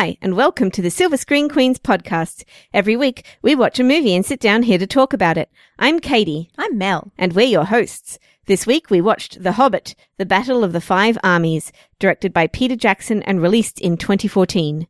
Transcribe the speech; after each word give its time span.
Hi, 0.00 0.16
and 0.22 0.34
welcome 0.34 0.70
to 0.70 0.80
the 0.80 0.90
Silver 0.90 1.18
Screen 1.18 1.50
Queens 1.50 1.78
podcast. 1.78 2.44
Every 2.72 2.96
week, 2.96 3.26
we 3.42 3.54
watch 3.54 3.78
a 3.78 3.84
movie 3.84 4.14
and 4.14 4.24
sit 4.24 4.40
down 4.40 4.62
here 4.62 4.78
to 4.78 4.86
talk 4.86 5.12
about 5.12 5.36
it. 5.36 5.50
I'm 5.78 6.00
Katie, 6.00 6.48
I'm 6.56 6.78
Mel. 6.78 7.12
and 7.18 7.34
we're 7.34 7.44
your 7.44 7.66
hosts. 7.66 8.18
This 8.46 8.66
week, 8.66 8.88
we 8.88 9.02
watched 9.02 9.42
The 9.42 9.52
Hobbit, 9.52 9.94
The 10.16 10.24
Battle 10.24 10.64
of 10.64 10.72
the 10.72 10.80
Five 10.80 11.18
Armies, 11.22 11.70
directed 11.98 12.32
by 12.32 12.46
Peter 12.46 12.76
Jackson 12.76 13.22
and 13.24 13.42
released 13.42 13.78
in 13.78 13.98
2014. 13.98 14.86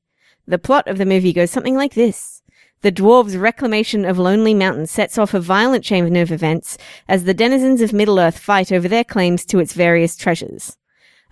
The 0.46 0.58
plot 0.60 0.86
of 0.86 0.96
the 0.96 1.04
movie 1.04 1.32
goes 1.32 1.50
something 1.50 1.74
like 1.74 1.94
this. 1.94 2.42
The 2.82 2.92
dwarves' 2.92 3.36
reclamation 3.36 4.04
of 4.04 4.16
Lonely 4.16 4.54
Mountain 4.54 4.86
sets 4.86 5.18
off 5.18 5.34
a 5.34 5.40
violent 5.40 5.82
chain 5.82 6.14
of 6.14 6.30
events 6.30 6.78
as 7.08 7.24
the 7.24 7.34
denizens 7.34 7.80
of 7.80 7.92
Middle-earth 7.92 8.38
fight 8.38 8.70
over 8.70 8.86
their 8.86 9.02
claims 9.02 9.44
to 9.46 9.58
its 9.58 9.72
various 9.72 10.14
treasures. 10.14 10.76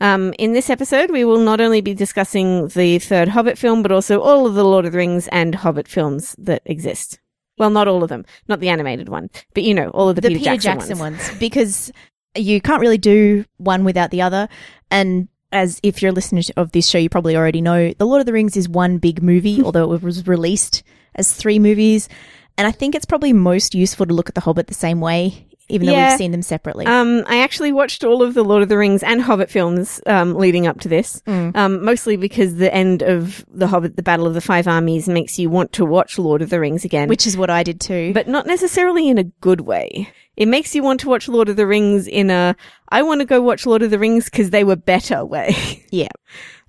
Um, 0.01 0.33
in 0.39 0.53
this 0.53 0.71
episode, 0.71 1.11
we 1.11 1.25
will 1.25 1.39
not 1.39 1.61
only 1.61 1.81
be 1.81 1.95
discussing 1.95 2.69
the 2.69 2.99
third 2.99 3.29
Hobbit 3.29 3.59
film, 3.59 3.83
but 3.83 3.93
also 3.93 4.21
all 4.21 4.47
of 4.47 4.55
the 4.55 4.65
Lord 4.65 4.87
of 4.87 4.93
the 4.93 4.99
Rings 4.99 5.29
and 5.29 5.55
Hobbit 5.55 5.89
films 5.89 6.37
that 6.39 6.63
exist. 6.65 7.19
Well, 7.59 7.71
not 7.71 7.89
all 7.89 8.05
of 8.05 8.09
them, 8.09 8.25
not 8.47 8.61
the 8.61 8.69
animated 8.69 9.09
one, 9.09 9.31
but 9.55 9.65
you 9.65 9.75
know, 9.75 9.89
all 9.91 10.09
of 10.09 10.15
the, 10.15 10.21
The 10.21 10.29
Peter, 10.29 10.57
Jackson, 10.57 10.99
ones. 10.99 11.19
ones. 11.29 11.39
because 11.39 11.91
you 12.37 12.61
can't 12.61 12.81
really 12.81 12.99
do 12.99 13.45
one 13.57 13.85
without 13.85 14.13
the 14.13 14.23
other. 14.23 14.49
And 14.91 15.29
as 15.51 15.81
if 15.83 16.01
you're 16.01 16.11
a 16.11 16.15
listener 16.15 16.43
of 16.57 16.71
this 16.71 16.89
show, 16.89 16.99
you 16.99 17.09
probably 17.09 17.37
already 17.37 17.61
know, 17.61 17.93
The 17.93 18.07
Lord 18.07 18.21
of 18.21 18.27
the 18.27 18.33
Rings 18.33 18.57
is 18.57 18.69
one 18.69 18.99
big 18.99 19.23
movie, 19.23 19.63
although 19.65 19.93
it 19.93 20.03
was 20.03 20.27
released 20.29 20.85
as 21.17 21.33
three 21.33 21.59
movies. 21.59 22.09
And 22.57 22.67
I 22.67 22.71
think 22.73 22.95
it's 22.95 23.07
probably 23.07 23.33
most 23.33 23.75
useful 23.75 24.07
to 24.07 24.15
look 24.15 24.29
at 24.29 24.37
The 24.37 24.43
Hobbit 24.43 24.69
the 24.69 24.75
same 24.75 25.01
way, 25.01 25.48
even 25.69 25.87
though 25.87 25.93
Yeah. 25.93 26.11
we've 26.11 26.19
seen 26.19 26.31
them 26.33 26.43
separately. 26.43 26.87
Um, 26.87 27.25
I 27.27 27.39
actually 27.43 27.73
watched 27.73 28.05
all 28.05 28.23
of 28.23 28.35
the 28.35 28.43
Lord 28.45 28.63
of 28.63 28.69
the 28.69 28.79
Rings 28.79 29.03
and 29.03 29.21
Hobbit 29.21 29.51
films 29.51 30.01
um, 30.07 30.35
leading 30.35 30.67
up 30.67 30.81
to 30.81 30.89
this, 30.89 31.21
Mm. 31.27 31.57
um, 31.57 31.85
mostly 31.85 32.17
because 32.17 32.57
the 32.57 32.73
end 32.75 33.03
of 33.03 33.45
the 33.53 33.67
Hobbit, 33.67 33.97
the 33.97 34.03
Battle 34.03 34.27
of 34.27 34.35
the 34.35 34.41
Five 34.41 34.67
Armies, 34.67 35.09
makes 35.09 35.39
you 35.39 35.51
want 35.51 35.73
to 35.75 35.85
watch 35.85 36.19
Lord 36.19 36.43
of 36.43 36.51
the 36.51 36.59
Rings 36.61 36.85
again, 36.85 37.09
which 37.09 37.27
is 37.27 37.37
what 37.37 37.51
I 37.51 37.63
did 37.63 37.81
too. 37.81 38.13
but 38.15 38.29
not 38.29 38.47
necessarily 38.47 39.09
in 39.09 39.19
a 39.19 39.25
good 39.25 39.61
way. 39.63 40.09
It 40.37 40.47
makes 40.47 40.75
you 40.75 40.83
want 40.85 41.01
to 41.01 41.09
watch 41.09 41.29
Lord 41.29 41.49
of 41.49 41.57
the 41.57 41.67
Rings 41.67 42.07
in 42.07 42.31
a 42.31 42.55
I 42.91 43.03
want 43.03 43.21
to 43.21 43.25
go 43.27 43.43
watch 43.43 43.67
Lord 43.67 43.83
of 43.83 43.91
the 43.91 43.99
Rings 43.99 44.27
because 44.27 44.51
they 44.51 44.65
were 44.65 44.77
better 44.77 45.25
way. 45.25 45.85
yeah. 45.91 46.09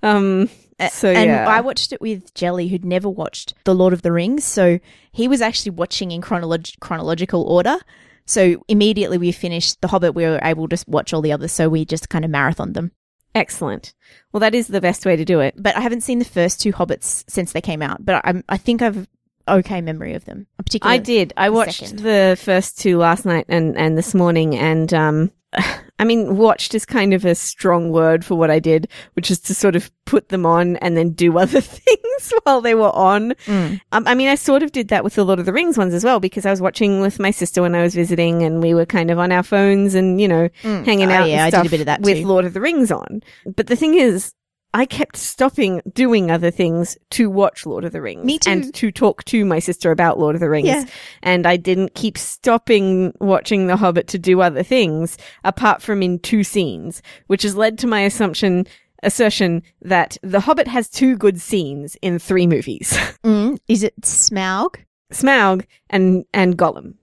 um, 0.02 0.48
so 0.90 1.10
and 1.10 1.30
yeah, 1.30 1.46
I 1.48 1.60
watched 1.60 1.92
it 1.92 2.00
with 2.00 2.32
Jelly, 2.34 2.68
who'd 2.68 2.84
never 2.84 3.08
watched 3.08 3.54
The 3.64 3.74
Lord 3.74 3.92
of 3.92 4.02
the 4.02 4.10
Rings, 4.12 4.44
so 4.44 4.78
he 5.12 5.28
was 5.28 5.40
actually 5.42 5.72
watching 5.72 6.10
in 6.10 6.20
chronolog- 6.22 6.78
chronological 6.80 7.42
order. 7.44 7.76
So 8.30 8.62
immediately 8.68 9.18
we 9.18 9.32
finished 9.32 9.80
The 9.80 9.88
Hobbit, 9.88 10.14
we 10.14 10.24
were 10.24 10.38
able 10.42 10.68
to 10.68 10.84
watch 10.86 11.12
all 11.12 11.20
the 11.20 11.32
others, 11.32 11.50
so 11.50 11.68
we 11.68 11.84
just 11.84 12.08
kind 12.08 12.24
of 12.24 12.30
marathoned 12.30 12.74
them. 12.74 12.92
excellent. 13.34 13.92
Well, 14.32 14.40
that 14.40 14.54
is 14.54 14.68
the 14.68 14.80
best 14.80 15.04
way 15.04 15.16
to 15.16 15.24
do 15.24 15.40
it. 15.40 15.54
But 15.56 15.76
I 15.76 15.80
haven't 15.80 16.02
seen 16.02 16.18
the 16.20 16.24
first 16.24 16.60
two 16.60 16.72
Hobbits 16.72 17.24
since 17.28 17.52
they 17.52 17.60
came 17.60 17.82
out, 17.82 18.04
but 18.04 18.24
I, 18.24 18.42
I 18.48 18.56
think 18.56 18.82
I've 18.82 19.08
okay 19.48 19.80
memory 19.80 20.14
of 20.14 20.24
them. 20.26 20.46
Particularly, 20.58 21.00
I 21.00 21.02
did. 21.02 21.32
I 21.36 21.48
the 21.48 21.52
watched 21.54 21.80
second. 21.80 21.98
the 22.00 22.38
first 22.40 22.78
two 22.78 22.98
last 22.98 23.24
night 23.24 23.46
and, 23.48 23.76
and 23.76 23.98
this 23.98 24.14
morning 24.14 24.56
and, 24.56 24.92
um, 24.94 25.32
I 26.00 26.04
mean, 26.04 26.36
watched 26.36 26.74
is 26.74 26.84
kind 26.84 27.14
of 27.14 27.24
a 27.24 27.34
strong 27.34 27.90
word 27.92 28.24
for 28.24 28.34
what 28.34 28.50
I 28.50 28.58
did, 28.58 28.88
which 29.12 29.30
is 29.30 29.38
to 29.40 29.54
sort 29.54 29.76
of 29.76 29.90
put 30.06 30.30
them 30.30 30.44
on 30.46 30.76
and 30.78 30.96
then 30.96 31.10
do 31.10 31.38
other 31.44 31.60
things 31.60 32.32
while 32.42 32.60
they 32.60 32.74
were 32.74 32.90
on. 32.96 33.32
Mm. 33.46 33.80
Um, 33.92 34.04
I 34.08 34.14
mean, 34.14 34.28
I 34.28 34.34
sort 34.34 34.62
of 34.62 34.72
did 34.72 34.88
that 34.88 35.04
with 35.04 35.14
the 35.14 35.24
Lord 35.24 35.38
of 35.38 35.46
the 35.46 35.52
Rings 35.52 35.78
ones 35.78 35.94
as 35.94 36.02
well 36.02 36.18
because 36.18 36.44
I 36.46 36.50
was 36.50 36.60
watching 36.60 37.00
with 37.00 37.20
my 37.20 37.30
sister 37.30 37.62
when 37.62 37.74
I 37.74 37.82
was 37.82 37.94
visiting 37.94 38.42
and 38.42 38.62
we 38.62 38.74
were 38.74 38.86
kind 38.86 39.10
of 39.10 39.18
on 39.18 39.30
our 39.30 39.42
phones 39.42 39.94
and, 39.94 40.20
you 40.20 40.26
know, 40.26 40.48
Mm. 40.62 40.84
hanging 40.84 41.10
Oh, 41.10 41.14
out 41.14 41.28
yeah, 41.28 41.46
and 41.46 41.54
I 41.54 41.58
did 41.62 41.66
a 41.66 41.70
bit 41.70 41.80
of 41.80 41.86
that 41.86 42.00
with 42.00 42.16
too. 42.18 42.26
Lord 42.26 42.44
of 42.44 42.54
the 42.54 42.60
Rings 42.60 42.90
on. 42.90 43.22
But 43.46 43.68
the 43.68 43.76
thing 43.76 43.94
is, 43.94 44.32
I 44.72 44.86
kept 44.86 45.16
stopping 45.16 45.82
doing 45.92 46.30
other 46.30 46.50
things 46.50 46.96
to 47.10 47.28
watch 47.28 47.66
Lord 47.66 47.84
of 47.84 47.92
the 47.92 48.00
Rings. 48.00 48.24
Me 48.24 48.38
too. 48.38 48.50
And 48.50 48.74
to 48.74 48.92
talk 48.92 49.24
to 49.24 49.44
my 49.44 49.58
sister 49.58 49.90
about 49.90 50.18
Lord 50.18 50.36
of 50.36 50.40
the 50.40 50.48
Rings. 50.48 50.68
Yeah. 50.68 50.84
And 51.22 51.46
I 51.46 51.56
didn't 51.56 51.94
keep 51.94 52.16
stopping 52.16 53.12
watching 53.20 53.66
The 53.66 53.76
Hobbit 53.76 54.06
to 54.08 54.18
do 54.18 54.40
other 54.40 54.62
things 54.62 55.18
apart 55.44 55.82
from 55.82 56.02
in 56.02 56.20
two 56.20 56.44
scenes, 56.44 57.02
which 57.26 57.42
has 57.42 57.56
led 57.56 57.78
to 57.78 57.88
my 57.88 58.02
assumption, 58.02 58.66
assertion 59.02 59.62
that 59.82 60.16
The 60.22 60.40
Hobbit 60.40 60.68
has 60.68 60.88
two 60.88 61.16
good 61.16 61.40
scenes 61.40 61.96
in 62.02 62.18
three 62.18 62.46
movies. 62.46 62.96
Mm. 63.22 63.58
Is 63.68 63.82
it 63.82 64.00
Smaug? 64.00 64.76
Smaug 65.12 65.66
and, 65.90 66.24
and 66.32 66.56
Gollum. 66.56 66.94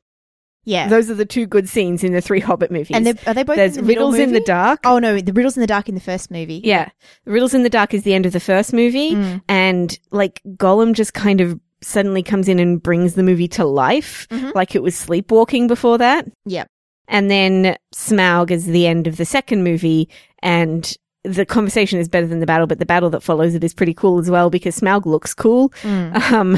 Yeah. 0.68 0.90
Those 0.90 1.10
are 1.10 1.14
the 1.16 1.26
two 1.26 1.46
good 1.48 1.68
scenes 1.70 2.04
in 2.04 2.12
the 2.12 2.20
three 2.22 2.42
Hobbit 2.42 2.72
movies. 2.72 2.92
and 2.96 3.06
they're- 3.06 3.34
they 3.34 3.44
both 3.44 3.56
There's 3.56 3.78
in 3.78 3.86
the 3.86 3.88
Riddles 3.88 4.16
in 4.20 4.34
the? 4.34 4.42
Dark. 4.42 4.82
Oh 4.84 5.00
no, 5.00 5.20
the 5.20 5.32
Riddles 5.34 5.56
in 5.56 5.62
the 5.62 5.68
Dark 5.68 5.88
in 5.88 5.96
the 5.96 6.02
first 6.02 6.30
movie. 6.30 6.62
Yeah. 6.64 6.90
Riddles 7.26 7.54
in 7.54 7.64
the 7.64 7.70
Dark 7.70 7.94
is 7.94 8.04
the 8.04 8.14
end 8.14 8.26
of 8.26 8.34
the 8.34 8.40
first 8.42 8.74
movie. 8.74 9.16
Mm. 9.16 9.42
And 9.48 9.98
like 10.12 10.42
Gollum 10.58 10.94
just 10.94 11.14
kind 11.14 11.40
of 11.42 11.60
suddenly 11.82 12.22
comes 12.22 12.48
in 12.50 12.60
and 12.60 12.84
brings 12.84 13.14
the 13.14 13.24
movie 13.24 13.48
to 13.48 13.64
life. 13.66 14.28
Mhm. 14.30 14.54
Like 14.56 14.76
it 14.76 14.84
was 14.84 14.96
sleepwalking 14.96 15.68
before 15.68 15.98
that. 16.00 16.26
Yep. 16.46 16.68
And 17.08 17.32
then 17.32 17.78
Smaug 17.96 18.52
is 18.52 18.66
the 18.66 18.88
end 18.88 19.08
of 19.08 19.16
the 19.18 19.26
second 19.26 19.64
movie. 19.64 20.10
And 20.44 20.94
the 21.24 21.46
conversation 21.46 22.00
is 22.00 22.10
better 22.10 22.28
than 22.28 22.40
the 22.42 22.46
battle, 22.46 22.68
but 22.68 22.80
the 22.80 22.86
battle 22.86 23.10
that 23.12 23.22
follows 23.24 23.54
it 23.56 23.64
is 23.64 23.74
pretty 23.74 23.94
cool 23.94 24.20
as 24.20 24.30
well 24.30 24.50
because 24.50 24.80
Smaug 24.80 25.06
looks 25.06 25.34
cool. 25.34 25.70
Mm. 25.84 26.32
Um, 26.34 26.58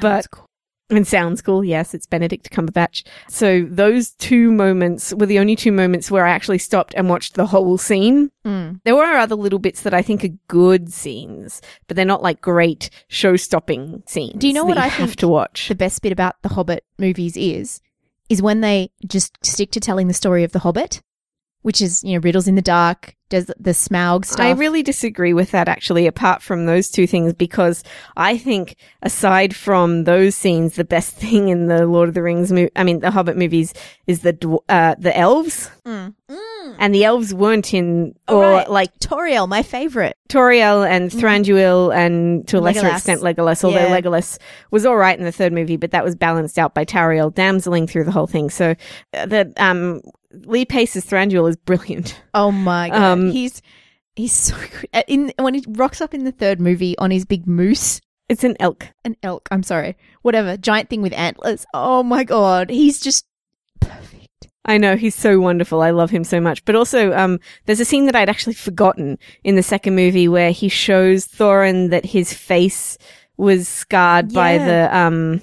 but- 0.00 0.26
cool. 0.32 0.45
And 0.90 1.06
sounds 1.06 1.42
cool. 1.42 1.64
Yes, 1.64 1.94
it's 1.94 2.06
Benedict 2.06 2.50
Cumberbatch. 2.50 3.04
So 3.28 3.66
those 3.68 4.10
two 4.12 4.52
moments 4.52 5.12
were 5.14 5.26
the 5.26 5.38
only 5.38 5.56
two 5.56 5.72
moments 5.72 6.10
where 6.10 6.26
I 6.26 6.30
actually 6.30 6.58
stopped 6.58 6.94
and 6.94 7.08
watched 7.08 7.34
the 7.34 7.46
whole 7.46 7.78
scene. 7.78 8.30
Mm. 8.44 8.80
There 8.84 8.94
were 8.94 9.04
other 9.04 9.34
little 9.34 9.58
bits 9.58 9.82
that 9.82 9.94
I 9.94 10.02
think 10.02 10.24
are 10.24 10.38
good 10.48 10.92
scenes, 10.92 11.60
but 11.88 11.96
they're 11.96 12.04
not 12.04 12.22
like 12.22 12.40
great 12.40 12.90
show-stopping 13.08 14.04
scenes. 14.06 14.38
Do 14.38 14.46
you 14.46 14.54
know 14.54 14.64
what 14.64 14.78
I 14.78 14.86
have 14.86 15.08
think 15.08 15.18
to 15.20 15.28
watch? 15.28 15.68
the 15.68 15.74
best 15.74 16.02
bit 16.02 16.12
about 16.12 16.40
the 16.42 16.50
Hobbit 16.50 16.84
movies 16.98 17.36
is, 17.36 17.80
is 18.28 18.42
when 18.42 18.60
they 18.60 18.90
just 19.06 19.38
stick 19.44 19.70
to 19.72 19.80
telling 19.80 20.08
the 20.08 20.14
story 20.14 20.44
of 20.44 20.52
the 20.52 20.60
Hobbit, 20.60 21.02
which 21.66 21.82
is 21.82 22.04
you 22.04 22.14
know 22.14 22.20
riddles 22.22 22.46
in 22.46 22.54
the 22.54 22.62
dark, 22.62 23.16
does 23.28 23.46
the 23.46 23.72
Smaug 23.72 24.24
stuff. 24.24 24.38
I 24.38 24.52
really 24.52 24.84
disagree 24.84 25.32
with 25.32 25.50
that 25.50 25.66
actually, 25.68 26.06
apart 26.06 26.40
from 26.42 26.66
those 26.66 26.88
two 26.88 27.08
things, 27.08 27.34
because 27.34 27.82
I 28.16 28.38
think 28.38 28.76
aside 29.02 29.52
from 29.52 30.04
those 30.04 30.36
scenes, 30.36 30.76
the 30.76 30.84
best 30.84 31.16
thing 31.22 31.48
in 31.48 31.66
the 31.66 31.84
Lord 31.86 32.08
of 32.08 32.14
the 32.14 32.22
Rings, 32.22 32.52
mo- 32.52 32.68
I 32.76 32.84
mean, 32.84 33.00
the 33.00 33.10
Hobbit 33.10 33.36
movies 33.36 33.74
is 34.06 34.20
the, 34.20 34.32
dw- 34.32 34.60
uh, 34.68 34.94
the 34.96 35.16
elves. 35.18 35.68
Mm. 35.84 36.14
Mm. 36.30 36.76
And 36.78 36.94
the 36.94 37.04
elves 37.04 37.34
weren't 37.34 37.74
in, 37.74 38.14
Oh, 38.28 38.36
or 38.38 38.42
right. 38.52 38.70
like 38.70 38.96
Tauriel, 39.00 39.48
my 39.48 39.62
favorite. 39.64 40.16
Tauriel 40.28 40.88
and 40.88 41.10
Thranduil 41.10 41.92
and 41.94 42.46
to 42.48 42.58
a 42.58 42.60
lesser 42.60 42.82
Legolas. 42.82 42.92
extent 42.96 43.22
Legolas, 43.22 43.64
although 43.64 43.78
Yeah. 43.88 44.00
Legolas 44.00 44.38
was 44.70 44.86
all 44.86 44.96
right 44.96 45.18
in 45.18 45.24
the 45.24 45.32
third 45.32 45.52
movie, 45.52 45.76
but 45.76 45.90
that 45.90 46.04
was 46.04 46.14
balanced 46.14 46.58
out 46.60 46.74
by 46.74 46.84
Tauriel 46.84 47.32
damseling 47.34 47.88
through 47.90 48.04
the 48.04 48.12
whole 48.12 48.26
thing. 48.28 48.50
So 48.50 48.74
uh, 49.14 49.26
the 49.26 49.52
um 49.56 50.00
Lee 50.44 50.64
Pace's 50.64 51.04
Thranduil 51.06 51.48
is 51.48 51.56
brilliant. 51.56 52.20
Oh 52.34 52.50
my 52.52 52.88
god, 52.90 53.02
Um, 53.02 53.30
he's 53.30 53.62
he's 54.14 54.32
so 54.32 54.54
good. 54.56 54.88
Uh, 54.92 55.02
In 55.08 55.32
when 55.38 55.54
he 55.54 55.64
rocks 55.68 56.00
up 56.00 56.12
in 56.14 56.24
the 56.24 56.32
third 56.32 56.60
movie 56.60 56.96
on 56.98 57.10
his 57.10 57.24
big 57.24 57.46
moose, 57.46 58.00
It's 58.28 58.44
an 58.44 58.56
elk. 58.60 58.88
an 59.04 59.16
elk. 59.22 59.48
I'm 59.50 59.62
sorry, 59.62 59.96
whatever 60.22 60.56
giant 60.56 60.90
thing 60.90 61.02
with 61.02 61.12
antlers. 61.14 61.64
Oh 61.72 62.02
my 62.02 62.24
god, 62.24 62.70
he's 62.70 63.00
just 63.00 63.24
perfect. 63.80 64.48
I 64.64 64.78
know 64.78 64.96
he's 64.96 65.14
so 65.14 65.38
wonderful. 65.38 65.80
I 65.80 65.90
love 65.90 66.10
him 66.10 66.24
so 66.24 66.40
much. 66.40 66.64
But 66.64 66.74
also, 66.74 67.12
um, 67.16 67.38
there's 67.66 67.78
a 67.78 67.84
scene 67.84 68.06
that 68.06 68.16
I'd 68.16 68.28
actually 68.28 68.54
forgotten 68.54 69.16
in 69.44 69.54
the 69.54 69.62
second 69.62 69.94
movie 69.94 70.26
where 70.26 70.50
he 70.50 70.68
shows 70.68 71.26
Thorin 71.26 71.90
that 71.90 72.04
his 72.04 72.32
face 72.32 72.98
was 73.36 73.68
scarred 73.68 74.32
by 74.32 74.58
the 74.58 74.88
um 74.96 75.40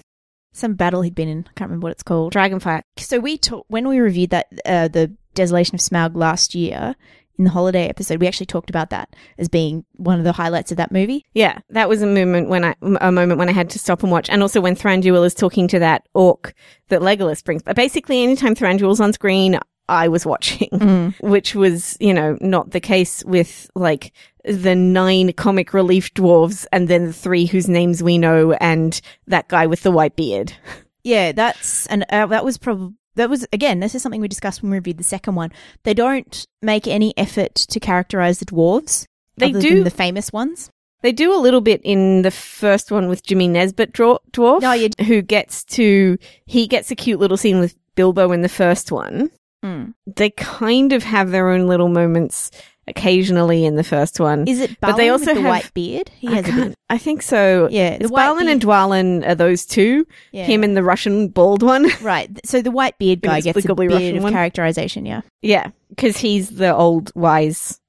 Some 0.53 0.75
battle 0.75 1.02
he'd 1.02 1.16
been 1.16 1.28
in. 1.28 1.46
I 1.50 1.53
can't 1.56 1.69
remember 1.69 1.86
what 1.86 1.94
it's 1.94 2.03
called. 2.03 2.34
dragonfire. 2.34 2.84
So 2.97 3.19
we 3.19 3.38
talk 3.38 3.66
when 3.68 3.88
we 3.88 4.00
reviewed 4.00 4.30
that 4.30 4.47
uh, 4.66 4.88
the 4.88 5.16
Desolation 5.34 5.75
of 5.75 5.81
Smaug 5.81 6.16
last 6.16 6.53
year 6.53 6.96
in 7.38 7.44
the 7.46 7.50
holiday 7.50 7.88
episode. 7.88 8.22
We 8.22 8.28
actually 8.28 8.46
talked 8.46 8.69
about 8.69 8.92
that 8.92 9.16
as 9.38 9.50
being 9.50 9.86
one 9.94 10.19
of 10.19 10.24
the 10.24 10.31
highlights 10.31 10.72
of 10.72 10.78
that 10.78 10.92
movie. 10.92 11.25
Yeah, 11.34 11.59
that 11.69 11.90
was 11.90 12.02
a 12.02 12.08
moment 12.08 12.50
when 12.50 12.63
I 12.63 12.75
a 13.02 13.12
moment 13.12 13.39
when 13.39 13.50
I 13.50 13.54
had 13.54 13.69
to 13.72 13.80
stop 13.80 14.04
and 14.04 14.12
watch, 14.12 14.30
and 14.30 14.42
also 14.42 14.62
when 14.62 14.75
Thranduil 14.75 15.25
is 15.25 15.33
talking 15.33 15.68
to 15.69 15.80
that 15.80 16.07
orc 16.13 16.54
that 16.89 17.01
Legolas 17.01 17.44
brings. 17.44 17.63
But 17.63 17.75
basically, 17.75 18.24
anytime 18.24 18.56
Thranduil's 18.56 19.01
on 19.01 19.13
screen, 19.13 19.60
I 19.89 20.07
was 20.07 20.25
watching, 20.25 21.13
which 21.21 21.56
was 21.56 21.97
you 22.00 22.13
know 22.13 22.38
not 22.41 22.71
the 22.71 22.80
case 22.80 23.24
with 23.25 23.69
like 23.75 24.12
the 24.45 24.75
nine 24.75 25.33
comic 25.33 25.74
relief 25.74 26.13
dwarves 26.13 26.65
and 26.71 26.88
then 26.88 27.06
the 27.06 27.13
three 27.13 27.45
whose 27.45 27.69
names 27.69 28.03
we 28.03 28.18
know 28.18 28.51
and 28.53 29.00
that 29.27 29.47
guy 29.47 29.68
with 29.68 29.83
the 29.83 29.91
white 29.91 30.15
beard. 30.15 30.53
Yeah, 31.06 31.33
that's 31.33 31.85
and 31.88 32.06
uh, 32.09 32.27
that 32.27 32.45
was 32.45 32.57
probably 32.57 32.94
that 33.15 33.30
was 33.30 33.45
again. 33.51 33.81
This 33.81 33.94
is 33.94 34.01
something 34.01 34.21
we 34.21 34.30
discussed 34.30 34.62
when 34.63 34.71
we 34.71 34.77
reviewed 34.77 34.97
the 35.00 35.03
second 35.03 35.35
one. 35.35 35.51
They 35.83 35.94
don't 35.94 36.45
make 36.62 36.88
any 36.88 37.13
effort 37.18 37.56
to 37.56 37.79
characterize 37.81 38.39
the 38.39 38.45
dwarves. 38.45 39.06
They 39.36 39.50
other 39.50 39.59
do. 39.59 39.69
than 39.75 39.83
the 39.83 39.89
famous 39.89 40.31
ones. 40.31 40.69
They 41.01 41.12
do 41.12 41.36
a 41.36 41.44
little 41.44 41.59
bit 41.59 41.81
in 41.83 42.21
the 42.21 42.31
first 42.31 42.89
one 42.89 43.09
with 43.09 43.21
Jimmy 43.21 43.50
Nesbitt 43.50 43.91
dwar- 43.91 44.19
dwarf, 44.31 44.62
Oh, 44.63 44.71
yeah. 44.71 44.88
who 45.06 45.21
gets 45.21 45.65
to 45.75 46.18
he 46.45 46.68
gets 46.68 46.89
a 46.89 46.95
cute 46.95 47.19
little 47.19 47.36
scene 47.36 47.59
with 47.59 47.75
Bilbo 47.95 48.31
in 48.31 48.41
the 48.41 48.47
first 48.47 48.89
one. 48.89 49.29
Mm. 49.63 49.94
they 50.06 50.30
kind 50.31 50.92
of 50.94 51.04
have 51.04 51.31
their 51.31 51.50
own 51.50 51.68
little 51.68 51.88
moments 51.89 52.51
occasionally 52.86 53.63
in 53.65 53.75
the 53.75 53.83
first 53.83 54.19
one. 54.19 54.45
Is 54.48 54.60
it 54.60 54.77
But 54.81 54.98
they 54.98 55.07
Balin 55.07 55.12
also 55.12 55.25
with 55.27 55.36
the 55.36 55.42
have- 55.44 55.50
white 55.50 55.74
beard? 55.74 56.12
He 56.18 56.27
I, 56.27 56.31
has 56.36 56.50
a 56.50 56.51
bit. 56.51 56.75
I 56.89 56.98
think 56.98 57.21
so. 57.21 57.69
Yeah, 57.71 57.98
it's 58.00 58.12
Balin 58.12 58.50
and 58.50 58.62
Dwalin 58.62 59.25
are 59.27 59.36
those 59.36 59.65
two. 59.65 60.06
Yeah. 60.33 60.44
Him 60.44 60.63
and 60.63 60.75
the 60.75 60.83
Russian 60.83 61.30
bald 61.30 61.63
one. 61.63 61.88
Right. 62.01 62.30
So 62.45 62.62
the 62.62 62.71
white 62.71 62.98
beard 62.98 63.21
guy 63.21 63.39
gets 63.39 63.57
a 63.65 63.74
bit 63.75 64.15
of 64.18 64.24
one. 64.24 64.33
characterization. 64.33 65.06
Yeah. 65.06 65.21
yeah, 65.42 65.69
because 65.89 66.18
he's 66.18 66.50
the 66.50 66.75
old 66.75 67.12
wise, 67.15 67.80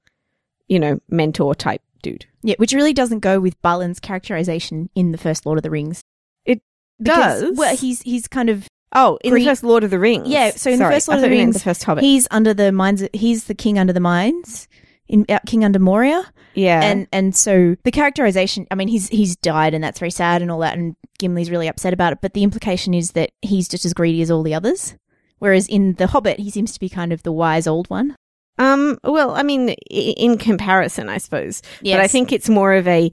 you 0.69 0.79
know, 0.79 0.99
mentor 1.09 1.53
type 1.55 1.81
dude. 2.01 2.25
Yeah, 2.41 2.55
which 2.57 2.71
really 2.73 2.93
doesn't 2.93 3.19
go 3.19 3.39
with 3.41 3.61
Balin's 3.61 3.99
characterization 3.99 4.89
in 4.95 5.11
the 5.11 5.17
first 5.17 5.45
Lord 5.45 5.57
of 5.59 5.63
the 5.63 5.71
Rings. 5.71 6.01
It 6.45 6.61
Because, 6.99 7.41
does. 7.41 7.57
Well, 7.57 7.75
he's 7.75 8.01
he's 8.03 8.27
kind 8.29 8.49
of 8.49 8.67
Oh, 8.93 9.17
in 9.23 9.33
the 9.33 9.43
first 9.45 9.63
Lord 9.63 9.83
of 9.83 9.89
the 9.91 9.99
Rings. 9.99 10.27
Yeah, 10.29 10.51
so 10.51 10.69
in 10.69 10.79
the 10.79 10.85
first 10.85 11.07
Lord 11.07 11.17
of 11.17 11.23
the 11.23 11.29
Rings, 11.29 11.55
the 11.55 11.59
first 11.61 11.83
Hobbit. 11.83 12.03
he's 12.03 12.27
under 12.31 12.53
the 12.53 12.71
mines. 12.71 13.07
He's 13.13 13.45
the 13.45 13.55
king 13.55 13.77
under 13.79 13.91
the 13.93 13.99
mines 13.99 14.67
in 15.07 15.25
uh, 15.29 15.39
King 15.45 15.63
under 15.65 15.79
Moria, 15.79 16.23
yeah, 16.55 16.81
and 16.81 17.07
and 17.11 17.35
so 17.35 17.75
the 17.83 17.91
characterization. 17.91 18.65
I 18.71 18.75
mean, 18.75 18.87
he's 18.87 19.09
he's 19.09 19.35
died, 19.35 19.73
and 19.73 19.83
that's 19.83 19.99
very 19.99 20.11
sad 20.11 20.41
and 20.41 20.49
all 20.49 20.59
that. 20.59 20.77
And 20.77 20.95
Gimli's 21.19 21.51
really 21.51 21.67
upset 21.67 21.93
about 21.93 22.13
it. 22.13 22.19
But 22.21 22.33
the 22.33 22.43
implication 22.43 22.93
is 22.93 23.11
that 23.11 23.31
he's 23.41 23.67
just 23.67 23.85
as 23.85 23.93
greedy 23.93 24.21
as 24.21 24.31
all 24.31 24.43
the 24.43 24.53
others. 24.55 24.95
Whereas 25.39 25.67
in 25.67 25.93
the 25.93 26.07
Hobbit, 26.07 26.39
he 26.39 26.49
seems 26.49 26.71
to 26.73 26.79
be 26.79 26.87
kind 26.89 27.11
of 27.11 27.23
the 27.23 27.31
wise 27.33 27.67
old 27.67 27.89
one. 27.89 28.15
Um, 28.57 28.97
well, 29.03 29.31
I 29.31 29.43
mean, 29.43 29.69
i- 29.71 29.73
in 29.91 30.37
comparison, 30.37 31.09
I 31.09 31.17
suppose. 31.17 31.61
But 31.97 32.03
I 32.03 32.07
think 32.07 32.31
it's 32.31 32.47
more 32.47 32.73
of 32.73 32.87
a 32.87 33.11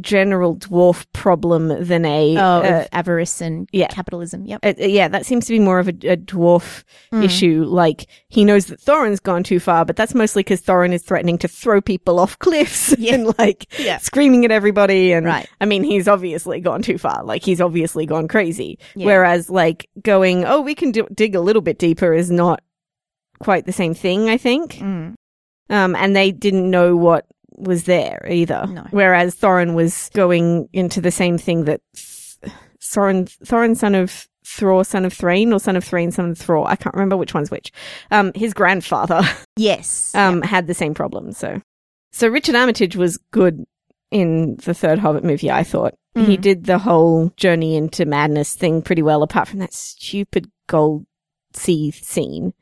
general 0.00 0.56
dwarf 0.56 1.06
problem 1.12 1.68
than 1.84 2.04
a. 2.04 2.36
Oh, 2.36 2.40
uh, 2.40 2.80
of 2.82 2.88
avarice 2.92 3.40
and 3.40 3.68
yeah. 3.72 3.86
capitalism. 3.88 4.44
Yep. 4.46 4.60
uh, 4.64 4.74
yeah, 4.78 5.08
that 5.08 5.24
seems 5.26 5.46
to 5.46 5.52
be 5.52 5.58
more 5.58 5.78
of 5.78 5.88
a, 5.88 5.92
a 6.06 6.16
dwarf 6.16 6.84
Mm. 7.12 7.24
issue. 7.24 7.64
Like, 7.64 8.06
he 8.28 8.44
knows 8.44 8.66
that 8.66 8.80
Thorin's 8.80 9.20
gone 9.20 9.42
too 9.42 9.58
far, 9.60 9.84
but 9.86 9.96
that's 9.96 10.14
mostly 10.14 10.40
because 10.40 10.60
Thorin 10.60 10.92
is 10.92 11.02
threatening 11.02 11.38
to 11.38 11.48
throw 11.48 11.80
people 11.80 12.18
off 12.20 12.38
cliffs 12.40 12.94
Yeah. 12.98 13.14
and, 13.14 13.38
like, 13.38 13.66
Yeah. 13.78 13.96
screaming 13.98 14.44
at 14.44 14.50
everybody. 14.50 15.12
And, 15.12 15.24
Right. 15.24 15.48
I 15.60 15.64
mean, 15.64 15.84
he's 15.84 16.06
obviously 16.08 16.60
gone 16.60 16.82
too 16.82 16.98
far. 16.98 17.24
Like, 17.24 17.42
he's 17.42 17.60
obviously 17.60 18.04
gone 18.04 18.28
crazy. 18.28 18.78
Yeah. 18.94 19.06
Whereas, 19.06 19.48
like, 19.48 19.88
going, 20.02 20.44
oh, 20.44 20.60
we 20.60 20.74
can 20.74 20.92
dig 20.92 21.34
a 21.34 21.40
little 21.40 21.62
bit 21.62 21.78
deeper 21.78 22.12
is 22.12 22.30
not 22.30 22.60
quite 23.38 23.64
the 23.66 23.72
same 23.72 23.94
thing, 23.94 24.28
I 24.28 24.36
think. 24.36 24.74
Mm. 24.74 25.14
Um, 25.70 25.96
and 25.96 26.14
they 26.16 26.32
didn't 26.32 26.70
know 26.70 26.96
what 26.96 27.26
was 27.60 27.84
there 27.84 28.26
either. 28.30 28.66
No. 28.68 28.86
Whereas 28.90 29.34
Thorin 29.36 29.74
was 29.74 30.10
going 30.14 30.68
into 30.72 31.00
the 31.00 31.10
same 31.10 31.38
thing 31.38 31.64
that 31.64 31.80
Thorin, 32.80 33.24
Thorin, 33.44 33.76
son 33.76 33.94
of 33.94 34.28
Thror, 34.44 34.86
son 34.86 35.04
of 35.04 35.12
Thrain, 35.12 35.52
or 35.52 35.60
son 35.60 35.76
of 35.76 35.84
Thrain, 35.84 36.10
son 36.10 36.30
of 36.30 36.38
Thror. 36.38 36.66
I 36.66 36.76
can't 36.76 36.94
remember 36.94 37.16
which 37.16 37.34
one's 37.34 37.50
which. 37.50 37.70
Um, 38.10 38.32
his 38.34 38.54
grandfather, 38.54 39.20
Yes. 39.56 40.14
um, 40.14 40.40
had 40.42 40.66
the 40.66 40.74
same 40.74 40.94
problem. 40.94 41.32
So, 41.32 41.60
so 42.12 42.28
Richard 42.28 42.54
Armitage 42.54 42.96
was 42.96 43.18
good 43.30 43.64
in 44.10 44.56
the 44.64 44.72
third 44.74 44.98
Hobbit 44.98 45.24
movie. 45.24 45.50
I 45.50 45.64
thought 45.64 45.94
he 46.14 46.36
Mhm. 46.38 46.40
did 46.40 46.64
the 46.64 46.78
whole 46.78 47.30
journey 47.36 47.76
into 47.76 48.06
madness 48.06 48.54
thing 48.54 48.80
pretty 48.80 49.02
well, 49.02 49.22
apart 49.22 49.48
from 49.48 49.58
that 49.58 49.74
stupid 49.74 50.50
gold 50.66 51.04
sea 51.52 51.90
scene, 51.90 52.54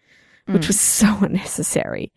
which 0.46 0.62
Mm. 0.62 0.66
was 0.66 0.80
so 0.80 1.06
unnecessary. 1.22 2.10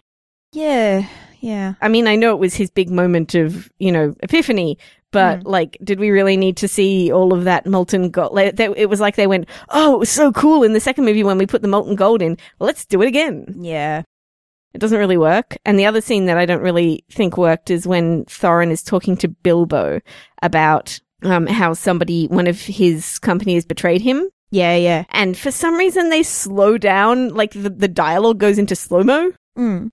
Yeah. 0.52 1.08
Yeah. 1.42 1.74
I 1.82 1.88
mean, 1.88 2.08
I 2.08 2.16
know 2.16 2.32
it 2.32 2.40
was 2.40 2.54
his 2.56 2.70
big 2.70 2.90
moment 2.90 3.36
of, 3.36 3.72
you 3.80 3.92
know, 3.92 4.14
epiphany, 4.22 4.78
but 5.12 5.40
Mm. 5.40 5.44
like, 5.46 5.78
did 5.84 6.00
we 6.00 6.10
really 6.12 6.38
need 6.38 6.58
to 6.58 6.68
see 6.68 7.12
all 7.12 7.34
of 7.34 7.46
that 7.46 7.66
molten 7.66 8.10
gold? 8.10 8.34
Like, 8.34 8.56
they, 8.58 8.66
it 8.76 8.90
was 8.90 9.00
like 9.00 9.16
they 9.16 9.28
went, 9.28 9.48
oh, 9.70 9.96
it 9.96 10.00
was 10.00 10.10
so 10.10 10.32
cool 10.32 10.64
in 10.64 10.74
the 10.74 10.80
second 10.80 11.06
movie 11.06 11.24
when 11.24 11.38
we 11.38 11.46
put 11.48 11.62
the 11.62 11.68
molten 11.68 11.96
gold 11.96 12.22
in. 12.22 12.38
Let's 12.60 12.86
do 12.86 13.02
it 13.02 13.08
again. 13.08 13.56
Yeah. 13.60 14.04
It 14.74 14.80
doesn't 14.80 15.00
really 15.00 15.18
work. 15.18 15.58
And 15.66 15.80
the 15.80 15.86
other 15.88 16.02
scene 16.02 16.26
that 16.26 16.38
I 16.38 16.46
don't 16.46 16.62
really 16.62 17.04
think 17.10 17.38
worked 17.38 17.72
is 17.72 17.88
when 17.88 18.26
Thorin 18.26 18.70
is 18.70 18.84
talking 18.84 19.18
to 19.18 19.28
Bilbo 19.28 20.00
about 20.44 21.00
um, 21.24 21.48
how 21.48 21.74
somebody, 21.74 22.28
one 22.28 22.46
of 22.48 22.62
his 22.62 23.18
company 23.18 23.56
has 23.56 23.66
betrayed 23.66 24.02
him. 24.02 24.30
Yeah. 24.52 24.76
Yeah. 24.76 25.06
And 25.10 25.36
for 25.38 25.50
some 25.52 25.76
reason, 25.76 26.10
they 26.10 26.22
slow 26.24 26.78
down, 26.78 27.30
like 27.30 27.52
the, 27.54 27.70
the 27.72 27.88
dialogue 27.88 28.40
goes 28.40 28.58
into 28.60 28.76
slow 28.76 29.04
mo. 29.04 29.32
Mm. 29.58 29.90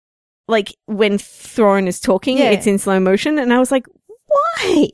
Like 0.48 0.74
when 0.86 1.18
Thorin 1.18 1.86
is 1.88 2.00
talking, 2.00 2.38
Yeah. 2.38 2.50
it's 2.50 2.66
in 2.66 2.78
slow 2.78 3.00
motion, 3.00 3.38
and 3.38 3.52
I 3.52 3.58
was 3.58 3.70
like, 3.72 3.86
why? 4.28 4.88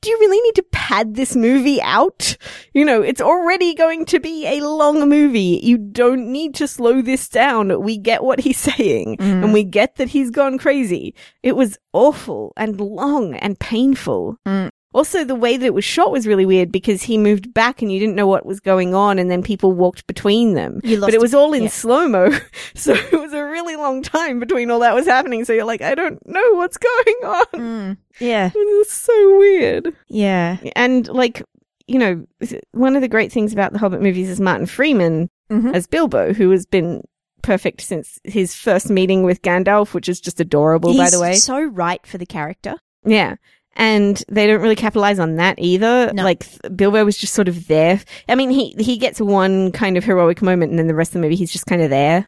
Do 0.00 0.10
you 0.10 0.18
really 0.20 0.40
need 0.40 0.54
to 0.54 0.62
pad 0.72 1.16
this 1.16 1.34
movie 1.36 1.82
out? 1.82 2.36
You 2.72 2.84
know, 2.84 3.02
it's 3.02 3.20
already 3.20 3.74
going 3.74 4.04
to 4.06 4.20
be 4.20 4.46
a 4.46 4.60
long 4.66 5.08
movie. 5.08 5.60
You 5.62 5.76
don't 5.76 6.30
need 6.30 6.54
to 6.56 6.68
slow 6.68 7.02
this 7.02 7.28
down. 7.28 7.82
We 7.82 7.98
get 7.98 8.22
what 8.24 8.40
he's 8.40 8.58
saying, 8.76 9.16
Mm. 9.18 9.44
and 9.44 9.52
we 9.52 9.64
get 9.64 9.96
that 9.96 10.08
he's 10.08 10.30
gone 10.30 10.56
crazy. 10.58 11.14
It 11.42 11.56
was 11.56 11.78
awful 11.92 12.52
and 12.56 12.80
long 12.80 13.34
and 13.34 13.58
painful. 13.58 14.38
Mm. 14.46 14.70
Also, 14.96 15.24
the 15.24 15.34
way 15.34 15.56
that 15.58 15.66
it 15.66 15.74
was 15.74 15.84
shot 15.84 16.10
was 16.10 16.26
really 16.26 16.46
weird 16.46 16.72
because 16.72 17.02
he 17.02 17.18
moved 17.18 17.52
back 17.52 17.82
and 17.82 17.92
you 17.92 18.00
didn't 18.00 18.14
know 18.14 18.26
what 18.26 18.46
was 18.46 18.60
going 18.60 18.94
on, 18.94 19.18
and 19.18 19.30
then 19.30 19.42
people 19.42 19.72
walked 19.72 20.06
between 20.06 20.54
them. 20.54 20.80
But 20.82 21.12
it 21.12 21.20
was 21.20 21.34
all 21.34 21.52
in 21.52 21.64
yeah. 21.64 21.68
slow 21.68 22.08
mo, 22.08 22.30
so 22.74 22.94
it 22.94 23.12
was 23.12 23.32
a 23.34 23.44
really 23.44 23.76
long 23.76 24.02
time 24.02 24.40
between 24.40 24.70
all 24.70 24.80
that 24.80 24.94
was 24.94 25.04
happening. 25.06 25.44
So 25.44 25.52
you're 25.52 25.64
like, 25.66 25.82
I 25.82 25.94
don't 25.94 26.18
know 26.26 26.52
what's 26.54 26.78
going 26.78 27.16
on. 27.24 27.46
Mm. 27.52 27.96
Yeah. 28.20 28.46
It 28.54 28.54
was 28.78 28.90
so 28.90 29.38
weird. 29.38 29.94
Yeah. 30.08 30.56
And 30.74 31.06
like, 31.08 31.42
you 31.86 31.98
know, 31.98 32.26
one 32.72 32.96
of 32.96 33.02
the 33.02 33.08
great 33.08 33.30
things 33.30 33.52
about 33.52 33.72
the 33.74 33.78
Hobbit 33.78 34.00
movies 34.00 34.30
is 34.30 34.40
Martin 34.40 34.66
Freeman 34.66 35.28
Mhm. 35.50 35.74
as 35.74 35.86
Bilbo, 35.86 36.32
who 36.32 36.50
has 36.50 36.64
been 36.66 37.02
perfect 37.42 37.80
since 37.82 38.18
his 38.24 38.54
first 38.54 38.90
meeting 38.90 39.22
with 39.22 39.42
Gandalf, 39.42 39.94
which 39.94 40.08
is 40.08 40.20
just 40.20 40.40
adorable, 40.40 40.96
by 40.96 41.10
the 41.10 41.20
way. 41.20 41.34
so 41.34 41.62
right 41.62 42.04
for 42.06 42.18
the 42.18 42.26
character. 42.26 42.76
Yeah. 43.04 43.36
And 43.78 44.22
they 44.28 44.46
don't 44.46 44.62
really 44.62 44.74
capitalize 44.76 45.18
on 45.18 45.36
that 45.36 45.58
either. 45.58 46.10
No. 46.12 46.24
Like 46.24 46.46
Bilbo 46.74 47.04
was 47.04 47.16
just 47.18 47.34
sort 47.34 47.46
of 47.48 47.66
there. 47.68 48.00
I 48.28 48.34
mean, 48.34 48.50
he 48.50 48.74
he 48.78 48.96
gets 48.96 49.20
one 49.20 49.70
kind 49.72 49.96
of 49.96 50.04
heroic 50.04 50.40
moment, 50.42 50.70
and 50.70 50.78
then 50.78 50.86
the 50.86 50.94
rest 50.94 51.10
of 51.10 51.14
the 51.14 51.20
movie 51.20 51.36
he's 51.36 51.52
just 51.52 51.66
kind 51.66 51.82
of 51.82 51.90
there 51.90 52.26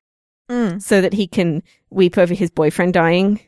Mm. 0.50 0.80
so 0.80 1.00
that 1.02 1.12
he 1.12 1.26
can 1.26 1.62
weep 1.90 2.16
over 2.16 2.32
his 2.34 2.50
boyfriend 2.50 2.94
dying. 2.94 3.40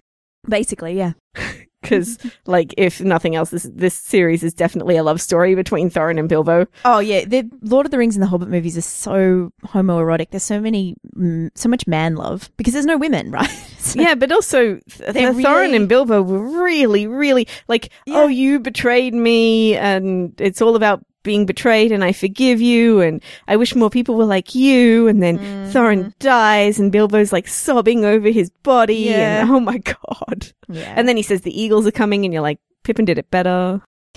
Basically, 0.48 0.96
yeah. 0.96 1.12
Because, 1.82 2.18
like, 2.44 2.74
if 2.76 3.00
nothing 3.00 3.34
else, 3.36 3.48
this 3.48 3.62
this 3.72 3.94
series 3.94 4.42
is 4.42 4.52
definitely 4.52 4.96
a 4.98 5.02
love 5.02 5.18
story 5.18 5.54
between 5.54 5.88
Thorin 5.88 6.18
and 6.18 6.28
Bilbo. 6.28 6.66
Oh 6.84 6.98
yeah, 6.98 7.24
the 7.24 7.48
Lord 7.62 7.86
of 7.86 7.90
the 7.90 7.96
Rings 7.96 8.14
and 8.16 8.22
the 8.22 8.26
Hobbit 8.26 8.50
movies 8.50 8.76
are 8.76 8.82
so 8.82 9.50
homoerotic. 9.64 10.28
There's 10.28 10.42
so 10.42 10.60
many, 10.60 10.94
mm, 11.16 11.48
so 11.54 11.70
much 11.70 11.86
man 11.86 12.16
love 12.16 12.50
because 12.58 12.74
there's 12.74 12.84
no 12.84 12.98
women, 12.98 13.30
right? 13.40 13.48
So- 13.84 14.00
Yeah, 14.00 14.14
but 14.14 14.30
also 14.32 14.74
th- 14.76 14.82
the 14.98 15.12
They 15.12 15.22
Thorin 15.24 15.44
really- 15.44 15.76
and 15.76 15.88
Bilbo 15.88 16.22
were 16.22 16.62
really, 16.62 17.06
really 17.06 17.46
like, 17.68 17.90
Yeah. 18.06 18.18
oh, 18.20 18.26
you 18.28 18.60
betrayed 18.60 19.14
me, 19.14 19.76
and 19.76 20.32
it's 20.40 20.60
all 20.62 20.76
about 20.76 21.04
being 21.22 21.44
betrayed, 21.44 21.92
and 21.92 22.02
I 22.02 22.12
forgive 22.12 22.60
you, 22.62 23.00
and 23.00 23.22
I 23.46 23.56
wish 23.56 23.74
more 23.74 23.90
people 23.90 24.14
were 24.16 24.24
like 24.24 24.54
you. 24.54 25.06
And 25.08 25.22
then 25.22 25.38
Mm-hmm. 25.38 25.70
Thorin 25.76 26.12
dies, 26.18 26.78
and 26.78 26.90
Bilbo's 26.92 27.32
like 27.32 27.46
sobbing 27.48 28.04
over 28.04 28.28
his 28.30 28.50
body, 28.62 28.96
Yeah. 28.96 29.42
and 29.42 29.50
oh 29.54 29.60
my 29.60 29.78
god! 29.78 30.48
yeah. 30.68 30.94
And 30.96 31.06
then 31.08 31.16
he 31.16 31.22
says 31.22 31.42
the 31.42 31.58
eagles 31.62 31.86
are 31.86 31.90
coming, 31.92 32.24
and 32.24 32.32
you're 32.32 32.42
like, 32.42 32.58
Pippin 32.84 33.04
did 33.04 33.18
it 33.18 33.30
better. 33.30 33.82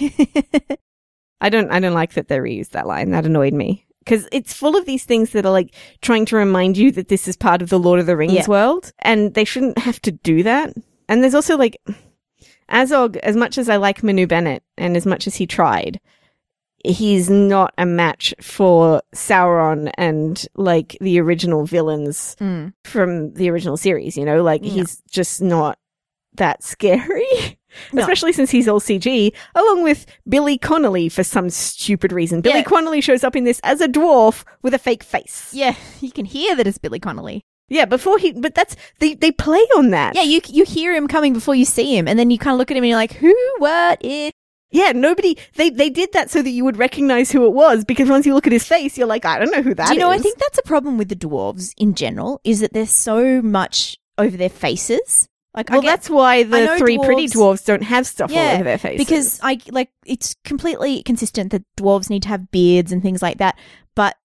I 1.42 1.50
don't, 1.50 1.70
I 1.72 1.80
don't 1.82 1.94
like 1.94 2.14
that 2.14 2.30
they 2.30 2.38
reused 2.38 2.70
that 2.70 2.88
line. 2.88 3.12
That 3.12 3.26
annoyed 3.26 3.54
me. 3.54 3.86
Because 4.04 4.28
it's 4.32 4.54
full 4.54 4.76
of 4.76 4.86
these 4.86 5.06
things 5.06 5.32
that 5.32 5.46
are 5.46 5.52
like 5.52 5.74
trying 6.02 6.26
to 6.26 6.36
remind 6.36 6.78
you 6.78 6.92
that 6.92 7.08
this 7.08 7.28
is 7.28 7.36
part 7.38 7.62
of 7.62 7.70
the 7.70 7.80
Lord 7.80 8.00
of 8.00 8.06
the 8.06 8.18
Rings 8.18 8.34
Yeah. 8.34 8.48
world, 8.48 8.92
and 9.00 9.34
they 9.34 9.46
shouldn't 9.46 9.78
have 9.80 10.02
to 10.02 10.12
do 10.12 10.44
that. 10.44 10.74
And 11.08 11.22
there's 11.24 11.36
also 11.36 11.58
like, 11.58 11.78
Azog, 12.72 13.18
as 13.18 13.36
much 13.36 13.58
as 13.58 13.70
I 13.70 13.76
like 13.78 14.04
Manu 14.04 14.26
Bennett, 14.28 14.64
and 14.78 14.96
as 14.98 15.06
much 15.06 15.28
as 15.28 15.36
he 15.36 15.46
tried, 15.46 16.00
he's 16.86 17.30
not 17.30 17.74
a 17.78 17.86
match 17.86 18.34
for 18.42 19.02
Sauron 19.16 19.90
and 19.98 20.46
like 20.56 20.98
the 21.00 21.20
original 21.20 21.66
villains 21.66 22.36
Mm. 22.42 22.74
from 22.84 23.34
the 23.36 23.50
original 23.50 23.78
series, 23.78 24.18
you 24.18 24.26
know? 24.26 24.44
Like, 24.44 24.62
No. 24.64 24.70
he's 24.70 25.02
just 25.10 25.42
not 25.42 25.78
that 26.36 26.64
scary. 26.64 27.26
No. 27.92 28.02
Especially 28.02 28.34
since 28.34 28.50
he's 28.52 28.68
all 28.68 28.80
CG, 28.80 29.32
along 29.56 29.84
with 29.84 30.06
Billy 30.28 30.58
Connolly 30.58 31.10
for 31.10 31.24
some 31.24 31.50
stupid 31.50 32.12
reason. 32.12 32.42
Billy 32.42 32.60
Yeah. 32.60 32.64
Connolly 32.64 33.02
shows 33.02 33.24
up 33.24 33.36
in 33.36 33.44
this 33.44 33.60
as 33.64 33.82
a 33.82 33.88
dwarf 33.88 34.44
with 34.62 34.74
a 34.74 34.80
fake 34.80 35.04
face. 35.04 35.50
Yeah, 35.54 35.76
you 36.02 36.12
can 36.12 36.26
hear 36.26 36.56
that 36.56 36.68
it's 36.68 36.78
Billy 36.78 37.00
Connolly. 37.00 37.42
Yeah, 37.70 37.86
before 37.86 38.18
he, 38.18 38.34
but 38.34 38.54
that's, 38.56 38.76
they, 39.00 39.16
they 39.16 39.32
play 39.32 39.62
on 39.78 39.92
that. 39.92 40.16
Yeah, 40.16 40.24
you 40.24 40.42
you 40.48 40.64
hear 40.66 40.94
him 40.94 41.08
coming 41.08 41.34
before 41.34 41.56
you 41.56 41.66
see 41.66 41.98
him, 41.98 42.08
and 42.08 42.20
then 42.20 42.30
you 42.30 42.38
kind 42.38 42.54
of 42.54 42.60
look 42.60 42.70
at 42.70 42.78
him 42.78 42.84
and 42.84 42.90
you're 42.90 42.98
like, 42.98 43.14
who, 43.14 43.34
what, 43.58 44.04
is? 44.04 44.32
Yeah, 44.70 44.92
nobody, 44.92 45.38
they, 45.56 45.70
they 45.70 45.92
did 45.92 46.14
that 46.14 46.32
so 46.32 46.42
that 46.42 46.50
you 46.50 46.66
would 46.66 46.78
recognize 46.78 47.32
who 47.32 47.46
it 47.46 47.54
was 47.54 47.86
because 47.86 48.10
once 48.10 48.26
you 48.26 48.34
look 48.34 48.48
at 48.48 48.54
his 48.54 48.66
face, 48.66 48.98
you're 48.98 49.08
like, 49.08 49.24
I 49.24 49.38
don't 49.38 49.52
know 49.52 49.62
who 49.62 49.76
that 49.76 49.84
is. 49.84 49.90
Do 49.90 49.94
you 49.94 50.00
know? 50.00 50.10
I 50.10 50.18
think 50.18 50.40
that's 50.40 50.58
a 50.58 50.64
problem 50.64 50.98
with 50.98 51.10
the 51.10 51.16
dwarves 51.16 51.74
in 51.78 51.94
general 51.94 52.42
is 52.44 52.60
that 52.62 52.74
there's 52.74 52.90
so 52.90 53.40
much 53.44 53.98
over 54.18 54.36
their 54.36 54.50
faces. 54.50 55.28
Like, 55.56 55.70
Well, 55.70 55.82
get- 55.82 55.88
that's 55.88 56.10
why 56.10 56.44
the 56.44 56.76
three 56.80 56.98
pretty 56.98 57.28
dwarves- 57.28 57.60
dwarves 57.62 57.66
don't 57.66 57.84
have 57.84 58.08
stuff 58.08 58.32
all 58.34 58.40
over 58.56 58.64
their 58.64 58.78
faces. 58.80 59.06
because 59.06 59.40
I 59.44 59.60
like 59.70 59.90
it's 60.06 60.36
completely 60.44 61.04
consistent 61.04 61.52
that 61.52 61.64
dwarves 61.78 62.10
need 62.10 62.24
to 62.24 62.30
have 62.30 62.50
beards 62.52 62.92
and 62.92 63.02
things 63.04 63.22
like 63.22 63.38
that. 63.38 63.58
But 63.96 64.16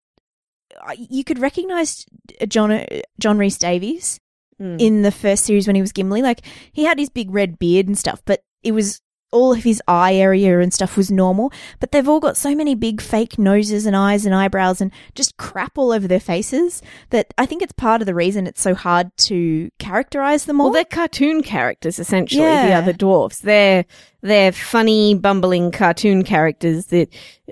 you 0.96 1.24
could 1.24 1.38
recognize 1.38 2.06
John 2.48 2.84
John 3.20 3.38
Rhys-Davies 3.38 4.20
Mm. 4.60 4.80
in 4.80 5.02
the 5.02 5.12
first 5.12 5.44
series 5.44 5.66
when 5.68 5.76
he 5.76 5.82
was 5.82 5.92
Gimli. 5.92 6.20
Like 6.22 6.40
he 6.72 6.84
had 6.84 6.98
his 6.98 7.10
big 7.10 7.30
red 7.30 7.58
beard 7.58 7.86
and 7.86 7.96
stuff, 7.98 8.20
but 8.24 8.42
it 8.62 8.72
was 8.72 9.00
all 9.30 9.52
of 9.52 9.62
his 9.64 9.82
eye 9.86 10.14
area 10.14 10.58
and 10.60 10.72
stuff 10.72 10.96
was 10.96 11.10
normal. 11.10 11.52
But 11.80 11.92
they've 11.92 12.08
all 12.08 12.20
got 12.20 12.36
so 12.36 12.54
many 12.54 12.74
big 12.74 13.00
fake 13.00 13.38
noses 13.38 13.86
and 13.86 13.94
eyes 13.94 14.24
and 14.24 14.34
eyebrows 14.34 14.80
and 14.80 14.90
just 15.14 15.36
crap 15.36 15.76
all 15.76 15.92
over 15.92 16.08
their 16.08 16.20
faces 16.20 16.82
that 17.10 17.34
I 17.36 17.46
think 17.46 17.62
it's 17.62 17.72
part 17.72 18.00
of 18.00 18.06
the 18.06 18.14
reason 18.14 18.46
it's 18.46 18.62
so 18.62 18.74
hard 18.74 19.14
to 19.18 19.70
characterize 19.78 20.46
them 20.46 20.60
all. 20.60 20.68
Well, 20.68 20.74
they're 20.74 20.84
cartoon 20.84 21.42
characters 21.42 21.98
essentially. 21.98 22.42
The 22.44 22.72
other 22.72 22.92
dwarfs, 22.92 23.40
they're 23.40 23.84
they're 24.20 24.52
funny, 24.52 25.14
bumbling 25.14 25.70
cartoon 25.70 26.24
characters 26.24 26.86
that, 26.86 27.08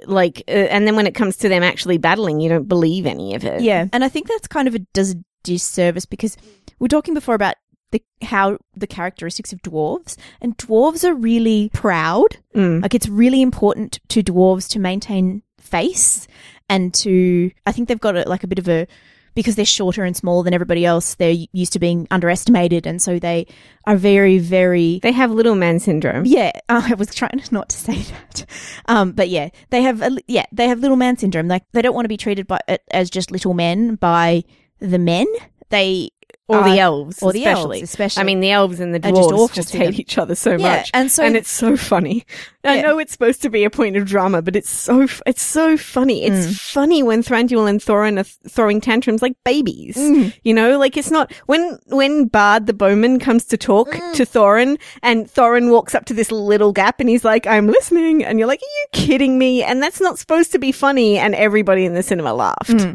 like, 0.07 0.43
uh, 0.49 0.51
and 0.51 0.87
then 0.87 0.97
when 0.97 1.07
it 1.07 1.15
comes 1.15 1.37
to 1.39 1.49
them 1.49 1.63
actually 1.63 1.97
battling, 1.97 2.41
you 2.41 2.49
don't 2.49 2.67
believe 2.67 3.07
any 3.07 3.35
of 3.35 3.45
it. 3.45 3.61
Yeah, 3.61 3.87
and 3.93 4.03
I 4.03 4.09
think 4.09 4.29
that's 4.29 4.49
kind 4.49 4.67
of 4.67 4.75
a 4.75 4.81
does 4.81 5.13
a 5.13 5.17
disservice 5.45 6.07
because 6.07 6.37
we 6.67 6.75
we're 6.81 6.89
talking 6.89 7.15
before 7.15 7.35
about 7.37 7.55
the 7.93 8.03
how 8.23 8.59
the 8.75 8.87
characteristics 8.87 9.53
of 9.53 9.63
dwarves, 9.63 10.17
and 10.41 10.57
dwarves 10.59 11.05
are 11.05 11.15
really 11.15 11.71
proud. 11.73 12.37
Mm. 12.55 12.83
Like 12.83 12.95
it's 12.95 13.09
really 13.09 13.43
important 13.43 14.01
to 14.09 14.23
dwarves 14.23 14.69
to 14.71 14.79
maintain 14.79 15.43
face 15.61 16.27
and 16.69 16.95
to 16.95 17.51
I 17.67 17.73
think 17.73 17.89
they've 17.89 18.01
got 18.01 18.17
a, 18.17 18.29
like 18.29 18.45
a 18.45 18.47
bit 18.47 18.59
of 18.59 18.69
a 18.69 18.87
because 19.35 19.55
they're 19.55 19.67
shorter 19.67 20.03
and 20.03 20.17
smaller 20.17 20.43
than 20.43 20.55
everybody 20.55 20.87
else. 20.87 21.15
They're 21.15 21.37
used 21.53 21.75
to 21.75 21.79
being 21.79 22.09
underestimated, 22.11 22.87
and 22.87 23.01
so 23.03 23.19
they 23.19 23.47
are 23.87 23.97
very 23.97 24.39
very 24.39 24.99
They 25.03 25.13
have 25.13 25.31
little 25.31 25.55
man 25.55 25.79
syndrome. 25.79 26.25
yeah, 26.25 26.53
I 26.69 26.95
was 26.95 27.15
trying 27.15 27.43
not 27.51 27.69
to 27.69 27.77
say 27.77 28.03
that, 28.03 28.47
um, 28.87 29.13
but 29.13 29.29
yeah, 29.29 29.51
they 29.71 29.83
have 29.83 30.03
a, 30.03 30.17
yeah 30.27 30.47
they 30.53 30.69
have 30.69 30.81
little 30.81 30.97
man 30.97 31.17
syndrome. 31.19 31.49
Like 31.49 31.65
they 31.73 31.83
don't 31.83 31.95
want 31.95 32.07
to 32.07 32.11
be 32.11 32.17
treated 32.17 32.47
by 32.47 32.61
as 32.91 33.11
just 33.11 33.31
little 33.31 33.55
men 33.55 33.97
by 33.97 34.45
the 34.81 34.99
men. 34.99 35.27
They 35.69 36.11
Or 36.49 36.63
the 36.63 36.79
elves, 36.79 37.21
or 37.25 37.33
the 37.33 37.45
elves, 37.45 37.83
especially. 37.83 38.21
I 38.21 38.25
mean, 38.25 38.39
the 38.39 38.53
elves 38.53 38.79
and 38.79 38.95
the 38.95 38.99
Are 38.99 39.11
just 39.13 39.31
dwarves 39.31 39.53
just, 39.55 39.73
hate 39.75 39.99
each 39.99 40.17
other 40.17 40.37
so 40.37 40.53
Yeah, 40.53 40.77
much, 40.77 40.91
and 40.95 41.11
so- 41.11 41.25
and 41.25 41.37
it's 41.37 41.51
so 41.51 41.77
funny. 41.77 42.25
I 42.63 42.83
know 42.83 42.99
it's 43.01 43.11
supposed 43.13 43.43
to 43.43 43.51
be 43.51 43.65
a 43.65 43.71
point 43.71 43.97
of 43.97 44.05
drama, 44.07 44.43
but 44.43 44.55
it's 44.55 44.71
so 44.71 45.09
it's 45.27 45.43
so 45.43 45.77
funny. 45.77 46.25
It's 46.25 46.47
Mm. 46.47 46.61
funny 46.61 47.03
when 47.03 47.23
Thranduil 47.25 47.69
and 47.69 47.81
Thorin 47.81 48.13
are 48.21 48.25
th- 48.25 48.37
throwing 48.49 48.81
tantrums 48.81 49.23
like 49.23 49.35
babies. 49.45 49.97
Mm. 49.97 50.33
You 50.45 50.55
know, 50.55 50.79
like 50.79 50.97
it's 50.97 51.11
not 51.11 51.33
when 51.47 51.79
when 51.87 52.27
Bard 52.27 52.67
the 52.67 52.75
bowman 52.75 53.19
comes 53.19 53.45
to 53.47 53.57
talk 53.57 53.89
Mm. 53.91 54.13
to 54.15 54.25
Thorin, 54.25 54.79
and 55.03 55.27
Thorin 55.27 55.71
walks 55.71 55.97
up 55.97 56.05
to 56.07 56.15
this 56.15 56.31
little 56.31 56.73
gap, 56.73 57.01
and 57.01 57.09
he's 57.09 57.25
like, 57.25 57.47
"I'm 57.49 57.67
listening," 57.67 58.25
and 58.25 58.39
you're 58.39 58.49
like, 58.49 58.61
"Are 58.63 58.77
you 59.01 59.07
kidding 59.07 59.37
me?" 59.37 59.65
And 59.65 59.83
that's 59.83 60.01
not 60.01 60.17
supposed 60.19 60.53
to 60.53 60.61
be 60.61 60.71
funny, 60.71 61.19
and 61.19 61.35
everybody 61.35 61.85
in 61.85 61.95
the 61.95 62.05
cinema 62.05 62.35
laughed. 62.35 62.87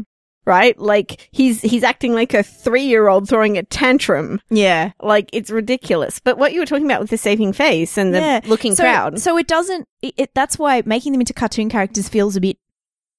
Right? 0.45 0.77
Like 0.79 1.29
he's 1.31 1.61
he's 1.61 1.83
acting 1.83 2.13
like 2.13 2.33
a 2.33 2.41
three 2.41 2.83
year 2.83 3.07
old 3.07 3.29
throwing 3.29 3.57
a 3.57 3.63
tantrum. 3.63 4.41
yeah, 4.49 4.91
Like 5.01 5.29
it's 5.33 5.51
ridiculous. 5.51 6.19
But 6.19 6.37
what 6.37 6.53
you 6.53 6.59
were 6.59 6.65
talking 6.65 6.85
about 6.85 6.99
with 6.99 7.11
the 7.11 7.17
saving 7.17 7.53
face 7.53 7.97
and 7.97 8.13
the 8.13 8.19
yeah. 8.19 8.41
looking 8.45 8.73
so, 8.75 8.83
proud. 8.83 9.19
So 9.19 9.37
it 9.37 9.47
doesn't. 9.47 9.87
It, 10.01 10.13
it 10.17 10.31
that's 10.33 10.57
why 10.57 10.81
making 10.85 11.11
them 11.11 11.21
into 11.21 11.33
cartoon 11.33 11.69
characters 11.69 12.09
feels 12.09 12.35
a 12.35 12.41
bit 12.41 12.57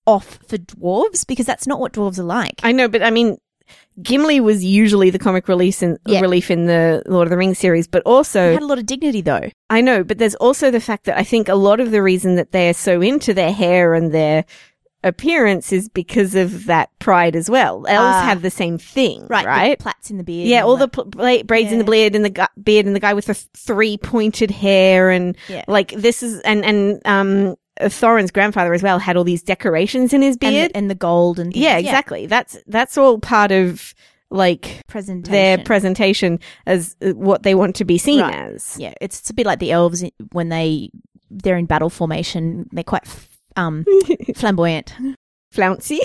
off 0.06 0.40
for 0.48 0.58
dwarves 0.58 1.26
because 1.26 1.46
that's 1.46 1.66
not 1.66 1.78
what 1.78 1.92
dwarves 1.92 2.18
are 2.18 2.24
like. 2.24 2.60
I 2.64 2.72
know, 2.72 2.88
but 2.88 3.02
I 3.02 3.10
mean, 3.10 3.38
Gimli 4.02 4.40
was 4.40 4.64
usually 4.64 5.10
the 5.10 5.18
comic 5.18 5.48
release 5.48 5.82
in, 5.82 5.98
Yeah. 6.06 6.20
relief 6.20 6.50
in 6.50 6.66
the 6.66 7.02
Lord 7.06 7.26
of 7.26 7.30
the 7.30 7.36
Rings 7.36 7.58
series, 7.58 7.86
but 7.86 8.02
also 8.04 8.48
They 8.48 8.54
had 8.54 8.62
a 8.62 8.66
lot 8.66 8.78
of 8.78 8.86
dignity 8.86 9.20
though. 9.20 9.50
I 9.70 9.80
know, 9.80 10.02
but 10.02 10.18
there's 10.18 10.34
also 10.36 10.70
the 10.70 10.80
fact 10.80 11.04
that 11.04 11.18
I 11.18 11.24
think 11.24 11.48
a 11.48 11.54
lot 11.54 11.78
of 11.78 11.90
the 11.90 12.02
reason 12.02 12.36
that 12.36 12.52
they're 12.52 12.74
so 12.74 13.00
into 13.00 13.34
their 13.34 13.52
hair 13.52 13.94
and 13.94 14.12
their 14.12 14.44
appearance 15.04 15.72
is 15.72 15.88
because 15.88 16.34
of 16.34 16.66
that 16.66 16.90
pride 16.98 17.34
as 17.36 17.50
well. 17.50 17.84
Elves 17.88 18.16
Ah. 18.16 18.22
have 18.24 18.42
the 18.42 18.50
same 18.50 18.78
thing, 18.78 19.26
right? 19.28 19.42
the 19.42 19.48
Right? 19.48 19.78
plaits 19.78 20.10
in 20.10 20.16
the 20.18 20.24
beard. 20.24 20.48
Yeah, 20.48 20.62
all 20.62 20.76
the 20.76 20.88
pl- 20.88 21.04
bla- 21.06 21.44
braids 21.44 21.72
in 21.72 21.78
the 21.78 21.84
beard 21.84 22.14
and 22.14 22.24
the 22.24 22.30
gu- 22.30 22.46
beard 22.62 22.86
and 22.86 22.94
the 22.94 23.00
guy 23.00 23.14
with 23.14 23.26
the 23.26 23.34
three 23.34 23.96
pointed 23.96 24.50
hair 24.50 25.10
and 25.10 25.36
Yeah. 25.48 25.64
like 25.68 25.92
this 25.92 26.22
is 26.22 26.40
and 26.40 26.64
and 26.64 27.00
um 27.04 27.56
Thorin's 27.80 28.30
grandfather 28.30 28.74
as 28.74 28.82
well 28.82 28.98
had 28.98 29.16
all 29.16 29.24
these 29.24 29.42
decorations 29.42 30.12
in 30.12 30.22
his 30.22 30.34
and 30.34 30.40
beard. 30.40 30.70
the, 30.72 30.76
and 30.76 30.90
the 30.90 30.94
gold 30.94 31.38
and 31.38 31.52
things. 31.52 31.62
yeah, 31.64 31.78
exactly. 31.78 32.26
That's 32.26 32.56
that's 32.66 32.96
all 32.98 33.18
part 33.18 33.50
of 33.50 33.94
like 34.30 34.82
Presentation. 34.86 35.32
their 35.32 35.58
presentation 35.58 36.38
as 36.66 36.96
uh, 37.02 37.10
what 37.10 37.42
they 37.42 37.54
want 37.54 37.76
to 37.76 37.84
be 37.84 37.98
seen 37.98 38.20
Right. 38.20 38.34
as. 38.34 38.76
yeah, 38.78 38.94
it's, 39.00 39.20
it's 39.20 39.30
a 39.30 39.34
bit 39.34 39.46
like 39.46 39.58
the 39.58 39.72
elves 39.72 40.04
when 40.32 40.48
they 40.48 40.90
they're 41.30 41.56
in 41.56 41.66
battle 41.66 41.90
formation. 41.90 42.68
They're 42.72 42.84
quite 42.84 43.06
f- 43.06 43.28
um 43.56 43.84
flamboyant. 44.34 44.94
Flouncy. 45.50 46.00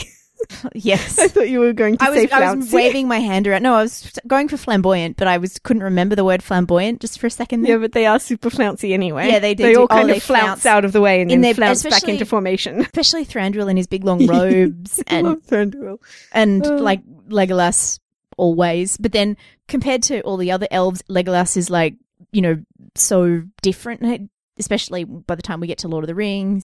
yes. 0.76 1.18
I 1.24 1.28
thought 1.30 1.50
you 1.50 1.60
were 1.60 1.74
going 1.74 1.98
to 1.98 2.04
I 2.04 2.10
was, 2.10 2.20
say 2.20 2.30
I 2.30 2.54
was 2.54 2.72
waving 2.72 3.08
my 3.08 3.20
hand 3.20 3.48
around. 3.48 3.64
No, 3.64 3.74
I 3.74 3.82
was 3.82 4.12
going 4.28 4.48
for 4.50 4.58
flamboyant, 4.58 5.18
but 5.18 5.28
I 5.28 5.38
was 5.38 5.58
couldn't 5.60 5.84
remember 5.84 6.16
the 6.16 6.26
word 6.26 6.44
flamboyant 6.44 7.02
just 7.02 7.20
for 7.20 7.28
a 7.28 7.32
second. 7.32 7.62
There. 7.64 7.72
yeah, 7.74 7.78
but 7.78 7.94
they 7.94 8.06
are 8.06 8.20
super 8.20 8.50
flouncy 8.50 8.94
anyway. 8.94 9.30
Yeah, 9.30 9.40
they 9.40 9.56
do 9.56 9.64
They 9.64 9.74
do- 9.74 9.80
all 9.80 9.86
oh, 9.86 9.88
kind 9.88 10.10
they 10.10 10.18
of 10.18 10.24
flounce, 10.24 10.62
flounce 10.62 10.66
out 10.66 10.86
of 10.86 10.92
the 10.92 11.02
way 11.02 11.22
and 11.22 11.32
in 11.32 11.42
then 11.42 11.50
their- 11.50 11.56
flounce 11.56 11.84
back 11.84 12.08
into 12.08 12.26
formation. 12.26 12.82
especially 12.82 13.26
Thranduil 13.26 13.70
in 13.70 13.78
his 13.78 13.88
big 13.88 14.04
long 14.04 14.26
robes 14.28 15.02
and 15.08 15.28
Love 15.28 15.42
Thranduil. 15.48 15.98
and 16.34 16.66
Oh. 16.66 16.76
like 16.76 17.02
Legolas 17.30 18.00
always. 18.38 18.98
But 18.98 19.14
then 19.14 19.38
compared 19.68 20.04
to 20.04 20.22
all 20.22 20.38
the 20.38 20.52
other 20.52 20.68
elves, 20.70 21.02
Legolas 21.10 21.58
is 21.58 21.70
like 21.70 21.96
you 22.32 22.42
know 22.42 22.62
so 22.96 23.44
different. 23.62 24.30
Especially 24.60 25.04
by 25.04 25.36
the 25.36 25.42
time 25.44 25.60
we 25.60 25.68
get 25.68 25.78
to 25.80 25.88
Lord 25.88 26.04
of 26.04 26.08
the 26.08 26.16
Rings. 26.16 26.64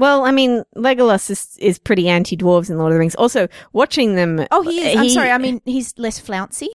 Well, 0.00 0.24
I 0.24 0.30
mean, 0.30 0.64
Legolas 0.74 1.28
is, 1.28 1.58
is 1.60 1.78
pretty 1.78 2.08
anti 2.08 2.34
dwarves 2.34 2.70
in 2.70 2.78
Lord 2.78 2.90
of 2.90 2.94
the 2.94 3.00
Rings. 3.00 3.14
Also, 3.16 3.48
watching 3.74 4.14
them. 4.14 4.46
Oh, 4.50 4.62
he 4.62 4.80
is. 4.80 4.96
I'm 4.96 5.02
he- 5.02 5.10
sorry. 5.10 5.30
I 5.30 5.36
mean, 5.36 5.60
he's 5.66 5.92
less 5.98 6.18
flouncy. 6.18 6.70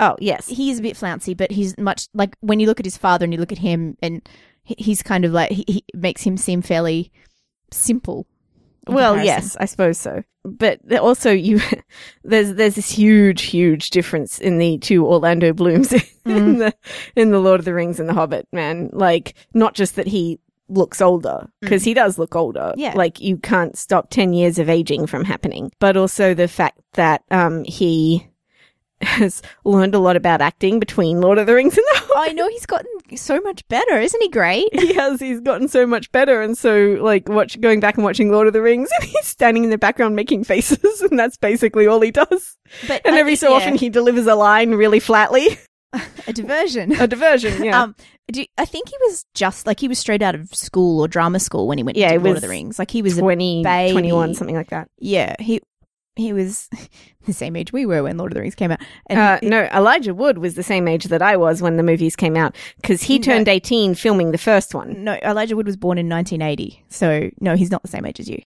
Oh, 0.00 0.16
yes. 0.18 0.48
He 0.48 0.68
is 0.68 0.80
a 0.80 0.82
bit 0.82 0.96
flouncy, 0.96 1.34
but 1.34 1.52
he's 1.52 1.78
much 1.78 2.08
like 2.14 2.36
when 2.40 2.58
you 2.58 2.66
look 2.66 2.80
at 2.80 2.86
his 2.86 2.96
father 2.96 3.22
and 3.22 3.32
you 3.32 3.38
look 3.38 3.52
at 3.52 3.58
him, 3.58 3.96
and 4.02 4.28
he's 4.64 5.04
kind 5.04 5.24
of 5.24 5.30
like 5.30 5.52
he, 5.52 5.64
he 5.68 5.84
makes 5.94 6.22
him 6.22 6.36
seem 6.36 6.60
fairly 6.60 7.12
simple. 7.70 8.26
Well, 8.88 9.14
comparison. 9.14 9.44
yes, 9.44 9.56
I 9.60 9.66
suppose 9.66 9.96
so. 9.98 10.24
But 10.44 10.80
there- 10.82 11.00
also, 11.00 11.30
you 11.30 11.60
there's 12.24 12.54
there's 12.54 12.74
this 12.74 12.90
huge, 12.90 13.42
huge 13.42 13.90
difference 13.90 14.40
in 14.40 14.58
the 14.58 14.78
two 14.78 15.06
Orlando 15.06 15.52
Blooms 15.52 15.92
in 15.92 16.00
mm. 16.24 16.58
the 16.58 16.74
in 17.14 17.30
the 17.30 17.38
Lord 17.38 17.60
of 17.60 17.64
the 17.64 17.74
Rings 17.74 18.00
and 18.00 18.08
the 18.08 18.14
Hobbit. 18.14 18.48
Man, 18.52 18.90
like 18.92 19.34
not 19.54 19.74
just 19.74 19.94
that 19.94 20.08
he 20.08 20.40
looks 20.68 21.00
older 21.00 21.48
because 21.60 21.84
he 21.84 21.94
does 21.94 22.18
look 22.18 22.36
older. 22.36 22.72
Yeah. 22.76 22.92
like 22.94 23.20
you 23.20 23.36
can't 23.38 23.76
stop 23.76 24.10
ten 24.10 24.32
years 24.32 24.58
of 24.58 24.68
aging 24.68 25.06
from 25.06 25.24
happening. 25.24 25.70
But 25.80 25.96
also 25.96 26.34
the 26.34 26.48
fact 26.48 26.78
that 26.94 27.22
um 27.30 27.64
he 27.64 28.26
has 29.00 29.42
learned 29.64 29.94
a 29.94 29.98
lot 30.00 30.16
about 30.16 30.40
acting 30.40 30.80
between 30.80 31.20
Lord 31.20 31.38
of 31.38 31.46
the 31.46 31.54
Rings 31.54 31.76
and 31.78 31.86
the 31.92 31.98
Hobbit. 32.00 32.14
I 32.30 32.32
know 32.32 32.48
he's 32.48 32.66
gotten 32.66 32.90
so 33.16 33.40
much 33.40 33.66
better, 33.68 33.98
isn't 34.00 34.20
he? 34.22 34.28
Great. 34.28 34.68
he 34.78 34.92
has 34.94 35.20
he's 35.20 35.40
gotten 35.40 35.68
so 35.68 35.86
much 35.86 36.10
better 36.12 36.42
and 36.42 36.58
so 36.58 36.98
like 37.00 37.28
watch 37.28 37.60
going 37.60 37.78
back 37.80 37.94
and 37.94 38.04
watching 38.04 38.30
lord 38.30 38.46
of 38.48 38.52
the 38.52 38.60
rings 38.60 38.90
and 39.00 39.08
he's 39.08 39.24
standing 39.26 39.64
in 39.64 39.70
the 39.70 39.78
background 39.78 40.14
making 40.16 40.44
faces 40.44 41.00
and 41.00 41.18
that's 41.18 41.36
basically 41.38 41.86
all 41.86 42.00
he 42.00 42.10
does 42.10 42.56
But 42.86 43.00
and 43.06 43.14
every 43.16 43.32
think- 43.36 43.40
so 43.40 43.50
yeah, 43.50 43.56
often 43.64 43.76
he 43.76 43.88
delivers 43.88 44.26
a 44.26 44.34
line 44.34 44.72
really 44.72 45.00
flatly 45.00 45.58
a 46.26 46.32
diversion. 46.32 46.92
a 47.00 47.06
diversion 47.06 47.64
yeah 47.64 47.82
Um, 47.82 47.94
do, 48.30 48.44
I 48.58 48.64
think 48.66 48.88
he 48.88 48.96
was 49.06 49.24
just 49.34 49.66
like 49.66 49.80
he 49.80 49.88
was 49.88 49.98
straight 49.98 50.20
out 50.22 50.34
of 50.34 50.54
school 50.54 51.00
or 51.00 51.08
drama 51.08 51.40
school 51.40 51.66
when 51.66 51.78
he 51.78 51.84
went 51.84 51.96
Yeah, 51.96 52.12
to 52.12 52.20
Lord 52.20 52.36
of 52.36 52.42
the 52.42 52.48
Rings. 52.48 52.78
Like 52.78 52.90
he 52.90 53.00
was 53.02 53.16
a 53.16 53.20
20 53.20 53.62
baby. 53.64 53.92
21 53.92 54.34
something 54.34 54.56
like 54.56 54.70
that 54.70 54.88
yeah 54.98 55.34
he 55.40 55.60
he 56.16 56.32
was 56.32 56.68
the 57.26 57.32
same 57.32 57.54
age 57.56 57.72
we 57.72 57.86
were 57.86 58.02
when 58.02 58.18
Lord 58.18 58.32
of 58.32 58.34
the 58.34 58.40
Rings 58.42 58.54
came 58.54 58.70
out. 58.70 58.80
And 59.06 59.18
uh, 59.18 59.38
no 59.42 59.68
elijah 59.74 60.14
wood 60.14 60.38
was 60.38 60.54
the 60.54 60.62
same 60.62 60.88
age 60.88 61.04
that 61.04 61.22
i 61.22 61.36
was 61.36 61.62
when 61.62 61.76
the 61.76 61.82
movies 61.82 62.16
came 62.16 62.36
out 62.36 62.54
because 62.82 63.02
he 63.02 63.18
No. 63.18 63.22
turned 63.24 63.48
18 63.48 63.94
filming 63.94 64.32
the 64.32 64.38
first 64.38 64.74
one 64.74 65.04
no, 65.04 65.14
Elijah 65.24 65.56
Wood 65.56 65.66
was 65.66 65.76
born 65.76 65.96
in 65.96 66.08
1980, 66.08 66.84
so 66.88 67.30
no, 67.40 67.56
he's 67.56 67.70
not 67.70 67.82
the 67.82 67.88
same 67.88 68.04
age 68.04 68.20
as 68.20 68.28
you. 68.28 68.42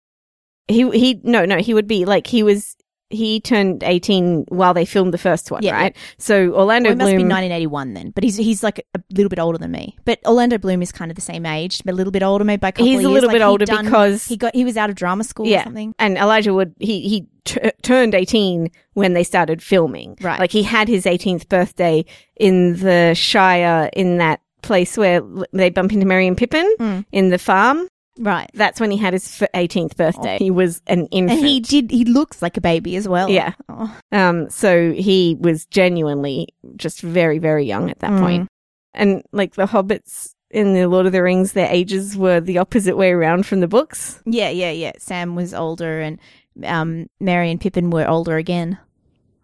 he 0.67 0.89
he 0.91 1.21
no 1.23 1.45
no 1.45 1.57
he 1.57 1.73
would 1.73 1.87
be 1.87 2.03
like 2.05 2.27
he 2.27 2.43
was 2.43 2.75
he 3.11 3.39
turned 3.41 3.83
18 3.83 4.45
while 4.49 4.73
they 4.73 4.85
filmed 4.85 5.13
the 5.13 5.17
first 5.17 5.49
one 5.51 5.63
Yeah, 5.63 5.73
right 5.73 5.95
so 6.17 6.53
orlando 6.53 6.89
Well, 6.89 6.93
it 6.93 6.97
must 6.97 7.09
be 7.11 7.23
1981 7.23 7.93
then, 7.93 8.11
but 8.11 8.23
he's 8.23 8.37
he's 8.37 8.61
like 8.63 8.85
a 8.95 8.99
little 9.11 9.29
bit 9.29 9.39
older 9.39 9.57
than 9.57 9.71
me. 9.71 9.95
But 10.05 10.19
Orlando 10.27 10.57
Bloom 10.57 10.81
is 10.81 10.91
kind 10.91 11.09
of 11.11 11.15
the 11.15 11.21
same 11.21 11.45
age, 11.45 11.81
but 11.83 11.93
a 11.93 11.97
little 11.97 12.11
bit 12.11 12.21
older, 12.23 12.43
maybe 12.43 12.59
by 12.59 12.69
a 12.69 12.71
couple 12.71 12.85
He's 12.85 12.99
of 12.99 13.05
a 13.05 13.09
little 13.09 13.27
Like, 13.29 13.35
bit 13.35 13.41
older 13.41 13.65
done- 13.65 13.85
because- 13.85 14.25
he 14.27 14.37
got 14.37 14.53
he 14.55 14.63
was 14.65 14.77
out 14.77 14.89
of 14.89 14.95
drama 14.95 15.23
school 15.23 15.45
or 15.45 15.49
Yeah. 15.49 15.63
something. 15.63 15.93
and 15.99 16.17
Elijah 16.17 16.53
Wood 16.53 16.73
he 16.79 17.01
he 17.07 17.27
t- 17.45 17.59
turned 17.81 18.13
18 18.13 18.69
when 18.93 19.13
they 19.13 19.23
started 19.23 19.63
filming. 19.63 20.15
Right. 20.21 20.39
Like 20.39 20.51
he 20.51 20.63
had 20.63 20.87
his 20.87 21.05
18th 21.05 21.49
birthday 21.49 22.05
in 22.39 22.75
the 22.77 23.13
Shire 23.15 23.89
in 23.93 24.17
that 24.17 24.41
place 24.61 24.97
where 24.97 25.21
they 25.53 25.69
bump 25.69 25.93
into 25.93 26.05
Merry 26.05 26.27
and 26.27 26.37
Pippin 26.37 26.71
Mm. 26.79 27.05
in 27.11 27.29
the 27.29 27.39
farm. 27.39 27.87
Right. 28.19 28.49
That's 28.53 28.79
when 28.81 28.91
he 28.91 28.97
had 28.97 29.13
his 29.13 29.23
18th 29.55 29.95
birthday. 29.95 30.37
He 30.39 30.51
was 30.51 30.81
an 30.87 31.05
infant. 31.07 31.39
And 31.39 31.47
he 31.47 31.59
did. 31.61 31.89
He 31.89 32.03
looks 32.03 32.41
like 32.41 32.57
a 32.57 32.61
baby 32.61 32.95
as 32.97 33.07
well. 33.07 33.29
Yeah. 33.29 33.53
Oh. 33.69 33.97
um 34.11 34.49
so 34.49 34.91
he 34.91 35.37
was 35.39 35.65
genuinely 35.67 36.49
just 36.75 37.01
very 37.01 37.39
very 37.39 37.65
young 37.65 37.89
at 37.89 37.99
that 37.99 38.11
Mm. 38.11 38.19
point. 38.19 38.47
And 38.93 39.23
like 39.31 39.55
the 39.55 39.67
hobbits 39.67 40.33
in 40.51 40.73
the 40.73 40.87
Lord 40.87 41.05
of 41.05 41.11
the 41.13 41.23
Rings 41.23 41.53
their 41.53 41.69
ages 41.71 42.17
were 42.17 42.41
the 42.41 42.57
opposite 42.57 42.97
way 42.97 43.11
around 43.11 43.45
from 43.45 43.61
the 43.61 43.67
books. 43.67 44.21
Yeah, 44.25 44.49
yeah, 44.49 44.71
yeah. 44.71 44.91
Sam 44.97 45.35
was 45.35 45.53
older, 45.53 46.01
and 46.01 46.19
um, 46.65 47.07
Merry 47.19 47.51
and 47.51 47.61
Pippin 47.61 47.89
were 47.91 48.07
older 48.07 48.35
again. 48.35 48.77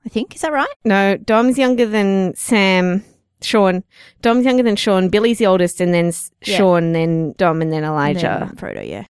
I 0.06 0.10
think 0.10 0.36
is 0.36 0.42
that 0.42 0.52
right? 0.52 0.68
No, 0.84 1.16
Dom's 1.18 1.58
younger 1.58 1.86
than 1.86 2.36
Sam. 2.36 3.04
Sean. 3.46 3.84
Dom's 4.22 4.46
younger 4.46 4.64
than 4.64 4.76
Sean. 4.76 5.10
Billy's 5.10 5.38
the 5.38 5.46
oldest, 5.48 5.80
and 5.82 5.94
then 5.94 6.08
S 6.08 6.32
Yeah. 6.46 6.58
Sean, 6.58 6.92
then 6.94 7.34
Dom, 7.38 7.62
and 7.62 7.72
then 7.72 7.84
Elijah. 7.84 8.48
then 8.48 8.56
Frodo, 8.58 8.88
yeah. 8.88 9.06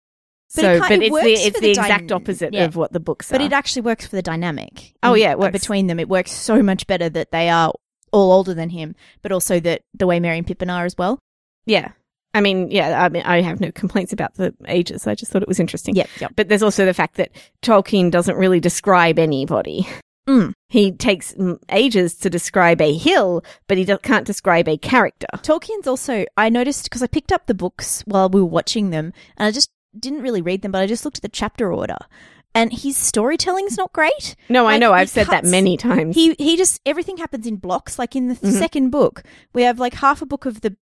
But 0.55 0.61
so, 0.61 0.71
it 0.73 0.79
but 0.81 0.91
it 0.91 1.01
it's 1.03 1.11
works 1.11 1.25
the 1.25 1.35
for 1.35 1.47
it's 1.47 1.55
the 1.59 1.61
the 1.61 1.69
exact 1.71 2.03
dyn- 2.09 2.15
opposite 2.15 2.53
yeah. 2.53 2.65
of 2.65 2.75
what 2.75 2.93
the 2.93 2.99
books 2.99 3.31
But 3.31 3.41
it 3.41 3.53
actually 3.53 3.81
works 3.83 4.05
for 4.05 4.15
the 4.15 4.21
dynamic. 4.21 4.93
Oh, 5.01 5.13
in- 5.15 5.21
yeah, 5.21 5.31
it 5.31 5.39
works. 5.39 5.51
between 5.51 5.87
them. 5.87 5.99
It 5.99 6.07
works 6.09 6.31
so 6.31 6.61
much 6.61 6.85
better 6.85 7.09
that 7.09 7.31
they 7.31 7.49
are 7.49 7.73
all 8.11 8.31
older 8.31 8.53
than 8.53 8.69
him, 8.69 8.95
but 9.23 9.31
also 9.31 9.59
that 9.61 9.81
the 9.95 10.05
way 10.05 10.19
Merry 10.19 10.37
and 10.37 10.45
Pippin 10.45 10.69
are 10.69 10.85
as 10.85 10.95
well. 10.97 11.17
yeah. 11.65 11.93
I 12.35 12.41
mean, 12.41 12.71
yeah. 12.71 13.03
I 13.03 13.09
mean, 13.09 13.21
I 13.23 13.41
have 13.41 13.61
no 13.61 13.71
complaints 13.71 14.11
about 14.11 14.33
the 14.33 14.55
ages. 14.67 15.05
I 15.05 15.13
just 15.13 15.31
thought 15.31 15.43
it 15.43 15.47
was 15.47 15.59
interesting. 15.59 15.95
Yep, 15.95 16.09
yep. 16.19 16.31
But 16.35 16.49
there's 16.49 16.63
also 16.63 16.83
the 16.83 16.93
fact 16.93 17.17
that 17.17 17.29
Tolkien 17.61 18.09
doesn't 18.09 18.35
really 18.37 18.59
describe 18.59 19.19
anybody. 19.19 19.87
Mm. 20.27 20.53
He 20.69 20.91
takes 20.91 21.35
ages 21.69 22.15
to 22.15 22.29
describe 22.29 22.81
a 22.81 22.93
hill, 22.97 23.43
but 23.67 23.77
he 23.77 23.85
can't 23.85 24.25
describe 24.25 24.67
a 24.67 24.77
character. 24.77 25.27
Tolkien's 25.37 25.87
also, 25.87 26.25
I 26.37 26.49
noticed 26.49 26.85
because 26.85 27.03
I 27.03 27.07
picked 27.07 27.31
up 27.31 27.45
the 27.47 27.53
books 27.53 28.03
while 28.05 28.29
we 28.29 28.39
were 28.41 28.47
watching 28.47 28.89
them 28.89 29.13
and 29.37 29.47
I 29.47 29.51
just 29.51 29.69
didn't 29.99 30.21
really 30.21 30.41
read 30.41 30.61
them, 30.61 30.71
but 30.71 30.81
I 30.81 30.87
just 30.87 31.03
looked 31.05 31.17
at 31.17 31.21
the 31.23 31.29
chapter 31.29 31.71
order 31.73 31.97
and 32.55 32.71
his 32.71 32.95
storytelling's 32.97 33.77
not 33.77 33.93
great. 33.93 34.35
No, 34.49 34.65
I 34.65 34.77
know. 34.77 34.93
I've 34.93 35.09
said 35.09 35.27
that 35.27 35.43
many 35.45 35.75
times. 35.77 36.15
He 36.15 36.35
he 36.37 36.55
just 36.55 36.79
everything 36.85 37.17
happens 37.17 37.47
in 37.47 37.57
blocks. 37.57 37.97
Like 37.99 38.15
in 38.15 38.27
the 38.29 38.35
Mhm. 38.35 38.51
second 38.59 38.89
book, 38.91 39.23
we 39.53 39.63
have 39.63 39.79
like 39.79 39.95
half 39.95 40.21
a 40.21 40.25
book 40.25 40.45
of 40.45 40.61
the. 40.61 40.75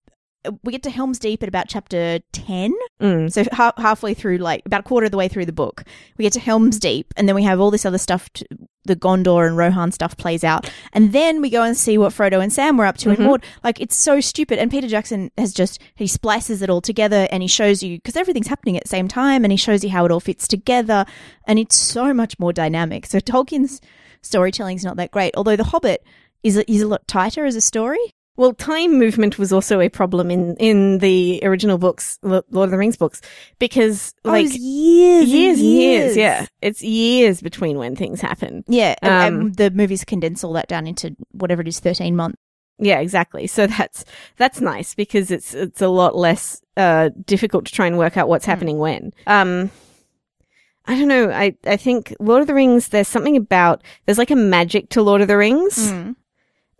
We 0.63 0.71
get 0.71 0.83
to 0.83 0.89
Helm's 0.89 1.19
Deep 1.19 1.43
at 1.43 1.49
about 1.49 1.67
chapter 1.67 2.19
ten, 2.31 2.73
Mm. 3.01 3.31
so 3.31 3.43
ha- 3.51 3.73
halfway 3.77 4.13
through, 4.13 4.37
like 4.37 4.61
about 4.65 4.79
a 4.81 4.83
quarter 4.83 5.05
of 5.05 5.11
the 5.11 5.17
way 5.17 5.27
through 5.27 5.45
the 5.45 5.51
book, 5.51 5.83
we 6.17 6.23
get 6.23 6.31
to 6.33 6.39
Helm's 6.39 6.79
Deep, 6.79 7.13
and 7.17 7.27
then 7.27 7.35
we 7.35 7.43
have 7.43 7.59
all 7.59 7.71
this 7.71 7.85
other 7.85 7.97
stuff. 7.97 8.29
To, 8.35 8.45
the 8.85 8.95
Gondor 8.95 9.45
and 9.45 9.57
Rohan 9.57 9.91
stuff 9.91 10.15
plays 10.15 10.43
out, 10.45 10.71
and 10.93 11.11
then 11.11 11.41
we 11.41 11.49
go 11.49 11.61
and 11.63 11.75
see 11.75 11.97
what 11.97 12.13
Frodo 12.13 12.41
and 12.41 12.51
Sam 12.53 12.77
were 12.77 12.85
up 12.85 12.95
to 12.99 13.09
Mhm. 13.09 13.17
in 13.19 13.23
Mord. 13.25 13.43
Like 13.63 13.81
it's 13.81 13.95
so 13.97 14.21
stupid. 14.21 14.57
And 14.59 14.71
Peter 14.71 14.87
Jackson 14.87 15.29
has 15.37 15.53
just 15.53 15.79
he 15.95 16.07
splices 16.07 16.61
it 16.61 16.69
all 16.69 16.81
together, 16.81 17.27
and 17.31 17.43
he 17.43 17.47
shows 17.47 17.83
you 17.83 17.97
because 17.97 18.15
everything's 18.15 18.47
happening 18.47 18.77
at 18.77 18.83
the 18.83 18.89
same 18.89 19.09
time, 19.09 19.43
and 19.43 19.51
he 19.51 19.57
shows 19.57 19.83
you 19.83 19.89
how 19.89 20.05
it 20.05 20.11
all 20.11 20.21
fits 20.21 20.47
together, 20.47 21.05
and 21.47 21.59
it's 21.59 21.75
so 21.75 22.13
much 22.13 22.39
more 22.39 22.53
dynamic. 22.53 23.05
So 23.05 23.19
Tolkien's 23.19 23.81
storytelling's 24.21 24.85
not 24.85 24.95
that 24.97 25.11
great, 25.11 25.33
although 25.35 25.57
The 25.57 25.65
Hobbit 25.65 26.01
is 26.43 26.55
is 26.55 26.81
a 26.81 26.87
lot 26.87 27.05
tighter 27.07 27.45
as 27.45 27.55
a 27.57 27.61
story. 27.61 28.13
Well, 28.39 28.53
time 28.53 28.97
movement 28.97 29.37
was 29.37 29.51
also 29.51 29.81
a 29.81 29.89
problem 29.89 30.31
in 30.31 30.55
in 30.55 30.99
the 30.99 31.41
original 31.43 31.77
books, 31.77 32.17
Lo- 32.23 32.45
Lord 32.51 32.67
of 32.67 32.71
the 32.71 32.77
Rings 32.77 32.95
books, 32.95 33.19
because 33.59 34.13
Oh, 34.23 34.29
it 34.29 34.31
like 34.31 34.43
was 34.45 34.55
years, 34.57 35.27
years 35.29 35.59
and 35.59 35.67
years, 35.67 36.15
years. 36.15 36.17
yeah, 36.17 36.45
it's 36.61 36.81
years 36.81 37.41
between 37.41 37.77
when 37.77 37.97
things 37.97 38.21
happen. 38.21 38.63
Yeah, 38.67 38.95
and- 39.01 39.11
Um, 39.11 39.41
and 39.41 39.55
the 39.55 39.71
movies 39.71 40.05
condense 40.05 40.45
all 40.45 40.53
that 40.53 40.69
down 40.69 40.87
into 40.87 41.17
whatever 41.31 41.61
it 41.61 41.67
is, 41.67 41.81
thirteen 41.81 42.15
months. 42.15 42.37
Yeah, 42.77 42.99
exactly. 43.01 43.45
So 43.45 43.67
that's 43.67 44.05
that's 44.37 44.61
nice 44.61 44.95
because 44.95 45.31
it's 45.31 45.53
it's 45.53 45.81
a 45.81 45.89
lot 45.89 46.15
less 46.15 46.61
uh 46.77 47.09
difficult 47.25 47.65
to 47.65 47.73
try 47.73 47.87
and 47.87 47.97
work 47.97 48.15
out 48.15 48.29
what's 48.29 48.45
happening 48.45 48.77
when. 48.79 49.11
Um 49.27 49.69
I 50.85 50.97
don't 50.97 51.09
know. 51.09 51.29
I 51.29 51.57
I 51.67 51.75
think 51.75 52.15
Lord 52.21 52.39
of 52.39 52.47
the 52.47 52.53
Rings 52.53 52.87
there's 52.87 53.09
something 53.09 53.35
about 53.35 53.83
there's 54.05 54.17
like 54.17 54.31
a 54.31 54.35
magic 54.37 54.87
to 54.91 55.01
Lord 55.01 55.19
of 55.21 55.27
the 55.27 55.35
Rings 55.35 55.91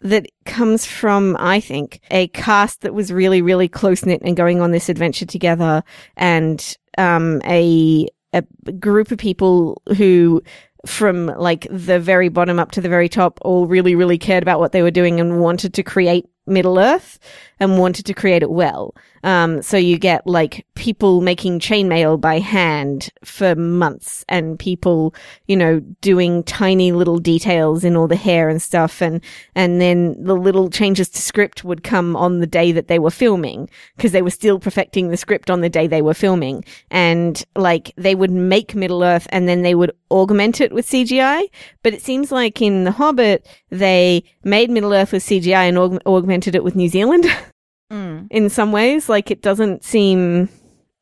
that 0.01 0.27
comes 0.45 0.85
from 0.85 1.35
I 1.39 1.59
think 1.59 2.01
a 2.11 2.27
cast 2.29 2.81
that 2.81 2.93
was 2.93 3.11
really 3.11 3.41
really 3.41 3.67
close 3.67 4.05
knit 4.05 4.21
and 4.23 4.37
going 4.37 4.61
on 4.61 4.71
this 4.71 4.89
adventure 4.89 5.25
together 5.25 5.83
and 6.15 6.77
um 6.97 7.41
a 7.45 8.07
a 8.33 8.43
group 8.73 9.11
of 9.11 9.17
people 9.17 9.81
who 9.97 10.41
from 10.85 11.27
like 11.37 11.67
the 11.69 11.99
very 11.99 12.29
bottom 12.29 12.59
up 12.59 12.71
to 12.71 12.81
the 12.81 12.89
very 12.89 13.09
top 13.09 13.39
all 13.41 13.67
really 13.67 13.95
really 13.95 14.17
cared 14.17 14.43
about 14.43 14.59
what 14.59 14.71
they 14.71 14.81
were 14.81 14.91
doing 14.91 15.19
and 15.19 15.41
wanted 15.41 15.73
to 15.73 15.83
create 15.83 16.25
Middle 16.45 16.79
Earth 16.79 17.19
and 17.59 17.77
wanted 17.77 18.05
to 18.05 18.13
create 18.13 18.41
it 18.41 18.49
well. 18.49 18.95
Um, 19.23 19.61
so 19.61 19.77
you 19.77 19.97
get 19.97 20.25
like 20.25 20.65
people 20.75 21.21
making 21.21 21.59
chainmail 21.59 22.19
by 22.21 22.39
hand 22.39 23.09
for 23.23 23.55
months 23.55 24.23
and 24.29 24.57
people, 24.57 25.13
you 25.47 25.57
know, 25.57 25.81
doing 26.01 26.43
tiny 26.43 26.91
little 26.91 27.19
details 27.19 27.83
in 27.83 27.95
all 27.95 28.07
the 28.07 28.15
hair 28.15 28.47
and 28.49 28.61
stuff. 28.61 29.01
And, 29.01 29.21
and 29.55 29.81
then 29.81 30.21
the 30.23 30.35
little 30.35 30.69
changes 30.69 31.09
to 31.09 31.21
script 31.21 31.63
would 31.63 31.83
come 31.83 32.15
on 32.15 32.39
the 32.39 32.47
day 32.47 32.71
that 32.71 32.87
they 32.87 32.99
were 32.99 33.11
filming 33.11 33.69
because 33.97 34.11
they 34.11 34.21
were 34.21 34.29
still 34.29 34.59
perfecting 34.59 35.09
the 35.09 35.17
script 35.17 35.49
on 35.49 35.61
the 35.61 35.69
day 35.69 35.87
they 35.87 36.01
were 36.01 36.13
filming. 36.13 36.63
And 36.89 37.43
like 37.55 37.91
they 37.97 38.15
would 38.15 38.31
make 38.31 38.73
Middle 38.75 39.03
Earth 39.03 39.27
and 39.31 39.47
then 39.49 39.63
they 39.63 39.75
would 39.75 39.91
augment 40.11 40.61
it 40.61 40.71
with 40.71 40.87
CGI. 40.87 41.49
But 41.83 41.93
it 41.93 42.01
seems 42.01 42.31
like 42.31 42.61
in 42.61 42.85
The 42.85 42.91
Hobbit, 42.91 43.45
they 43.69 44.23
made 44.43 44.69
Middle 44.69 44.93
Earth 44.93 45.11
with 45.11 45.23
CGI 45.23 45.67
and 45.67 45.77
aug- 45.77 46.05
augmented 46.05 46.55
it 46.55 46.63
with 46.63 46.75
New 46.75 46.87
Zealand 46.87 47.25
Mm. 47.91 48.27
in 48.29 48.49
some 48.49 48.71
ways. 48.71 49.09
Like 49.09 49.31
it 49.31 49.41
doesn't 49.41 49.83
seem 49.83 50.49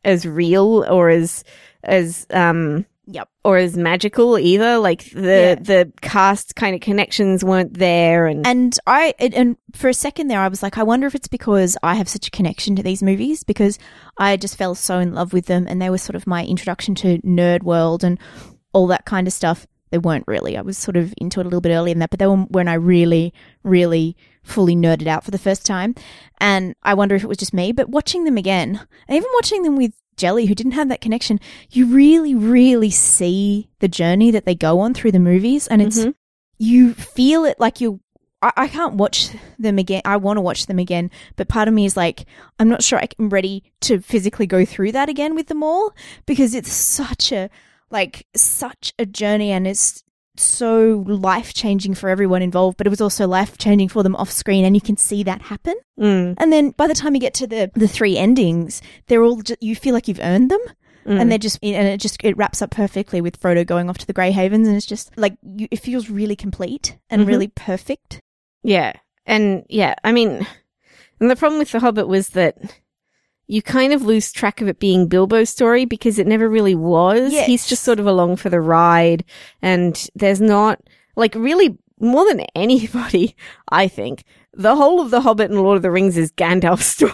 as 0.04 0.26
real 0.26 0.86
or 0.90 1.10
as 1.10 1.44
as 1.84 2.26
um 2.32 2.86
Yep. 3.10 3.30
or 3.46 3.56
as 3.58 3.78
magical 3.78 4.38
either. 4.38 4.78
Like 4.80 5.10
the 5.12 5.22
Yeah. 5.22 5.56
the 5.56 5.92
cast 6.02 6.58
kind 6.58 6.76
of 6.76 6.82
connections 6.82 7.42
weren't 7.44 7.78
there, 7.78 8.26
and, 8.28 8.46
And 8.46 8.78
I 8.86 9.14
and- 9.18 9.34
and 9.34 9.58
for 9.74 9.88
a 9.88 9.94
second 9.94 10.28
there, 10.28 10.42
I 10.42 10.50
was 10.50 10.62
like, 10.62 10.78
I 10.78 10.84
wonder 10.84 11.08
if 11.08 11.16
it's 11.16 11.30
because 11.30 11.78
I 11.82 11.96
have 11.96 12.10
such 12.10 12.28
a 12.28 12.32
connection 12.32 12.76
to 12.76 12.84
these 12.84 13.02
movies 13.02 13.44
because 13.44 13.80
I 14.18 14.36
just 14.36 14.58
fell 14.58 14.76
so 14.76 15.00
in 15.00 15.14
love 15.14 15.32
with 15.32 15.46
them, 15.46 15.68
and 15.70 15.82
they 15.82 15.90
were 15.90 15.98
sort 15.98 16.16
of 16.18 16.28
my 16.28 16.44
introduction 16.44 16.96
to 16.96 17.20
nerd 17.20 17.64
world 17.64 18.04
and 18.04 18.20
all 18.74 18.88
that 18.88 19.06
kind 19.06 19.26
of 19.26 19.32
stuff. 19.32 19.66
They 19.90 20.00
weren't 20.00 20.28
really. 20.28 20.58
I 20.58 20.62
was 20.62 20.78
sort 20.78 20.98
of 20.98 21.14
into 21.18 21.40
it 21.40 21.44
a 21.46 21.48
little 21.50 21.62
bit 21.62 21.72
earlier 21.72 21.94
than 21.94 22.00
that, 22.02 22.10
but 22.10 22.20
they 22.20 22.28
were 22.28 22.36
when 22.36 22.68
I 22.68 22.74
really, 22.74 23.34
really 23.64 24.18
fully 24.48 24.76
nerded 24.76 25.08
out 25.08 25.24
for 25.24 25.32
the 25.32 25.38
first 25.38 25.66
time. 25.66 25.94
And 26.40 26.76
I 26.84 26.94
wonder 26.94 27.16
if 27.16 27.24
it 27.24 27.28
was 27.28 27.38
just 27.38 27.54
me, 27.54 27.72
but 27.72 27.90
watching 27.90 28.24
them 28.24 28.38
again, 28.38 28.80
and 29.08 29.16
even 29.18 29.30
watching 29.36 29.64
them 29.64 29.76
with 29.76 29.94
Jelly, 30.16 30.46
who 30.48 30.56
didn't 30.56 30.72
have 30.72 30.90
that 30.90 31.02
connection, 31.02 31.40
you 31.70 31.86
really, 31.88 32.34
really 32.34 32.90
see 32.90 33.70
the 33.80 33.88
journey 33.88 34.32
that 34.32 34.46
they 34.46 34.56
go 34.56 34.80
on 34.80 34.94
through 34.94 35.12
the 35.12 35.20
movies, 35.20 35.68
and 35.68 35.82
it's 35.82 36.00
Mhm. 36.00 36.16
you 36.58 36.94
feel 36.94 37.46
it 37.46 37.60
like 37.60 37.82
you. 37.82 38.00
I, 38.42 38.52
I 38.56 38.68
can't 38.68 38.96
watch 38.96 39.30
them 39.60 39.78
again. 39.80 40.02
I 40.06 40.18
want 40.18 40.38
to 40.38 40.42
watch 40.42 40.66
them 40.68 40.80
again, 40.80 41.10
but 41.36 41.48
part 41.48 41.68
of 41.68 41.74
me 41.74 41.86
is 41.86 41.98
like, 41.98 42.26
I'm 42.60 42.70
not 42.70 42.84
sure 42.84 43.00
I'm 43.00 43.30
ready 43.30 43.64
to 43.82 44.00
physically 44.00 44.46
go 44.48 44.64
through 44.66 44.92
that 44.94 45.10
again 45.10 45.36
with 45.36 45.48
them 45.48 45.64
all 45.64 45.92
because 46.26 46.54
it's 46.56 46.72
such 46.72 47.32
a 47.32 47.50
like 47.90 48.28
such 48.36 48.94
a 49.00 49.06
journey 49.06 49.52
and 49.52 49.66
it's 49.68 50.04
so 50.40 51.04
life 51.08 51.54
changing 51.54 51.94
for 51.96 52.10
everyone 52.10 52.42
involved, 52.42 52.78
but 52.78 52.88
it 52.88 52.90
was 52.90 53.02
also 53.02 53.28
life 53.28 53.58
changing 53.58 53.90
for 53.90 54.04
them 54.04 54.16
off 54.16 54.32
screen, 54.32 54.66
and 54.66 54.76
you 54.76 54.82
can 54.82 54.98
see 54.98 55.24
that 55.24 55.42
happen. 55.44 55.76
Mm, 56.00 56.36
And 56.38 56.54
then 56.54 56.72
by 56.72 56.88
the 56.88 56.94
time 56.94 57.16
you 57.16 57.22
get 57.22 57.34
to 57.36 57.48
the 57.48 57.72
the 57.76 57.88
three 57.88 58.18
endings, 58.18 58.82
they're 59.08 59.24
all 59.24 59.42
just, 59.42 59.62
you 59.62 59.76
feel 59.76 59.94
like 59.94 60.08
you've 60.08 60.20
earned 60.22 60.52
them, 60.52 60.62
mm. 61.06 61.20
and 61.20 61.32
they're 61.32 61.38
just 61.38 61.60
and 61.64 61.88
it 61.88 62.00
just 62.00 62.18
it 62.24 62.38
wraps 62.38 62.62
up 62.62 62.72
perfectly 62.72 63.22
with 63.22 63.40
Frodo 63.40 63.66
going 63.66 63.90
off 63.90 63.98
to 64.00 64.08
the 64.08 64.14
Grey 64.14 64.32
Havens, 64.32 64.68
and 64.68 64.78
it's 64.78 64.86
just 64.86 65.16
like 65.18 65.38
you, 65.44 65.68
it 65.72 65.80
feels 65.80 66.10
really 66.10 66.36
complete 66.36 66.98
and 67.10 67.24
Mhm. 67.24 67.28
really 67.28 67.48
perfect. 67.50 68.22
Yeah. 68.64 68.94
And 69.26 69.66
yeah, 69.70 69.96
I 70.04 70.12
mean, 70.14 70.48
and 71.20 71.30
the 71.30 71.36
problem 71.36 71.60
with 71.60 71.72
The 71.72 71.80
Hobbit 71.80 72.08
was 72.08 72.30
that 72.30 72.58
you 73.48 73.62
kind 73.62 73.94
of 73.94 74.02
lose 74.02 74.32
track 74.32 74.62
of 74.62 74.68
it 74.68 74.80
being 74.80 75.08
Bilbo's 75.08 75.50
story 75.50 75.86
because 75.86 76.20
it 76.20 76.28
never 76.28 76.50
really 76.50 76.76
was. 76.76 77.32
Yes. 77.32 77.48
He's 77.48 77.68
just 77.68 77.84
sort 77.84 78.00
of 78.00 78.06
along 78.06 78.36
for 78.36 78.50
the 78.50 78.62
ride 78.62 79.24
and 79.62 80.08
there's 80.16 80.42
not, 80.42 80.82
like, 81.16 81.34
really 81.36 81.78
more 82.00 82.28
than 82.28 82.42
anybody, 82.56 83.36
I 83.70 83.88
think, 83.88 84.24
the 84.54 84.76
whole 84.76 85.02
of 85.02 85.12
The 85.12 85.22
Hobbit 85.22 85.52
and 85.52 85.62
Lord 85.62 85.78
of 85.78 85.82
the 85.82 85.92
Rings 85.92 86.18
is 86.18 86.32
Gandalf's 86.32 86.86
story. 86.98 87.14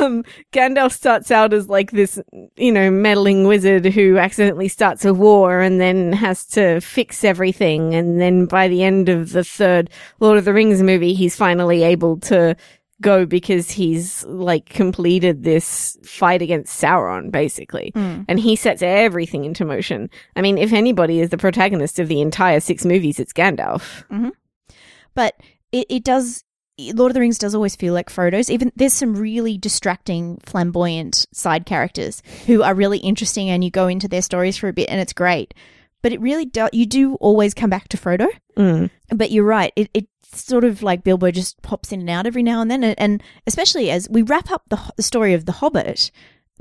Um, 0.00 0.24
Gandalf 0.52 0.92
starts 0.92 1.30
out 1.30 1.52
as 1.52 1.68
like 1.68 1.92
this, 1.92 2.20
you 2.56 2.72
know, 2.72 2.90
meddling 2.90 3.46
wizard 3.46 3.86
who 3.86 4.18
accidentally 4.18 4.66
starts 4.66 5.04
a 5.04 5.14
war 5.14 5.60
and 5.60 5.80
then 5.80 6.12
has 6.12 6.44
to 6.46 6.80
fix 6.80 7.22
everything. 7.22 7.94
And 7.94 8.20
then 8.20 8.46
by 8.46 8.66
the 8.66 8.82
end 8.82 9.08
of 9.08 9.30
the 9.30 9.44
third 9.44 9.90
Lord 10.18 10.38
of 10.38 10.44
the 10.44 10.52
Rings 10.52 10.82
movie, 10.82 11.14
he's 11.14 11.36
finally 11.36 11.84
able 11.84 12.18
to 12.20 12.56
go 13.00 13.26
because 13.26 13.70
he's 13.70 14.24
like 14.24 14.66
completed 14.66 15.42
this 15.42 15.98
fight 16.04 16.42
against 16.42 16.80
Sauron, 16.80 17.30
basically. 17.30 17.92
Hmm. 17.94 18.22
And 18.28 18.38
he 18.40 18.56
sets 18.56 18.82
everything 18.82 19.44
into 19.44 19.64
motion. 19.64 20.10
I 20.36 20.42
mean, 20.42 20.58
if 20.58 20.72
anybody 20.72 21.20
is 21.20 21.30
the 21.30 21.38
protagonist 21.38 21.98
of 21.98 22.08
the 22.08 22.20
entire 22.20 22.60
six 22.60 22.84
movies, 22.84 23.18
it's 23.18 23.32
Gandalf. 23.32 24.04
Mm-hmm. 24.10 24.30
but 25.14 25.34
it, 25.72 25.86
it 25.90 26.04
does 26.04 26.44
lord 26.94 27.10
of 27.10 27.14
the 27.14 27.20
rings 27.20 27.38
does 27.38 27.54
always 27.54 27.76
feel 27.76 27.94
like 27.94 28.10
frodo's 28.10 28.50
even 28.50 28.72
there's 28.74 28.92
some 28.92 29.14
really 29.14 29.56
distracting 29.56 30.38
flamboyant 30.44 31.24
side 31.32 31.66
characters 31.66 32.20
who 32.46 32.62
are 32.62 32.74
really 32.74 32.98
interesting 32.98 33.48
and 33.48 33.62
you 33.62 33.70
go 33.70 33.86
into 33.86 34.08
their 34.08 34.22
stories 34.22 34.56
for 34.56 34.68
a 34.68 34.72
bit 34.72 34.88
and 34.88 35.00
it's 35.00 35.12
great 35.12 35.54
but 36.04 36.12
it 36.12 36.20
really 36.20 36.44
do 36.44 36.68
you 36.72 36.86
do 36.86 37.14
always 37.16 37.52
come 37.54 37.68
back 37.70 37.88
to 37.88 37.96
frodo 37.96 38.28
Mm. 38.56 38.88
but 39.08 39.32
you're 39.32 39.44
right 39.44 39.72
it, 39.74 39.90
it's 39.92 40.06
sort 40.46 40.62
of 40.62 40.80
like 40.82 41.02
bilbo 41.02 41.30
just 41.32 41.60
pops 41.62 41.90
in 41.90 41.98
and 42.00 42.10
out 42.10 42.26
every 42.26 42.42
now 42.42 42.60
and 42.60 42.70
then 42.70 42.84
and, 42.84 42.94
and 42.98 43.22
especially 43.48 43.90
as 43.90 44.08
we 44.08 44.22
wrap 44.22 44.50
up 44.52 44.62
the, 44.68 44.78
the 44.96 45.02
story 45.02 45.34
of 45.34 45.46
the 45.46 45.52
hobbit 45.52 46.12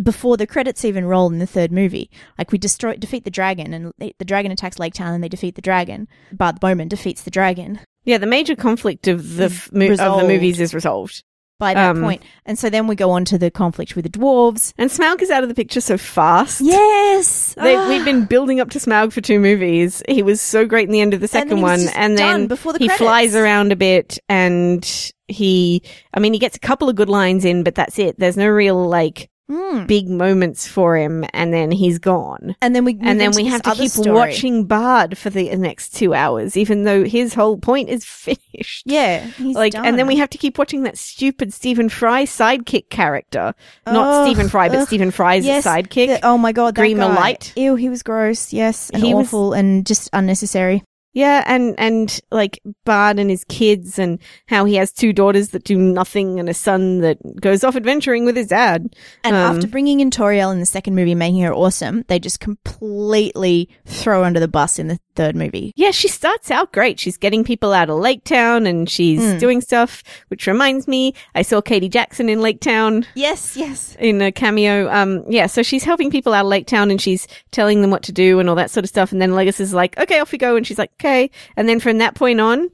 before 0.02 0.38
the 0.38 0.48
credits 0.48 0.84
even 0.84 1.06
roll 1.06 1.32
in 1.32 1.38
the 1.38 1.46
third 1.46 1.72
movie. 1.72 2.10
Like 2.40 2.52
we 2.52 2.58
destroy, 2.58 2.96
defeat 2.96 3.26
the 3.26 3.30
dragon, 3.30 3.76
and 3.76 3.94
they, 4.00 4.16
the 4.18 4.26
dragon 4.26 4.52
attacks 4.52 4.80
Lake 4.80 4.96
Town, 4.96 5.14
and 5.14 5.24
they 5.24 5.30
defeat 5.30 5.54
the 5.54 5.62
dragon. 5.62 6.08
Bard 6.32 6.60
Bowman 6.60 6.88
defeats 6.88 7.22
the 7.22 7.30
dragon 7.30 7.80
Yeah, 8.04 8.18
the 8.18 8.26
major 8.26 8.56
conflict 8.56 9.08
of 9.08 9.36
the 9.36 9.46
f- 9.46 9.68
of 9.72 9.74
the 10.22 10.28
movies 10.28 10.60
is 10.60 10.74
resolved. 10.74 11.24
By 11.64 11.74
that 11.74 11.96
Um, 11.96 12.02
point. 12.02 12.22
And 12.46 12.60
so 12.60 12.70
then 12.70 12.88
we 12.88 12.96
go 12.96 13.10
on 13.12 13.24
to 13.26 13.38
the 13.38 13.50
conflict 13.50 13.96
with 13.96 14.04
the 14.04 14.10
dwarves. 14.20 14.74
And 14.78 14.90
Smaug 14.90 15.22
is 15.22 15.30
out 15.32 15.44
of 15.44 15.50
the 15.50 15.56
picture 15.56 15.80
so 15.82 15.98
fast. 15.98 16.62
Yes, 16.62 17.56
They, 17.56 17.76
we've 17.88 18.04
been 18.06 18.26
building 18.26 18.60
up 18.60 18.70
to 18.72 18.80
Smaug 18.80 19.14
for 19.14 19.22
two 19.22 19.40
movies. 19.40 20.04
He 20.10 20.22
was 20.24 20.42
so 20.42 20.66
great 20.66 20.88
in 20.88 20.92
the 20.92 21.02
end 21.02 21.14
of 21.14 21.22
the 21.22 21.28
second 21.28 21.62
was 21.62 21.86
one, 21.86 21.94
and 21.96 22.18
then 22.18 22.48
before 22.48 22.74
the 22.74 22.80
he 22.80 22.88
credits. 22.88 23.02
flies 23.02 23.36
around 23.36 23.72
a 23.72 23.76
bit, 23.76 24.20
and 24.30 24.84
he, 25.28 25.82
I 26.14 26.20
mean, 26.20 26.34
he 26.34 26.40
gets 26.40 26.58
a 26.58 26.60
couple 26.60 26.90
of 26.90 26.96
good 26.96 27.10
lines 27.10 27.46
in, 27.46 27.64
but 27.64 27.76
that's 27.76 27.98
it. 27.98 28.20
There's 28.20 28.38
no 28.38 28.48
real 28.48 28.88
like 28.88 29.30
Mm. 29.52 29.88
big 29.88 30.08
moments 30.10 30.66
for 30.68 30.96
him, 30.96 31.26
and 31.34 31.54
then 31.54 31.70
he's 31.70 32.00
gone. 32.00 32.56
And 32.62 32.74
then 32.74 32.86
we 32.86 32.98
And 33.02 33.20
then 33.20 33.32
we 33.32 33.44
have 33.46 33.62
to 33.64 33.72
keep 33.76 33.92
story. 33.92 34.12
watching 34.12 34.66
Bard 34.66 35.18
for 35.18 35.30
the 35.30 35.54
next 35.58 35.90
two 35.96 36.14
hours, 36.14 36.56
even 36.56 36.84
though 36.86 37.04
his 37.04 37.34
whole 37.34 37.58
point 37.58 37.90
is 37.90 38.06
finished. 38.24 38.84
Yeah, 38.86 39.28
like, 39.40 39.76
and 39.76 40.00
then 40.00 40.08
we 40.08 40.16
have 40.16 40.30
to 40.30 40.38
keep 40.38 40.58
watching 40.58 40.84
that 40.84 40.98
stupid 40.98 41.54
Stephen 41.54 41.90
Fry 41.90 42.24
sidekick 42.24 42.90
character. 42.90 43.54
Not 43.86 44.26
Stephen 44.26 44.48
Fry, 44.48 44.70
but 44.70 44.78
ugh. 44.80 44.88
Stephen 44.88 45.12
Fry's 45.12 45.46
Yes, 45.46 45.66
sidekick. 45.68 46.08
the- 46.08 46.26
oh 46.26 46.38
my 46.38 46.54
god, 46.54 46.76
that 46.76 46.82
Grima. 46.82 47.14
Light. 47.14 47.52
Ew, 47.58 47.76
he 47.76 47.90
was 47.90 48.02
gross. 48.02 48.54
Yes, 48.54 48.90
and 48.92 49.04
He 49.04 49.14
was- 49.14 49.28
awful 49.28 49.52
and 49.54 49.86
just 49.86 50.10
unnecessary. 50.14 50.84
Yeah, 51.14 51.44
and 51.46 51.76
and 51.78 52.20
like 52.32 52.60
Bard 52.86 53.20
and 53.20 53.30
his 53.30 53.44
kids, 53.46 54.00
and 54.00 54.20
how 54.48 54.66
he 54.66 54.76
has 54.76 54.92
two 54.92 55.14
daughters 55.14 55.50
that 55.50 55.64
do 55.64 55.78
nothing, 55.78 56.40
and 56.40 56.50
a 56.50 56.54
son 56.54 57.00
that 57.02 57.18
goes 57.40 57.64
off 57.64 57.76
adventuring 57.76 58.26
with 58.26 58.36
his 58.36 58.48
dad. 58.48 58.96
And 59.24 59.36
Um, 59.36 59.56
after 59.56 59.68
bringing 59.68 60.00
in 60.00 60.10
Tauriel 60.10 60.52
in 60.52 60.60
the 60.60 60.66
second 60.66 60.96
movie, 60.96 61.16
making 61.16 61.42
her 61.42 61.54
awesome, 61.54 62.04
they 62.08 62.20
just 62.20 62.40
completely 62.40 63.70
throw 63.86 64.24
under 64.24 64.40
the 64.40 64.48
bus 64.48 64.80
in 64.80 64.88
the 64.88 65.00
third 65.16 65.36
movie. 65.36 65.72
Yeah, 65.76 65.92
she 65.92 66.08
starts 66.08 66.50
out 66.50 66.72
great. 66.74 67.00
She's 67.00 67.18
getting 67.18 67.44
people 67.44 67.72
out 67.74 67.90
of 67.90 68.00
Lake 68.00 68.24
Town, 68.24 68.66
and 68.66 68.90
she's 68.90 69.22
Mm. 69.22 69.40
doing 69.40 69.62
stuff. 69.62 70.04
Which 70.30 70.48
reminds 70.48 70.88
me, 70.88 71.14
I 71.36 71.44
saw 71.44 71.62
Katie 71.62 71.90
Jackson 71.90 72.30
in 72.30 72.42
Lake 72.42 72.60
Town 72.60 73.06
Yes, 73.14 73.56
yes. 73.56 73.96
in 74.00 74.22
a 74.22 74.32
cameo. 74.32 74.90
Um, 74.92 75.24
yeah, 75.30 75.46
so 75.46 75.62
she's 75.62 75.84
helping 75.84 76.10
people 76.10 76.34
out 76.34 76.46
of 76.46 76.50
Lake 76.50 76.66
Town, 76.66 76.90
and 76.90 77.00
she's 77.00 77.28
telling 77.52 77.82
them 77.82 77.92
what 77.92 78.02
to 78.04 78.12
do 78.12 78.40
and 78.40 78.50
all 78.50 78.56
that 78.56 78.72
sort 78.72 78.84
of 78.84 78.90
stuff. 78.90 79.12
And 79.12 79.22
then 79.22 79.32
Legolas 79.32 79.60
is 79.60 79.74
like, 79.74 79.98
"Okay, 80.00 80.20
off 80.20 80.32
we 80.32 80.38
go," 80.40 80.56
and 80.56 80.66
she's 80.66 80.80
like, 80.80 80.90
"Okay." 81.04 81.30
And 81.58 81.68
then 81.68 81.80
from 81.80 81.98
that 82.00 82.16
point 82.16 82.40
on, 82.40 82.70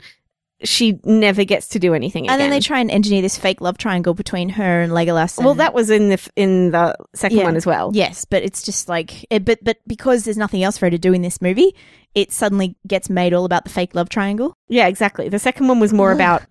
she 0.63 0.99
never 1.05 1.45
gets 1.45 1.69
to 1.69 1.79
do 1.79 1.93
anything 1.93 2.29
And 2.29 2.39
then 2.41 2.49
they 2.49 2.59
try 2.59 2.79
and 2.81 2.91
engineer 2.91 3.21
this 3.21 3.37
fake 3.37 3.61
love 3.61 3.77
triangle 3.77 4.13
between 4.13 4.49
her 4.49 4.81
and 4.81 4.91
Legolas. 4.91 5.37
And 5.37 5.45
well, 5.45 5.55
that 5.55 5.73
was 5.73 5.89
in 5.89 6.09
the 6.09 6.15
f- 6.15 6.27
in 6.35 6.71
the 6.71 6.95
second 7.15 7.37
Yeah. 7.37 7.43
one 7.45 7.55
as 7.55 7.65
well. 7.65 7.91
Yes, 7.93 8.25
but 8.25 8.43
it's 8.43 8.61
just 8.61 8.89
like, 8.89 9.25
it, 9.29 9.45
but 9.45 9.59
but 9.63 9.77
because 9.87 10.25
there's 10.25 10.37
nothing 10.37 10.61
else 10.61 10.77
for 10.77 10.87
her 10.87 10.89
to 10.91 10.97
do 10.97 11.13
in 11.13 11.21
this 11.21 11.41
movie, 11.41 11.73
it 12.13 12.33
suddenly 12.33 12.75
gets 12.85 13.09
made 13.09 13.33
all 13.33 13.45
about 13.45 13.63
the 13.63 13.69
fake 13.69 13.95
love 13.95 14.09
triangle. 14.09 14.57
Yeah, 14.67 14.87
exactly. 14.87 15.29
The 15.29 15.39
second 15.39 15.69
one 15.69 15.79
was 15.79 15.93
more 15.93 16.11
about 16.11 16.43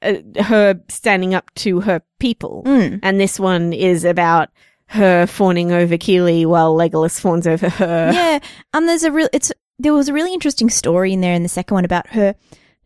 uh, 0.00 0.14
her 0.44 0.80
standing 0.88 1.34
up 1.34 1.52
to 1.56 1.80
her 1.80 2.00
people, 2.20 2.62
Mm. 2.64 3.00
and 3.02 3.20
this 3.20 3.38
one 3.38 3.74
is 3.74 4.04
about 4.04 4.48
her 4.86 5.26
fawning 5.26 5.72
over 5.72 5.96
Kili 5.98 6.44
while 6.46 6.74
Legolas 6.74 7.20
fawns 7.20 7.46
over 7.46 7.68
her. 7.68 8.10
yeah, 8.14 8.38
and 8.72 8.88
there's 8.88 9.04
a 9.04 9.12
real. 9.12 9.28
It's 9.32 9.52
there 9.78 9.92
was 9.92 10.08
a 10.08 10.12
really 10.12 10.32
interesting 10.32 10.70
story 10.70 11.12
in 11.12 11.20
there 11.20 11.34
in 11.34 11.42
the 11.42 11.48
second 11.48 11.74
one 11.74 11.84
about 11.84 12.08
her. 12.08 12.34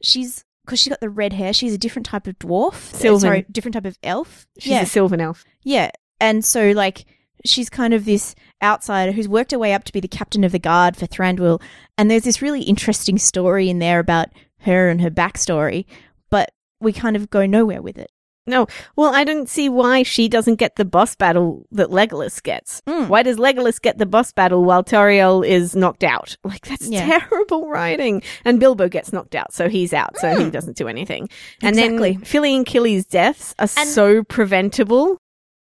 She's 0.02 0.44
because 0.64 0.80
she 0.80 0.90
got 0.90 1.00
the 1.00 1.10
red 1.10 1.32
hair. 1.32 1.52
She's 1.52 1.74
a 1.74 1.78
different 1.78 2.06
type 2.06 2.26
of 2.26 2.38
dwarf. 2.38 2.92
Uh, 2.92 2.96
Sylvan. 2.96 3.20
Sorry, 3.20 3.46
different 3.50 3.74
type 3.74 3.86
of 3.86 3.98
elf. 4.02 4.46
She's 4.58 4.72
yeah, 4.72 4.82
a 4.82 4.86
Sylvan 4.86 5.20
elf. 5.20 5.44
yeah, 5.62 5.90
and 6.20 6.44
so 6.44 6.72
like 6.72 7.06
she's 7.44 7.70
kind 7.70 7.94
of 7.94 8.04
this 8.04 8.34
outsider 8.62 9.12
who's 9.12 9.28
worked 9.28 9.52
her 9.52 9.58
way 9.58 9.72
up 9.72 9.84
to 9.84 9.92
be 9.92 10.00
the 10.00 10.08
captain 10.08 10.44
of 10.44 10.52
the 10.52 10.58
guard 10.58 10.96
for 10.96 11.06
Thranduil. 11.06 11.62
And 11.96 12.10
there's 12.10 12.24
this 12.24 12.42
really 12.42 12.62
interesting 12.62 13.18
story 13.18 13.68
in 13.68 13.78
there 13.78 14.00
about 14.00 14.28
her 14.60 14.88
and 14.88 15.00
her 15.00 15.10
backstory, 15.10 15.86
but 16.30 16.50
we 16.80 16.92
kind 16.92 17.16
of 17.16 17.30
go 17.30 17.46
nowhere 17.46 17.82
with 17.82 17.98
it. 17.98 18.10
No, 18.46 18.66
well, 18.94 19.14
I 19.14 19.24
don't 19.24 19.48
see 19.48 19.68
why 19.68 20.02
she 20.04 20.28
doesn't 20.28 20.56
get 20.56 20.76
the 20.76 20.84
boss 20.84 21.16
battle 21.16 21.66
that 21.72 21.88
Legolas 21.88 22.42
gets. 22.42 22.80
Mm. 22.86 23.08
Why 23.08 23.22
does 23.22 23.38
Legolas 23.38 23.80
get 23.80 23.98
the 23.98 24.06
boss 24.06 24.30
battle 24.32 24.64
while 24.64 24.84
Tauriel 24.84 25.46
is 25.46 25.74
knocked 25.74 26.04
out? 26.04 26.36
Like 26.44 26.66
that's 26.66 26.88
Yeah. 26.88 27.18
terrible 27.28 27.68
writing. 27.68 28.22
And 28.44 28.60
Bilbo 28.60 28.88
gets 28.88 29.12
knocked 29.12 29.34
out, 29.34 29.52
so 29.52 29.68
he's 29.68 29.92
out, 29.92 30.16
so 30.18 30.38
he 30.44 30.50
doesn't 30.50 30.76
do 30.76 30.86
anything. 30.88 31.28
And 31.60 31.76
Exactly. 31.76 32.12
then 32.12 32.20
Fili 32.22 32.54
and 32.54 32.64
Kili's 32.64 33.04
deaths 33.04 33.54
are 33.58 33.68
And- 33.76 33.88
so 33.88 34.22
preventable. 34.24 35.18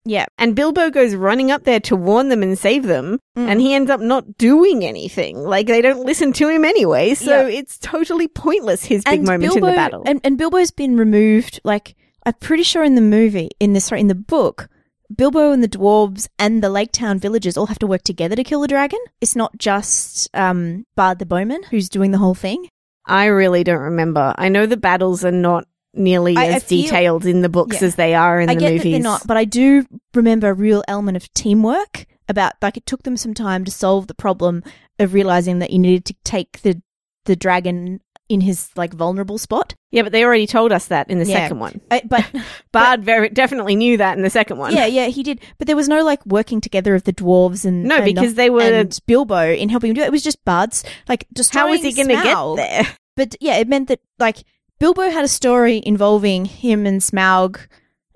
Yeah. 0.06 0.26
And 0.38 0.56
Bilbo 0.56 0.90
goes 0.90 1.16
running 1.16 1.52
up 1.52 1.64
there 1.66 1.82
to 1.82 1.96
warn 1.96 2.30
them 2.30 2.42
and 2.42 2.58
save 2.58 2.84
them, 2.84 3.20
Mm. 3.38 3.48
and 3.50 3.62
he 3.62 3.74
ends 3.74 3.90
up 3.92 4.00
not 4.00 4.38
doing 4.38 4.86
anything. 4.86 5.38
Like 5.44 5.68
they 5.68 5.82
don't 5.82 6.06
listen 6.06 6.32
to 6.34 6.48
him 6.50 6.64
anyway, 6.64 7.14
so 7.14 7.46
it's 7.46 7.78
totally 7.78 8.28
pointless 8.28 8.86
his 8.86 9.04
big 9.04 9.26
moment 9.26 9.56
in 9.56 9.62
the 9.62 9.68
battle. 9.72 10.04
And, 10.06 10.22
and 10.24 10.38
Bilbo's 10.38 10.72
been 10.72 10.96
removed. 10.98 11.60
Like 11.66 11.96
I'm 12.28 12.34
pretty 12.34 12.64
sure 12.64 12.84
in 12.84 12.96
the 12.96 13.02
movie, 13.02 13.50
in 13.60 13.72
the 13.74 13.80
sorry, 13.80 14.02
in 14.02 14.08
the 14.08 14.16
book, 14.16 14.68
Bilbo 15.16 15.52
and 15.54 15.64
the 15.64 15.70
dwarves 15.70 16.28
and 16.38 16.62
the 16.62 16.70
Lake 16.70 16.92
Town 16.92 17.18
villagers 17.20 17.56
all 17.56 17.68
have 17.68 17.80
to 17.80 17.88
work 17.88 18.04
together 18.04 18.36
to 18.36 18.44
kill 18.44 18.60
the 18.60 18.68
dragon. 18.68 19.00
It's 19.22 19.36
not 19.36 19.58
just 19.58 20.30
um, 20.34 20.86
Bard 20.98 21.20
the 21.20 21.26
bowman 21.26 21.64
who's 21.72 21.88
doing 21.88 22.12
the 22.12 22.18
whole 22.18 22.36
thing. 22.36 22.68
I 23.06 23.28
really 23.28 23.64
don't 23.64 23.80
remember. 23.80 24.36
I 24.38 24.50
know 24.50 24.66
the 24.66 24.76
battles 24.76 25.24
are 25.24 25.32
not 25.32 25.66
nearly 25.94 26.36
I- 26.36 26.44
I 26.44 26.48
as 26.56 26.64
feel- 26.66 26.84
detailed 26.84 27.26
in 27.26 27.42
the 27.42 27.48
books 27.50 27.82
Yeah. 27.82 27.88
as 27.88 27.96
they 27.96 28.14
are 28.14 28.42
in 28.42 28.50
I 28.50 28.56
the 28.56 28.60
get 28.60 28.72
movies. 28.74 28.84
that 28.84 28.90
they're 28.92 29.00
not, 29.00 29.26
but 29.26 29.38
I 29.38 29.46
do 29.46 29.86
remember 30.14 30.50
a 30.50 30.54
real 30.54 30.84
element 30.88 31.16
of 31.18 31.34
teamwork. 31.34 32.06
About 32.30 32.56
like 32.62 32.76
it 32.76 32.86
took 32.86 33.04
them 33.04 33.16
some 33.16 33.34
time 33.34 33.64
to 33.64 33.72
solve 33.72 34.08
the 34.08 34.14
problem 34.14 34.62
of 35.00 35.14
realizing 35.14 35.60
that 35.60 35.72
you 35.72 35.80
needed 35.80 36.04
to 36.08 36.16
take 36.26 36.62
the 36.62 36.82
the 37.24 37.38
dragon 37.38 38.02
in 38.30 38.42
his 38.42 38.70
like 38.76 38.94
vulnerable 38.94 39.38
spot. 39.38 39.74
Yeah, 39.92 40.02
but 40.04 40.12
they 40.12 40.24
already 40.24 40.48
told 40.48 40.72
us 40.72 40.88
that 40.88 41.10
in 41.10 41.20
the 41.20 41.26
Yeah. 41.26 41.36
second 41.46 41.60
one. 41.60 41.80
Uh, 41.90 41.96
I, 41.96 42.02
but 42.10 42.26
Bard 42.72 43.04
very 43.04 43.30
definitely 43.30 43.76
knew 43.76 43.98
that 43.98 44.18
in 44.18 44.24
the 44.24 44.30
second 44.30 44.58
one. 44.58 44.74
Yeah, 44.76 44.86
yeah, 44.86 45.08
he 45.08 45.24
did. 45.24 45.40
But 45.58 45.68
there 45.68 45.76
was 45.76 45.88
no 45.88 46.04
like 46.04 46.26
working 46.26 46.60
together 46.60 46.94
of 46.94 47.04
the 47.04 47.14
dwarves 47.14 47.64
and 47.66 47.84
No, 47.86 47.98
and 47.98 48.06
because 48.06 48.32
the- 48.32 48.36
they 48.36 48.50
were- 48.50 48.62
and 48.62 49.00
Bilbo 49.06 49.52
in 49.54 49.70
helping 49.70 49.90
him 49.92 49.96
do 49.96 50.02
it. 50.02 50.08
It 50.08 50.12
was 50.12 50.24
just 50.24 50.44
Bards 50.46 50.84
like 51.08 51.26
How 51.52 51.70
was 51.70 51.82
he 51.82 51.94
going 51.94 52.10
to 52.10 52.16
get 52.16 52.56
there? 52.58 52.88
But 53.16 53.36
yeah, 53.42 53.56
it 53.56 53.68
meant 53.68 53.88
that 53.88 54.00
like 54.20 54.44
Bilbo 54.80 55.10
had 55.10 55.24
a 55.26 55.28
story 55.30 55.82
involving 55.84 56.46
him 56.46 56.86
and 56.86 57.02
Smaug 57.02 57.66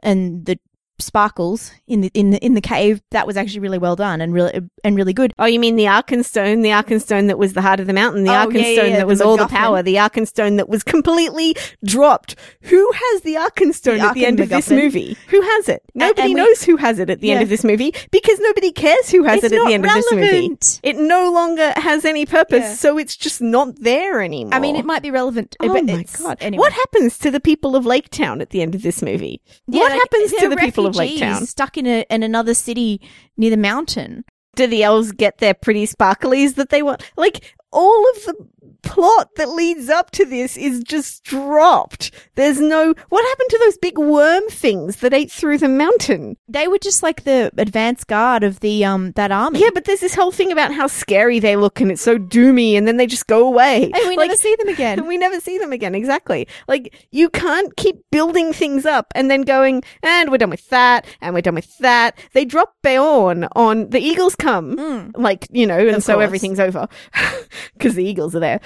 and 0.04 0.46
the 0.46 0.60
sparkles 1.02 1.72
in 1.88 2.02
the 2.02 2.12
in 2.14 2.32
the 2.32 2.38
in 2.40 2.54
the 2.54 2.62
cave. 2.62 3.02
That 3.12 3.28
was 3.28 3.38
actually 3.38 3.60
really 3.62 3.78
well 3.78 3.96
done 3.96 4.22
and 4.22 4.34
really 4.34 4.62
and 4.84 4.96
really 4.96 5.14
good. 5.14 5.34
Oh, 5.40 5.46
you 5.46 5.60
mean 5.60 5.76
the 5.76 5.86
Arkenstone? 5.86 6.64
The 6.64 6.70
Arkenstone 6.70 7.28
that 7.28 7.38
was 7.38 7.54
the 7.54 7.62
heart 7.62 7.80
of 7.80 7.88
the 7.88 7.94
mountain. 7.94 8.24
The 8.24 8.32
Oh, 8.32 8.48
Arkenstone 8.48 8.76
yeah, 8.76 8.84
yeah, 8.84 8.98
that 8.98 9.08
was 9.08 9.20
the 9.20 9.26
all 9.26 9.38
the 9.38 9.48
power. 9.48 9.84
The 9.84 9.96
Arkenstone 9.96 10.58
that 10.58 10.70
was 10.70 10.84
completely 10.84 11.56
dropped. 11.84 12.36
Who 12.62 12.92
has 12.92 13.22
the 13.22 13.36
Arkenstone 13.36 13.98
The 13.98 14.08
at 14.08 14.14
the 14.14 14.26
end 14.26 14.40
of 14.40 14.50
this 14.50 14.70
movie? 14.70 15.18
Who 15.28 15.42
has 15.42 15.70
it? 15.70 15.84
Nobody 15.94 16.30
we- 16.30 16.34
knows 16.36 16.64
who 16.64 16.78
has 16.78 17.00
it 17.00 17.10
at 17.10 17.20
the 17.20 17.32
end 17.32 17.44
of 17.44 17.50
this 17.50 17.64
movie 17.64 17.94
because 18.12 18.40
nobody 18.40 18.72
cares 18.72 19.10
who 19.10 19.24
has 19.24 19.44
It's 19.44 19.54
it 19.54 19.58
at 19.58 19.68
the 19.68 19.74
end 19.74 19.86
of 19.86 19.92
this 19.92 20.12
movie. 20.12 20.58
It 20.84 20.98
no 20.98 21.32
longer 21.32 21.74
has 21.76 22.06
any 22.06 22.26
purpose, 22.26 22.80
so 22.80 22.98
it's 22.98 23.16
just 23.16 23.42
not 23.42 23.80
there 23.80 24.22
anymore. 24.22 24.54
I 24.54 24.60
mean, 24.60 24.76
it 24.76 24.86
might 24.86 25.02
be 25.02 25.12
relevant. 25.12 25.56
Oh 25.60 25.82
my 25.82 26.06
god! 26.24 26.38
Anyway. 26.42 26.60
What 26.60 26.74
happens 26.74 27.18
to 27.20 27.32
the 27.32 27.40
people 27.40 27.76
of 27.76 27.86
Lake 27.86 28.10
Town 28.10 28.42
at 28.42 28.50
the 28.52 28.62
end 28.62 28.76
of 28.76 28.82
this 28.82 29.02
movie? 29.02 29.42
What 29.66 29.92
like, 29.92 30.00
happens 30.00 30.34
to 30.34 30.50
the 30.50 30.58
people 30.58 30.86
of 30.92 31.00
Lake 31.00 31.20
Town? 31.20 31.46
stuck 31.46 31.78
in 31.78 31.86
a 31.88 32.06
in 32.10 32.24
another 32.24 32.54
city 32.54 33.02
near 33.38 33.50
the 33.50 33.58
mountain? 33.58 34.24
Do 34.56 34.68
the 34.68 34.84
elves 34.84 35.12
get 35.12 35.38
their 35.38 35.54
pretty 35.54 35.88
sparklies 35.88 36.56
that 36.56 36.70
they 36.70 36.82
want? 36.82 37.10
Like 37.16 37.56
all 37.72 38.10
of 38.12 38.24
the 38.26 38.48
plot 38.84 39.30
that 39.38 39.50
leads 39.50 39.90
up 39.90 40.12
to 40.12 40.26
this 40.26 40.58
is 40.58 40.84
just 40.84 41.24
dropped. 41.24 42.12
There's 42.36 42.60
no. 42.60 42.94
What 43.10 43.26
happened 43.26 43.50
to 43.50 43.60
those 43.64 43.78
big 43.78 43.98
worm 43.98 44.44
things 44.50 44.98
that 44.98 45.14
ate 45.14 45.32
through 45.32 45.60
the 45.60 45.68
mountain? 45.70 46.38
They 46.48 46.68
were 46.68 46.78
just 46.80 47.04
like 47.04 47.24
the 47.24 47.52
advance 47.58 48.04
guard 48.04 48.44
of 48.44 48.60
the 48.62 48.84
um 48.86 49.12
that 49.14 49.32
army. 49.32 49.60
Yeah, 49.62 49.70
but 49.74 49.86
there's 49.86 50.00
this 50.00 50.16
whole 50.16 50.32
thing 50.32 50.52
about 50.52 50.74
how 50.74 50.88
scary 50.88 51.40
they 51.40 51.56
look 51.56 51.80
and 51.82 51.92
it's 51.92 52.02
so 52.02 52.18
doomy, 52.18 52.74
and 52.78 52.88
then 52.88 52.98
they 52.98 53.08
just 53.08 53.28
go 53.28 53.46
away. 53.48 53.84
and 53.84 54.10
we 54.10 54.18
Like, 54.18 54.30
never 54.30 54.38
see 54.38 54.56
them 54.58 54.70
again. 54.70 55.00
and 55.00 55.08
we 55.08 55.18
never 55.18 55.40
see 55.40 55.58
them 55.58 55.72
again. 55.72 55.96
Exactly. 55.96 56.48
Like 56.68 56.96
you 57.12 57.30
can't 57.30 57.76
keep 57.78 57.98
building 58.12 58.54
things 58.54 58.86
up 58.86 59.08
and 59.16 59.30
then 59.30 59.42
going, 59.44 59.84
and 60.04 60.32
we're 60.32 60.38
done 60.38 60.50
with 60.50 60.68
that, 60.70 61.06
and 61.22 61.34
we're 61.34 61.42
done 61.42 61.56
with 61.56 61.78
that. 61.80 62.18
They 62.34 62.46
drop 62.46 62.76
Beorn 62.82 63.48
on 63.56 63.90
the 63.90 64.00
Eagles 64.00 64.36
come, 64.36 64.76
Mm. 64.76 65.12
like 65.18 65.48
you 65.52 65.68
know, 65.68 65.78
and 65.80 65.98
Of 65.98 66.04
so 66.04 66.14
course. 66.16 66.24
everything's 66.24 66.60
over 66.60 66.88
because 67.74 67.96
the 67.96 68.04
Eagles 68.06 68.36
are 68.36 68.40
there. 68.40 68.60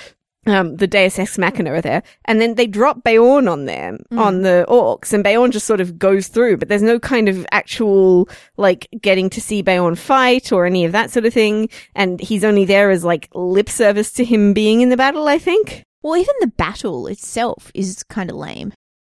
Um, 0.47 0.75
the 0.75 0.86
Deus 0.86 1.17
Ex 1.17 1.38
Machina 1.39 1.71
are 1.73 1.81
there, 1.81 2.03
and 2.25 2.39
then 2.39 2.53
they 2.53 2.67
drop 2.67 3.03
Beorn 3.03 3.47
on 3.47 3.65
them 3.65 3.97
Mm. 4.12 4.19
on 4.19 4.41
the 4.43 4.63
orcs, 4.69 5.12
and 5.12 5.23
Beorn 5.23 5.51
just 5.51 5.65
sort 5.65 5.81
of 5.81 5.97
goes 5.97 6.27
through, 6.27 6.58
but 6.58 6.67
there's 6.69 6.84
no 6.84 6.99
kind 6.99 7.27
of 7.27 7.47
actual 7.51 8.29
like 8.58 8.88
getting 9.01 9.29
to 9.31 9.41
see 9.41 9.63
Beorn 9.63 9.95
fight 9.95 10.51
or 10.51 10.67
any 10.67 10.86
of 10.86 10.91
that 10.91 11.10
sort 11.10 11.25
of 11.25 11.34
thing, 11.34 11.67
and 11.95 12.19
he's 12.19 12.43
only 12.43 12.63
there 12.63 12.91
as 12.91 13.03
like 13.03 13.27
lip 13.34 13.69
service 13.69 14.12
to 14.13 14.23
him 14.23 14.53
being 14.53 14.81
in 14.81 14.89
the 14.89 14.97
battle. 14.97 15.27
I 15.27 15.39
think. 15.39 15.84
Well, 16.03 16.15
even 16.17 16.36
the 16.39 16.47
battle 16.47 17.08
itself 17.08 17.71
is 17.73 18.03
kind 18.03 18.29
of 18.29 18.36
lame. 18.36 18.71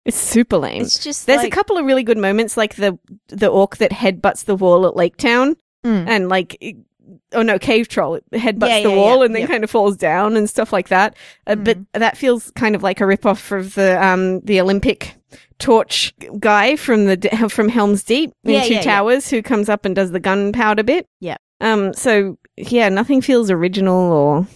It's 0.04 0.16
super 0.16 0.56
lame. 0.58 0.82
It's 0.82 1.00
just 1.02 1.26
There's 1.26 1.38
like, 1.42 1.52
a 1.52 1.56
couple 1.56 1.76
of 1.76 1.84
really 1.84 2.04
good 2.04 2.18
moments, 2.18 2.56
like 2.56 2.76
the 2.76 2.96
the 3.26 3.48
orc 3.48 3.78
that 3.78 3.90
headbutts 3.90 4.44
the 4.44 4.54
wall 4.54 4.86
at 4.86 4.94
Lake 4.94 5.16
Town, 5.16 5.56
Mm. 5.84 6.04
and 6.06 6.28
like, 6.28 6.56
oh 7.32 7.42
no, 7.42 7.58
cave 7.58 7.88
troll 7.88 8.14
it 8.16 8.24
headbutts 8.32 8.68
Yeah, 8.68 8.82
the 8.82 8.90
yeah, 8.90 8.96
wall 8.96 9.18
yeah, 9.18 9.24
and 9.26 9.34
then 9.34 9.42
yeah. 9.42 9.48
kind 9.48 9.64
of 9.64 9.70
falls 9.70 9.96
down 9.96 10.36
and 10.36 10.48
stuff 10.48 10.72
like 10.72 10.88
that. 10.88 11.16
Uh, 11.46 11.54
But 11.56 11.78
Mm. 11.78 11.86
that 11.94 12.16
feels 12.16 12.50
kind 12.52 12.74
of 12.74 12.82
like 12.82 13.00
a 13.00 13.06
rip 13.06 13.24
off 13.26 13.52
of 13.52 13.74
the 13.74 14.02
um 14.04 14.40
the 14.40 14.60
Olympic 14.60 15.14
torch 15.58 16.14
guy 16.38 16.76
from 16.76 17.06
the 17.06 17.16
from 17.50 17.68
Helm's 17.68 18.02
Deep 18.04 18.32
in 18.44 18.62
Two. 18.68 18.80
Towers, 18.82 19.28
who 19.28 19.42
comes 19.42 19.68
up 19.68 19.84
and 19.84 19.94
does 19.94 20.10
the 20.12 20.20
gunpowder 20.20 20.82
bit. 20.82 21.06
Yeah. 21.20 21.36
Um. 21.60 21.94
So 21.94 22.38
yeah, 22.56 22.88
nothing 22.88 23.20
feels 23.22 23.50
original 23.50 24.12
or. 24.12 24.46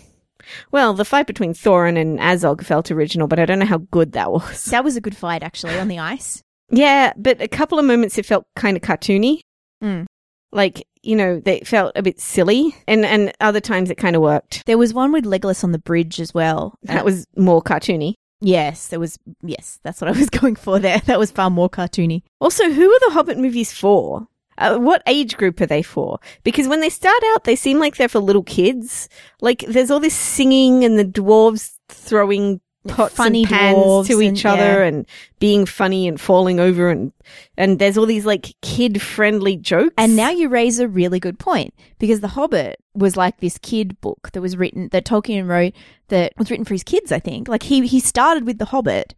Well, 0.72 0.94
the 0.94 1.04
fight 1.04 1.26
between 1.28 1.52
Thorin 1.54 1.96
and 2.00 2.18
Azog 2.18 2.64
felt 2.64 2.90
original, 2.90 3.28
but 3.28 3.38
I 3.38 3.44
don't 3.46 3.60
know 3.60 3.66
how 3.66 3.78
good 3.90 4.12
that 4.12 4.32
was. 4.32 4.64
that 4.66 4.82
was 4.82 4.96
a 4.96 5.00
good 5.00 5.16
fight 5.16 5.42
actually 5.42 5.78
on 5.78 5.86
the 5.88 5.98
ice. 5.98 6.42
Yeah, 6.70 7.12
but 7.16 7.40
a 7.40 7.46
couple 7.48 7.78
of 7.78 7.84
moments 7.84 8.18
it 8.18 8.26
felt 8.26 8.44
kind 8.56 8.76
of 8.76 8.82
cartoony. 8.82 9.40
Mm. 9.82 10.06
Like, 10.52 10.86
you 11.02 11.16
know, 11.16 11.40
they 11.40 11.60
felt 11.60 11.92
a 11.96 12.02
bit 12.02 12.20
silly. 12.20 12.74
And 12.86 13.04
and 13.04 13.32
other 13.40 13.60
times 13.60 13.90
it 13.90 13.96
kind 13.96 14.16
of 14.16 14.22
worked. 14.22 14.64
There 14.66 14.78
was 14.78 14.92
one 14.94 15.12
with 15.12 15.24
Legolas 15.24 15.64
on 15.64 15.72
the 15.72 15.78
bridge 15.78 16.20
as 16.20 16.34
well. 16.34 16.78
That 16.82 17.04
was 17.04 17.26
more 17.36 17.62
cartoony. 17.62 18.14
yes, 18.40 18.88
there 18.88 19.00
was 19.00 19.18
yes, 19.42 19.78
that's 19.82 20.00
what 20.00 20.08
I 20.08 20.18
was 20.18 20.30
going 20.40 20.56
for 20.56 20.78
there. 20.78 21.00
That 21.06 21.18
was 21.18 21.30
far 21.30 21.50
more 21.50 21.68
cartoony. 21.70 22.22
Also, 22.40 22.70
who 22.70 22.90
are 22.90 23.00
the 23.06 23.14
Hobbit 23.14 23.38
movies 23.38 23.72
for? 23.72 24.26
Uh, 24.58 24.76
what 24.78 25.02
age 25.06 25.38
group 25.38 25.58
are 25.62 25.66
they 25.66 25.82
for? 25.82 26.18
Because 26.42 26.68
when 26.68 26.80
they 26.80 26.90
start 26.90 27.22
out, 27.32 27.44
they 27.44 27.56
seem 27.56 27.78
like 27.78 27.96
they're 27.96 28.10
for 28.10 28.18
little 28.18 28.42
kids. 28.42 29.08
Like, 29.40 29.60
there's 29.66 29.90
all 29.90 30.00
this 30.00 30.14
singing 30.14 30.84
and 30.84 30.98
the 30.98 31.04
dwarves 31.04 31.78
throwing 31.88 32.60
pots 32.90 33.14
Funny 33.14 33.40
and 33.42 33.48
pans 33.48 34.08
to 34.08 34.20
and- 34.20 34.36
each 34.36 34.44
other 34.44 34.60
yeah. 34.80 34.84
and 34.84 35.06
being 35.38 35.66
funny 35.66 36.06
and 36.08 36.20
falling 36.20 36.60
over 36.60 36.90
and 36.90 37.12
and 37.56 37.78
there's 37.78 37.96
all 37.96 38.06
these 38.06 38.26
like 38.26 38.54
kid 38.62 39.00
friendly 39.00 39.56
jokes. 39.56 39.94
And 39.96 40.16
now 40.16 40.30
you 40.30 40.48
raise 40.48 40.78
a 40.78 40.88
really 40.88 41.20
good 41.20 41.38
point 41.38 41.74
because 41.98 42.20
The 42.20 42.28
Hobbit 42.28 42.76
was 42.94 43.16
like 43.16 43.38
this 43.40 43.58
kid 43.58 44.00
book 44.00 44.30
that 44.32 44.40
was 44.40 44.56
written 44.56 44.88
that 44.92 45.04
Tolkien 45.04 45.48
wrote 45.48 45.74
that 46.08 46.32
was 46.36 46.50
written 46.50 46.64
for 46.64 46.74
his 46.74 46.84
kids, 46.84 47.12
I 47.12 47.18
think. 47.20 47.48
Like 47.48 47.62
he 47.62 47.86
he 47.86 48.00
started 48.00 48.44
with 48.46 48.58
The 48.58 48.66
Hobbit, 48.66 49.14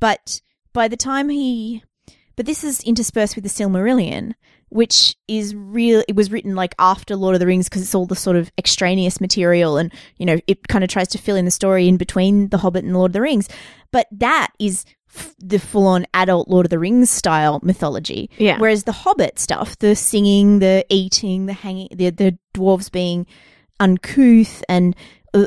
but 0.00 0.40
by 0.72 0.88
the 0.88 0.96
time 0.96 1.28
he 1.28 1.82
but 2.36 2.46
this 2.46 2.64
is 2.64 2.82
interspersed 2.82 3.36
with 3.36 3.44
the 3.44 3.50
Silmarillion, 3.50 4.34
which 4.74 5.14
is 5.28 5.54
real 5.54 6.02
it 6.08 6.16
was 6.16 6.32
written 6.32 6.56
like 6.56 6.74
after 6.80 7.14
Lord 7.14 7.36
of 7.36 7.40
the 7.40 7.46
Rings 7.46 7.68
because 7.68 7.80
it's 7.80 7.94
all 7.94 8.06
the 8.06 8.16
sort 8.16 8.34
of 8.34 8.50
extraneous 8.58 9.20
material 9.20 9.76
and 9.76 9.92
you 10.16 10.26
know 10.26 10.38
it 10.48 10.66
kind 10.66 10.82
of 10.82 10.90
tries 10.90 11.06
to 11.08 11.18
fill 11.18 11.36
in 11.36 11.44
the 11.44 11.52
story 11.52 11.86
in 11.86 11.96
between 11.96 12.48
The 12.48 12.58
Hobbit 12.58 12.82
and 12.84 12.92
Lord 12.92 13.10
of 13.10 13.12
the 13.12 13.20
Rings. 13.20 13.48
But 13.92 14.08
that 14.10 14.48
is 14.58 14.84
f- 15.14 15.32
the 15.38 15.60
full 15.60 15.86
on 15.86 16.06
adult 16.12 16.48
Lord 16.48 16.66
of 16.66 16.70
the 16.70 16.80
Rings 16.80 17.08
style 17.08 17.60
mythology. 17.62 18.28
Yeah. 18.36 18.58
Whereas 18.58 18.82
the 18.82 18.90
Hobbit 18.90 19.38
stuff, 19.38 19.78
the 19.78 19.94
singing, 19.94 20.58
the 20.58 20.84
eating, 20.88 21.46
the 21.46 21.52
hanging, 21.52 21.88
the 21.92 22.10
the 22.10 22.36
dwarves 22.52 22.90
being 22.90 23.28
uncouth 23.78 24.64
and 24.68 24.96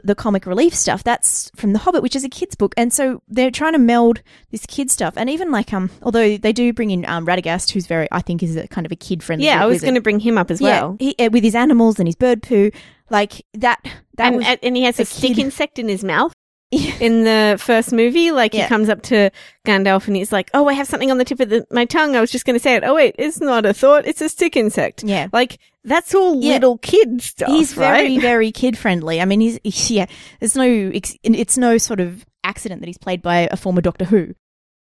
the 0.04 0.16
comic 0.16 0.46
relief 0.46 0.74
stuff, 0.76 1.04
that's 1.04 1.50
from 1.56 1.74
the 1.74 1.80
Hobbit, 1.80 2.04
which 2.04 2.16
is 2.16 2.24
a 2.24 2.30
kids 2.30 2.56
book. 2.56 2.74
And 2.78 2.92
so 2.94 3.22
they're 3.28 3.52
trying 3.52 3.74
to 3.74 3.80
meld 3.80 4.22
this 4.52 4.66
kid 4.66 4.92
stuff, 4.92 5.14
and 5.18 5.30
even 5.30 5.52
like 5.52 5.74
um, 5.74 5.90
although 6.02 6.38
they 6.38 6.54
do 6.54 6.74
bring 6.74 6.92
in 6.92 7.06
um 7.06 7.26
Radagast, 7.26 7.72
who's 7.72 7.88
very, 7.88 8.08
I 8.12 8.22
think, 8.22 8.44
is 8.44 8.56
a 8.56 8.68
kind 8.68 8.86
of 8.86 8.92
a 8.92 8.96
kid 8.96 9.24
friendly. 9.24 9.46
yeah, 9.46 9.64
I 9.64 9.66
was 9.66 9.82
going 9.82 9.96
to 9.96 10.02
bring 10.02 10.20
him 10.20 10.38
up 10.38 10.52
as 10.52 10.62
well. 10.62 10.98
yeah, 11.00 11.14
he, 11.18 11.26
uh, 11.26 11.30
with 11.32 11.44
his 11.44 11.56
animals 11.56 12.00
and 12.00 12.08
his 12.08 12.16
bird 12.16 12.44
poo, 12.44 12.72
like 13.10 13.46
that. 13.54 13.80
That 14.16 14.28
and, 14.28 14.38
was 14.38 14.58
and 14.64 14.76
he 14.76 14.84
has 14.84 15.00
a, 15.00 15.04
a 15.04 15.06
stick 15.06 15.36
kid- 15.36 15.40
insect 15.40 15.80
in 15.80 15.88
his 15.88 16.04
mouth. 16.04 16.34
in 17.00 17.24
the 17.24 17.58
first 17.60 17.94
movie. 17.94 18.32
Like 18.32 18.54
he 18.54 18.64
comes 18.66 18.90
up 18.90 19.02
to 19.04 19.32
Gandalf 19.66 20.08
and 20.08 20.16
he's 20.16 20.32
like, 20.32 20.50
"Oh, 20.54 20.68
I 20.68 20.74
have 20.74 20.88
something 20.88 21.10
on 21.12 21.18
the 21.18 21.26
tip 21.26 21.40
of 21.40 21.50
the, 21.50 21.66
my 21.72 21.86
tongue. 21.86 22.16
I 22.16 22.22
was 22.22 22.32
just 22.32 22.46
going 22.46 22.56
to 22.56 22.60
say 22.62 22.76
it. 22.76 22.84
Oh 22.84 22.96
wait, 22.96 23.16
it's 23.18 23.40
not 23.40 23.66
a 23.66 23.74
thought. 23.74 24.06
It's 24.06 24.22
a 24.22 24.28
stick 24.30 24.56
insect. 24.58 25.04
yeah. 25.04 25.28
Like 25.32 25.60
that's 25.84 26.14
all 26.14 26.44
Yeah. 26.44 26.54
little 26.56 26.78
kid 26.80 27.22
stuff. 27.22 27.48
He's 27.50 27.72
very, 27.74 28.16
right? 28.16 28.22
very 28.22 28.52
kid 28.52 28.78
friendly. 28.78 29.22
I 29.22 29.26
mean, 29.26 29.40
he's, 29.40 29.90
yeah. 29.90 30.08
There's 30.42 30.56
no, 30.58 30.92
it's 30.94 31.58
no 31.58 31.78
sort 31.78 32.02
of 32.02 32.26
accident 32.44 32.82
that 32.82 32.88
he's 32.88 32.98
played 32.98 33.22
by 33.22 33.48
a 33.50 33.56
former 33.56 33.80
Doctor 33.80 34.04
Who. 34.04 34.36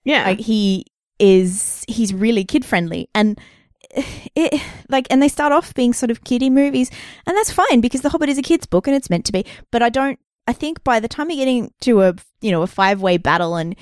yeah. 0.05 0.25
Like 0.25 0.41
he 0.41 0.87
is, 1.21 1.85
he's 1.87 2.13
really 2.13 2.45
kid 2.45 2.65
friendly, 2.65 3.09
and 3.15 3.39
it 4.35 4.61
like, 4.89 5.07
and 5.11 5.23
they 5.23 5.29
start 5.29 5.53
off 5.53 5.73
being 5.75 5.93
sort 5.93 6.11
of 6.11 6.25
kiddie 6.25 6.51
movies, 6.51 6.91
and 7.27 7.37
that's 7.37 7.53
fine 7.53 7.81
because 7.81 8.01
The 8.01 8.09
Hobbit 8.11 8.29
is 8.29 8.39
a 8.39 8.43
kids 8.43 8.67
book 8.67 8.87
and 8.89 8.97
it's 8.97 9.09
meant 9.11 9.25
to 9.27 9.33
be. 9.33 9.47
But 9.71 9.83
I 9.83 9.89
don't. 9.89 10.19
I 10.47 10.53
think 10.53 10.83
by 10.85 11.01
the 11.01 11.09
time 11.09 11.31
you're 11.31 11.37
getting 11.39 11.73
to 11.83 12.03
a 12.03 12.15
you 12.41 12.51
know 12.51 12.63
a 12.63 12.67
five 12.67 13.01
way 13.03 13.17
battle 13.17 13.57
and 13.57 13.75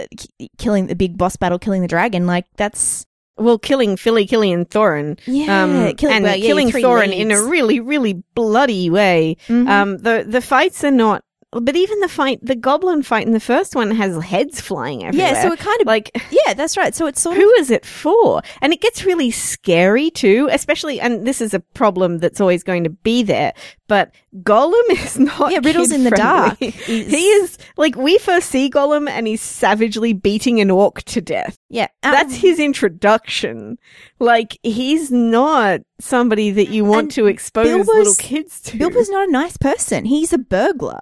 uh, 0.00 0.04
k- 0.16 0.48
killing 0.58 0.86
the 0.86 0.94
big 0.94 1.16
boss 1.18 1.36
battle, 1.36 1.58
killing 1.58 1.82
the 1.82 1.88
dragon, 1.88 2.26
like 2.26 2.46
that's 2.56 3.06
well, 3.36 3.58
killing 3.58 3.96
Fili, 3.96 4.26
Killian 4.26 4.64
Thorin. 4.64 5.18
yeah, 5.26 5.64
Um, 5.64 5.70
and 5.72 6.00
well, 6.00 6.36
yeah, 6.36 6.46
killing 6.46 6.70
Thorin 6.70 7.12
in 7.12 7.32
a 7.32 7.42
really, 7.42 7.80
really 7.80 8.22
bloody 8.36 8.88
way. 8.90 9.36
Mhm. 9.48 9.68
Um, 9.68 9.98
the 9.98 10.24
the 10.26 10.40
fights 10.40 10.84
are 10.84 10.92
not, 10.92 11.24
but 11.60 11.76
even 11.76 12.00
the 12.00 12.08
fight, 12.08 12.38
the 12.42 12.54
goblin 12.56 13.02
fight 13.02 13.26
in 13.26 13.32
the 13.32 13.40
first 13.40 13.74
one 13.74 13.90
has 13.92 14.22
heads 14.22 14.60
flying 14.60 15.04
everywhere. 15.04 15.32
yeah, 15.32 15.42
so 15.42 15.52
it 15.52 15.58
kind 15.58 15.80
of 15.80 15.86
like 15.86 16.10
yeah, 16.30 16.54
that's 16.54 16.76
right. 16.76 16.94
So 16.94 17.06
it's 17.06 17.20
sort 17.20 17.36
of 17.36 17.42
who 17.42 17.50
is 17.54 17.70
it 17.70 17.84
for? 17.86 18.42
And 18.60 18.72
it 18.72 18.80
gets 18.80 19.04
really 19.04 19.30
scary 19.30 20.10
too, 20.10 20.48
especially, 20.50 21.00
and 21.00 21.26
this 21.26 21.40
is 21.40 21.54
a 21.54 21.60
problem 21.60 22.18
that's 22.18 22.40
always 22.40 22.62
going 22.62 22.84
to 22.84 22.90
be 22.90 23.22
there, 23.22 23.52
but 23.88 24.14
Gollum 24.42 24.72
is 24.90 25.18
not. 25.18 25.52
Yeah, 25.52 25.60
Riddles 25.62 25.92
in 25.92 26.04
the 26.04 26.10
dark 26.10 26.60
is- 26.60 26.74
He 26.86 27.26
is, 27.28 27.56
like, 27.76 27.94
we 27.96 28.18
first 28.18 28.48
see 28.50 28.68
Gollum 28.70 29.08
and 29.08 29.26
he's 29.26 29.40
savagely 29.40 30.12
beating 30.12 30.60
an 30.60 30.70
orc 30.70 31.02
to 31.04 31.20
death. 31.20 31.56
yeah. 31.68 31.88
um, 32.02 32.12
That's 32.12 32.34
his 32.34 32.58
introduction. 32.58 33.78
Like, 34.18 34.58
he's 34.62 35.10
not 35.12 35.80
somebody 36.00 36.50
that 36.52 36.68
you 36.70 36.84
want 36.84 37.12
to 37.12 37.26
expose 37.26 37.66
Bilbo's- 37.66 37.86
little 37.88 38.14
kids 38.14 38.60
to. 38.62 38.78
Bilbo's 38.78 39.10
not 39.10 39.28
a 39.28 39.30
nice 39.32 39.56
person. 39.56 40.04
He's 40.04 40.32
a 40.32 40.38
burglar. 40.38 41.00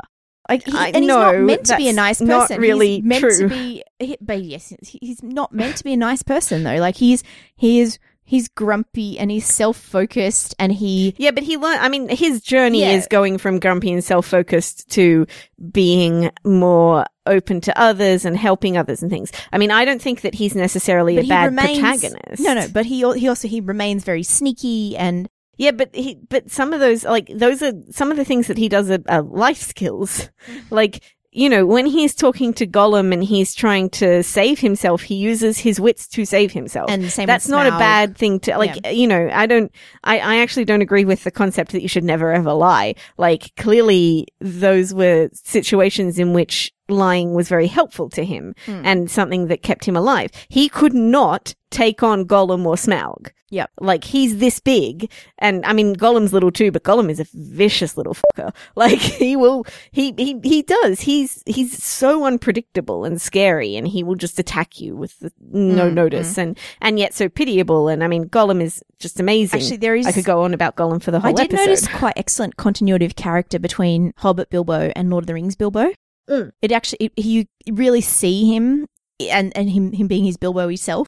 Like, 0.48 0.64
he, 0.64 0.72
I 0.76 0.88
and 0.88 0.96
he's 0.96 1.07
not 1.07 1.37
meant 1.38 1.66
to 1.66 1.76
be 1.76 1.88
a 1.88 1.92
nice 1.92 2.20
not 2.20 2.48
person. 2.48 2.61
really 2.61 2.96
he's 2.96 3.05
meant 3.05 3.20
true. 3.20 3.38
to 3.38 3.48
be, 3.48 3.85
he, 4.00 4.16
but 4.20 4.42
yes, 4.42 4.74
he's 4.83 5.22
not 5.22 5.52
meant 5.52 5.76
to 5.76 5.85
be 5.85 5.92
a 5.92 5.96
nice 5.96 6.22
person 6.22 6.62
though. 6.64 6.76
Like 6.76 6.96
he's 6.96 7.22
he 7.57 7.81
is 7.81 7.98
he's 8.24 8.48
grumpy 8.48 9.18
and 9.18 9.31
he's 9.31 9.46
self 9.46 9.76
focused 9.76 10.55
and 10.59 10.72
he 10.72 11.14
Yeah, 11.18 11.31
but 11.31 11.44
he 11.44 11.57
learned. 11.57 11.81
I 11.81 11.88
mean, 11.88 12.09
his 12.09 12.40
journey 12.40 12.81
Yeah. 12.81 12.90
is 12.92 13.07
going 13.07 13.38
from 13.38 13.61
grumpy 13.61 13.92
and 13.92 14.02
self-focused 14.02 14.90
to 14.92 15.26
being 15.70 16.31
more 16.44 17.05
open 17.26 17.61
to 17.62 17.81
others 17.81 18.24
and 18.24 18.37
helping 18.37 18.76
others 18.76 19.00
and 19.02 19.11
things. 19.11 19.31
I 19.52 19.59
mean, 19.59 19.70
I 19.70 19.85
don't 19.85 20.02
think 20.02 20.22
that 20.22 20.35
he's 20.35 20.55
necessarily 20.57 21.16
but 21.16 21.24
a 21.24 21.28
bad 21.28 21.44
remains 21.46 21.78
protagonist. 21.78 22.42
No, 22.42 22.55
no, 22.55 22.66
but 22.68 22.85
he 22.87 22.98
he 23.18 23.28
also 23.28 23.46
he 23.48 23.61
remains 23.61 24.02
very 24.05 24.22
sneaky 24.24 24.96
and 24.96 25.28
Yeah, 25.58 25.72
but 25.72 25.94
he, 25.94 26.18
but 26.28 26.50
some 26.50 26.72
of 26.72 26.80
those, 26.80 27.04
like, 27.04 27.28
those 27.28 27.62
are 27.62 27.72
some 27.90 28.10
of 28.10 28.16
the 28.16 28.24
things 28.24 28.46
that 28.46 28.56
he 28.56 28.68
does 28.68 28.90
are, 28.90 29.02
are 29.08 29.22
life 29.22 29.58
skills. 29.58 30.30
Mm-hmm. 30.46 30.74
like, 30.74 31.02
you 31.34 31.48
know, 31.48 31.64
when 31.64 31.86
he's 31.86 32.14
talking 32.14 32.52
to 32.54 32.66
Gollum 32.66 33.10
and 33.12 33.24
he's 33.24 33.54
trying 33.54 33.88
to 33.90 34.22
save 34.22 34.58
himself, 34.58 35.02
he 35.02 35.14
uses 35.14 35.58
his 35.58 35.80
wits 35.80 36.06
to 36.08 36.26
save 36.26 36.52
himself. 36.52 36.90
and 36.90 37.10
same. 37.10 37.26
That's 37.26 37.48
not 37.48 37.66
a 37.66 37.70
bad 37.70 38.18
thing 38.18 38.38
to 38.40 38.58
like 38.58 38.86
you 38.92 39.06
know 39.06 39.30
i 39.32 39.46
don't 39.46 39.72
I, 40.04 40.18
I 40.18 40.36
actually 40.38 40.66
don't 40.66 40.82
agree 40.82 41.04
with 41.04 41.24
the 41.24 41.30
concept 41.30 41.72
that 41.72 41.80
you 41.80 41.88
should 41.88 42.04
never 42.04 42.32
ever 42.32 42.52
lie 42.52 42.94
like 43.16 43.54
clearly 43.56 44.26
those 44.40 44.92
were 44.92 45.30
situations 45.32 46.18
in 46.18 46.34
which 46.34 46.72
lying 46.88 47.35
was 47.35 47.49
very 47.49 47.66
helpful 47.68 48.09
to 48.11 48.25
him 48.25 48.55
Hmm. 48.66 48.83
and 48.85 49.11
something 49.11 49.47
that 49.49 49.62
kept 49.62 49.85
him 49.87 49.97
alive 49.97 50.31
he 50.49 50.68
could 50.68 50.95
not 50.95 51.55
take 51.71 52.03
on 52.03 52.25
gollum 52.27 52.66
or 52.66 52.75
smaug 52.75 53.29
Yep. 53.51 53.71
like 53.81 54.05
he's 54.05 54.38
this 54.38 54.61
big 54.61 55.11
and 55.38 55.64
i 55.66 55.73
mean 55.75 55.95
gollum's 55.95 56.33
little 56.33 56.51
too 56.51 56.71
but 56.73 56.83
gollum 56.85 57.11
is 57.11 57.21
a 57.21 57.27
vicious 57.35 57.97
little 57.99 58.14
fucker 58.14 58.53
like 58.77 58.99
he 58.99 59.37
will 59.37 59.64
he 59.90 60.12
he, 60.16 60.38
he 60.42 60.62
does 60.62 61.03
he's 61.03 61.42
he's 61.47 61.83
so 61.83 62.25
unpredictable 62.25 63.05
and 63.05 63.21
scary 63.21 63.77
and 63.77 63.88
he 63.88 64.03
will 64.03 64.14
just 64.16 64.38
attack 64.38 64.81
you 64.81 64.97
with 64.97 65.31
no 65.51 65.90
Mm, 65.90 65.95
notice 65.95 66.37
and 66.38 66.59
and 66.81 66.99
yet 66.99 67.12
so 67.14 67.29
pitiable. 67.29 67.88
And 67.88 68.03
I 68.03 68.09
mean, 68.09 68.29
Gollum 68.29 68.62
is 68.62 68.83
just 68.99 69.21
amazing. 69.21 69.61
Actually, 69.61 69.77
there 69.79 69.95
is. 69.95 70.07
I 70.07 70.12
could 70.12 70.25
go 70.25 70.42
on 70.42 70.55
about 70.55 70.77
Gollum 70.77 71.03
for 71.03 71.11
the 71.11 71.21
whole 71.21 71.29
I 71.31 71.33
did 71.33 71.53
episode. 71.53 71.64
notice 71.66 71.88
quite 71.88 72.14
excellent 72.16 72.57
continuity 72.57 73.05
of 73.05 73.16
character 73.16 73.59
between 73.59 74.12
Hobbit 74.18 74.49
Bilbo 74.51 74.92
and 74.97 75.11
Lord 75.11 75.25
of 75.25 75.27
the 75.27 75.35
Rings 75.35 75.57
Bilbo. 75.57 75.92
Mm. 76.33 76.53
It 76.62 76.73
actually, 76.73 77.07
it, 77.07 77.12
you 77.25 77.45
really 77.71 78.01
see 78.01 78.53
him 78.55 78.87
and 79.21 79.57
and 79.57 79.68
him 79.71 79.92
him 79.92 80.07
being 80.09 80.25
his 80.25 80.37
Bilbo 80.37 80.68
himself. 80.68 81.07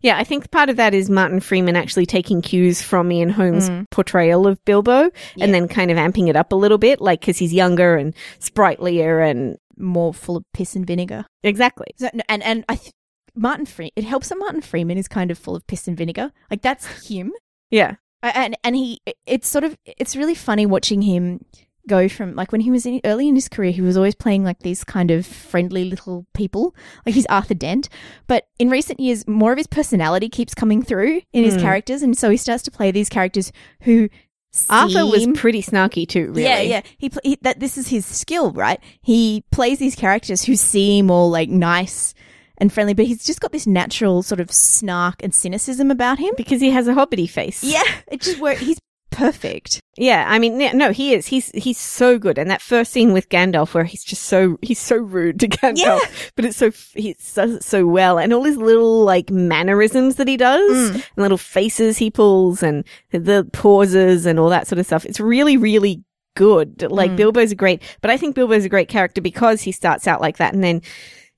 Yeah, 0.00 0.16
I 0.16 0.22
think 0.22 0.50
part 0.52 0.70
of 0.70 0.76
that 0.76 0.94
is 0.94 1.10
Martin 1.10 1.40
Freeman 1.40 1.74
actually 1.74 2.06
taking 2.06 2.40
cues 2.40 2.80
from 2.80 3.10
Ian 3.10 3.30
Holm's 3.30 3.68
Mm. 3.68 3.86
portrayal 3.90 4.46
of 4.46 4.64
Bilbo 4.64 5.10
Yeah. 5.34 5.44
and 5.44 5.52
then 5.52 5.66
kind 5.66 5.90
of 5.90 5.96
amping 5.96 6.28
it 6.28 6.36
up 6.36 6.52
a 6.52 6.56
little 6.56 6.78
bit, 6.78 7.00
like 7.00 7.20
because 7.20 7.38
he's 7.38 7.52
younger 7.52 7.96
and 7.96 8.14
sprightlier 8.38 9.20
and 9.20 9.56
more 9.76 10.12
full 10.14 10.36
of 10.36 10.44
piss 10.52 10.74
and 10.76 10.86
vinegar. 10.86 11.24
exactly. 11.42 11.88
So, 11.96 12.08
and 12.28 12.42
and 12.44 12.64
I 12.68 12.76
th- 12.76 12.92
Martin 13.34 13.66
Free 13.66 13.90
it 13.96 14.04
helps 14.04 14.28
that 14.28 14.38
Martin 14.38 14.60
Freeman 14.60 14.98
is 14.98 15.08
kind 15.08 15.30
of 15.30 15.38
full 15.38 15.54
of 15.56 15.66
piss 15.66 15.86
and 15.88 15.96
vinegar. 15.96 16.32
Like 16.50 16.62
that's 16.62 17.08
him. 17.08 17.32
Yeah. 17.70 17.96
And 18.22 18.56
and 18.64 18.74
he 18.76 19.00
it's 19.26 19.48
sort 19.48 19.62
of 19.64 19.76
it's 19.84 20.16
really 20.16 20.34
funny 20.34 20.66
watching 20.66 21.02
him 21.02 21.44
go 21.88 22.08
from 22.08 22.34
like 22.36 22.52
when 22.52 22.60
he 22.60 22.70
was 22.70 22.86
in, 22.86 23.00
early 23.04 23.26
in 23.28 23.34
his 23.34 23.48
career, 23.48 23.72
he 23.72 23.80
was 23.80 23.96
always 23.96 24.14
playing 24.14 24.44
like 24.44 24.60
these 24.60 24.84
kind 24.84 25.10
of 25.10 25.26
friendly 25.26 25.84
little 25.84 26.26
people, 26.34 26.74
like 27.04 27.14
he's 27.14 27.26
Arthur 27.26 27.54
Dent. 27.54 27.88
But 28.28 28.46
in 28.60 28.70
recent 28.70 29.00
years, 29.00 29.26
more 29.26 29.50
of 29.52 29.58
his 29.58 29.66
personality 29.66 30.28
keeps 30.28 30.54
coming 30.54 30.82
through 30.82 31.22
in 31.32 31.42
his 31.44 31.56
Mm. 31.56 31.62
characters, 31.62 32.02
and 32.02 32.16
so 32.16 32.30
he 32.30 32.36
starts 32.36 32.62
to 32.64 32.70
play 32.70 32.90
these 32.92 33.08
characters 33.08 33.50
who. 33.82 34.08
Arthur 34.70 35.04
was 35.06 35.26
pretty 35.34 35.60
snarky 35.62 36.08
too, 36.08 36.28
really. 36.28 36.44
yeah, 36.44 36.60
yeah. 36.60 36.80
He, 36.96 37.10
pl- 37.10 37.20
he 37.22 37.36
that 37.42 37.60
this 37.60 37.76
is 37.76 37.88
his 37.88 38.06
skill, 38.06 38.50
right? 38.52 38.80
He 39.02 39.44
plays 39.52 39.78
these 39.78 39.94
characters 39.94 40.42
who 40.44 40.56
seem 40.56 41.10
all 41.10 41.30
like 41.30 41.50
nice 41.50 42.14
and 42.56 42.72
friendly, 42.72 42.94
but 42.94 43.04
he's 43.04 43.24
just 43.24 43.40
got 43.40 43.52
this 43.52 43.66
natural 43.66 44.22
sort 44.22 44.40
of 44.40 44.50
snark 44.50 45.22
and 45.22 45.34
cynicism 45.34 45.90
about 45.90 46.18
him. 46.18 46.32
Because 46.36 46.60
he 46.62 46.70
has 46.70 46.88
a 46.88 46.94
hobbity 46.94 47.28
face. 47.28 47.62
Yeah, 47.62 47.82
it 48.10 48.20
just 48.22 48.40
works. 48.40 48.60
He's 48.60 48.78
perfect. 49.10 49.80
Yeah, 49.96 50.24
I 50.28 50.38
mean, 50.38 50.60
yeah, 50.60 50.72
no, 50.72 50.92
he 50.92 51.12
is. 51.14 51.26
He's 51.26 51.50
he's 51.50 51.78
so 51.78 52.18
good. 52.18 52.38
And 52.38 52.50
that 52.50 52.62
first 52.62 52.92
scene 52.92 53.12
with 53.12 53.28
Gandalf, 53.28 53.74
where 53.74 53.84
he's 53.84 54.04
just 54.04 54.22
so 54.24 54.58
he's 54.62 54.78
so 54.78 54.96
rude 54.96 55.40
to 55.40 55.48
Gandalf, 55.48 55.76
Yeah. 55.76 55.98
but 56.36 56.44
it's 56.44 56.56
so 56.56 56.70
he 56.94 57.14
does 57.34 57.52
it 57.54 57.64
so 57.64 57.86
well, 57.86 58.18
and 58.18 58.32
all 58.32 58.44
his 58.44 58.56
little 58.56 59.02
like 59.04 59.30
mannerisms 59.30 60.16
that 60.16 60.28
he 60.28 60.36
does, 60.36 60.90
Mm. 60.90 60.94
and 60.94 61.04
little 61.16 61.38
faces 61.38 61.98
he 61.98 62.10
pulls, 62.10 62.62
and 62.62 62.84
the 63.10 63.48
pauses 63.52 64.26
and 64.26 64.38
all 64.38 64.50
that 64.50 64.66
sort 64.66 64.78
of 64.78 64.86
stuff. 64.86 65.04
It's 65.04 65.20
really, 65.20 65.56
really 65.56 66.02
good. 66.36 66.82
Like 66.90 67.10
Mm. 67.12 67.16
Bilbo's 67.16 67.52
a 67.52 67.56
great, 67.56 67.82
but 68.00 68.10
I 68.10 68.16
think 68.16 68.36
Bilbo's 68.36 68.64
a 68.64 68.68
great 68.68 68.88
character 68.88 69.20
because 69.20 69.62
he 69.62 69.72
starts 69.72 70.06
out 70.06 70.20
like 70.20 70.36
that, 70.38 70.54
and 70.54 70.62
then. 70.62 70.82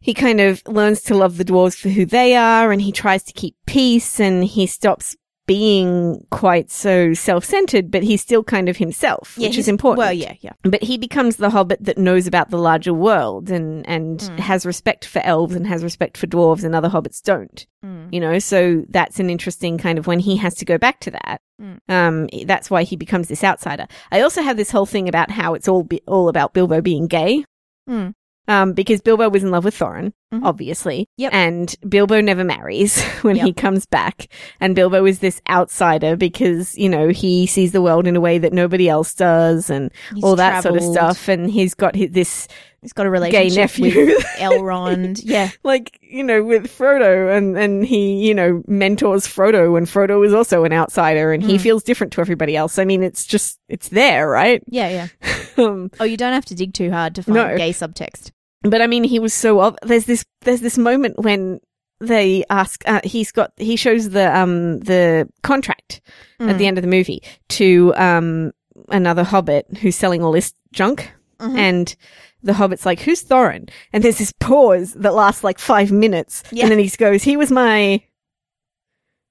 He 0.03 0.15
kind 0.15 0.41
of 0.41 0.63
learns 0.67 1.03
to 1.03 1.15
love 1.15 1.37
the 1.37 1.45
dwarves 1.45 1.77
for 1.79 1.91
who 1.91 2.07
they 2.07 2.35
are 2.35 2.73
and 2.73 2.81
he 2.81 2.91
tries 2.91 3.23
to 3.25 3.35
keep 3.35 3.55
peace 3.67 4.19
and 4.19 4.43
he 4.43 4.67
stops 4.67 5.15
being 5.51 6.25
quite 6.31 6.71
so 6.71 7.13
self-centered, 7.13 7.91
but 7.91 8.05
he's 8.05 8.21
still 8.23 8.45
kind 8.45 8.69
of 8.69 8.77
himself, 8.77 9.37
which 9.37 9.59
is 9.59 9.67
important. 9.67 9.99
Well, 9.99 10.13
yeah, 10.13 10.35
yeah. 10.43 10.53
But 10.63 10.81
he 10.81 10.97
becomes 10.97 11.37
the 11.37 11.51
hobbit 11.51 11.83
that 11.83 11.99
knows 11.99 12.29
about 12.29 12.51
the 12.51 12.57
larger 12.57 12.95
world 12.95 13.51
and, 13.51 13.85
and 13.89 14.21
Mm. 14.21 14.39
has 14.39 14.65
respect 14.65 15.05
for 15.05 15.19
elves 15.25 15.57
and 15.57 15.67
has 15.67 15.83
respect 15.83 16.17
for 16.17 16.29
dwarves 16.29 16.63
and 16.63 16.73
other 16.73 16.89
hobbits 16.89 17.21
don't. 17.21 17.67
Mm. 17.85 18.13
You 18.13 18.21
know, 18.21 18.39
so 18.39 18.85
that's 18.91 19.19
an 19.19 19.29
interesting 19.29 19.77
kind 19.77 19.99
of 19.99 20.07
when 20.07 20.21
he 20.21 20.37
has 20.37 20.55
to 20.55 20.65
go 20.65 20.79
back 20.79 21.01
to 21.01 21.11
that. 21.11 21.41
Mm. 21.61 21.79
Um, 21.89 22.29
that's 22.47 22.71
why 22.71 22.85
he 22.85 22.95
becomes 22.95 23.27
this 23.27 23.43
outsider. 23.43 23.89
I 24.13 24.21
also 24.21 24.43
have 24.43 24.57
this 24.57 24.71
whole 24.71 24.87
thing 24.87 25.09
about 25.09 25.33
how 25.33 25.55
it's 25.55 25.67
all 25.67 25.83
be- 25.83 26.03
all 26.07 26.29
about 26.29 26.55
Bilbo 26.55 26.81
being 26.81 27.09
gay. 27.09 27.45
Mm. 27.89 28.13
Um, 28.47 28.73
because 28.73 29.01
Bilbo 29.01 29.29
was 29.29 29.43
in 29.43 29.51
love 29.51 29.65
with 29.65 29.77
Thorin, 29.77 30.13
Mhm. 30.33 30.45
obviously. 30.45 31.09
Yep. 31.17 31.35
And 31.35 31.75
Bilbo 31.89 32.21
never 32.21 32.45
marries 32.45 33.03
when 33.23 33.35
he 33.37 33.53
comes 33.53 33.85
back. 33.87 34.29
And 34.61 34.77
Bilbo 34.77 35.05
is 35.05 35.19
this 35.19 35.41
outsider 35.49 36.15
because, 36.17 36.79
you 36.79 36.89
know, 36.89 37.09
he 37.09 37.47
sees 37.47 37.73
the 37.73 37.83
world 37.83 38.07
in 38.07 38.15
a 38.15 38.21
way 38.21 38.39
that 38.39 38.53
nobody 38.53 38.89
else 38.89 39.13
does 39.13 39.71
and 39.71 39.91
He's 40.15 40.23
all 40.23 40.37
that 40.37 40.63
sort 40.63 40.77
of 40.77 40.85
stuff. 40.85 41.27
And 41.29 41.51
he's 41.51 41.75
got 41.75 41.97
his, 41.97 42.11
this, 42.13 42.49
He's 42.83 42.93
got 42.95 43.05
a 43.07 43.11
relationship 43.11 43.57
nephew. 43.57 44.07
with 44.07 44.25
Elrond. 44.39 45.21
yeah, 45.25 45.51
like, 45.65 45.99
you 46.01 46.23
know, 46.23 46.43
with 46.43 46.67
Frodo 46.69 47.37
and, 47.37 47.59
and 47.59 47.85
he, 47.85 48.27
you 48.27 48.33
know, 48.35 48.63
mentors 48.69 49.27
Frodo 49.27 49.77
and 49.77 49.87
Frodo 49.87 50.25
is 50.25 50.33
also 50.33 50.65
an 50.65 50.73
outsider 50.73 51.33
and 51.33 51.43
he 51.43 51.57
Mm. 51.57 51.61
feels 51.61 51.83
different 51.83 52.13
to 52.15 52.21
everybody 52.23 52.57
else. 52.57 52.79
I 52.79 52.85
mean, 52.87 53.03
it's 53.03 53.27
just, 53.27 53.59
it's 53.69 53.89
there, 53.89 54.29
right? 54.31 54.63
yeah, 54.69 55.09
yeah. 55.23 55.35
um, 55.65 55.91
Oh, 56.01 56.05
you 56.05 56.17
don't 56.17 56.33
have 56.33 56.47
to 56.47 56.55
dig 56.55 56.73
too 56.73 56.91
hard 56.91 57.17
to 57.17 57.23
find 57.25 57.35
No. 57.35 57.57
gay 57.59 57.73
subtext. 57.73 58.31
But 58.63 58.83
I 58.83 58.87
mean, 58.87 59.05
he 59.05 59.19
was 59.19 59.33
so, 59.35 59.61
ob- 59.61 59.79
there's 59.83 60.05
this, 60.07 60.25
there's 60.43 60.61
this 60.61 60.77
moment 60.79 61.19
when 61.19 61.61
they 62.01 62.45
ask, 62.51 62.83
uh, 62.89 63.01
he's 63.05 63.31
got, 63.33 63.53
he 63.57 63.77
shows 63.77 64.11
the, 64.11 64.35
um, 64.37 64.81
the 64.81 65.29
contract 65.43 66.01
at 66.41 66.57
the 66.59 66.67
end 66.67 66.79
of 66.79 66.83
the 66.83 66.89
movie 66.89 67.23
to, 67.51 67.93
um, 67.97 68.53
another 68.89 69.23
hobbit 69.25 69.67
who's 69.81 69.97
selling 69.97 70.23
all 70.23 70.33
this 70.33 70.55
junk. 70.73 71.13
Mhm. 71.39 71.57
And 71.59 71.97
the 72.43 72.55
hobbit's 72.55 72.87
like, 72.87 73.01
who's 73.01 73.23
Thorin? 73.23 73.69
And 73.93 74.03
there's 74.03 74.17
this 74.19 74.33
pause 74.41 74.95
that 74.95 75.15
lasts 75.15 75.45
like 75.45 75.59
five 75.59 75.93
minutes. 75.93 76.43
Yeah. 76.51 76.65
And 76.65 76.73
then 76.73 76.79
he 76.79 76.89
goes, 76.89 77.23
he 77.23 77.37
was 77.37 77.51
my 77.51 78.03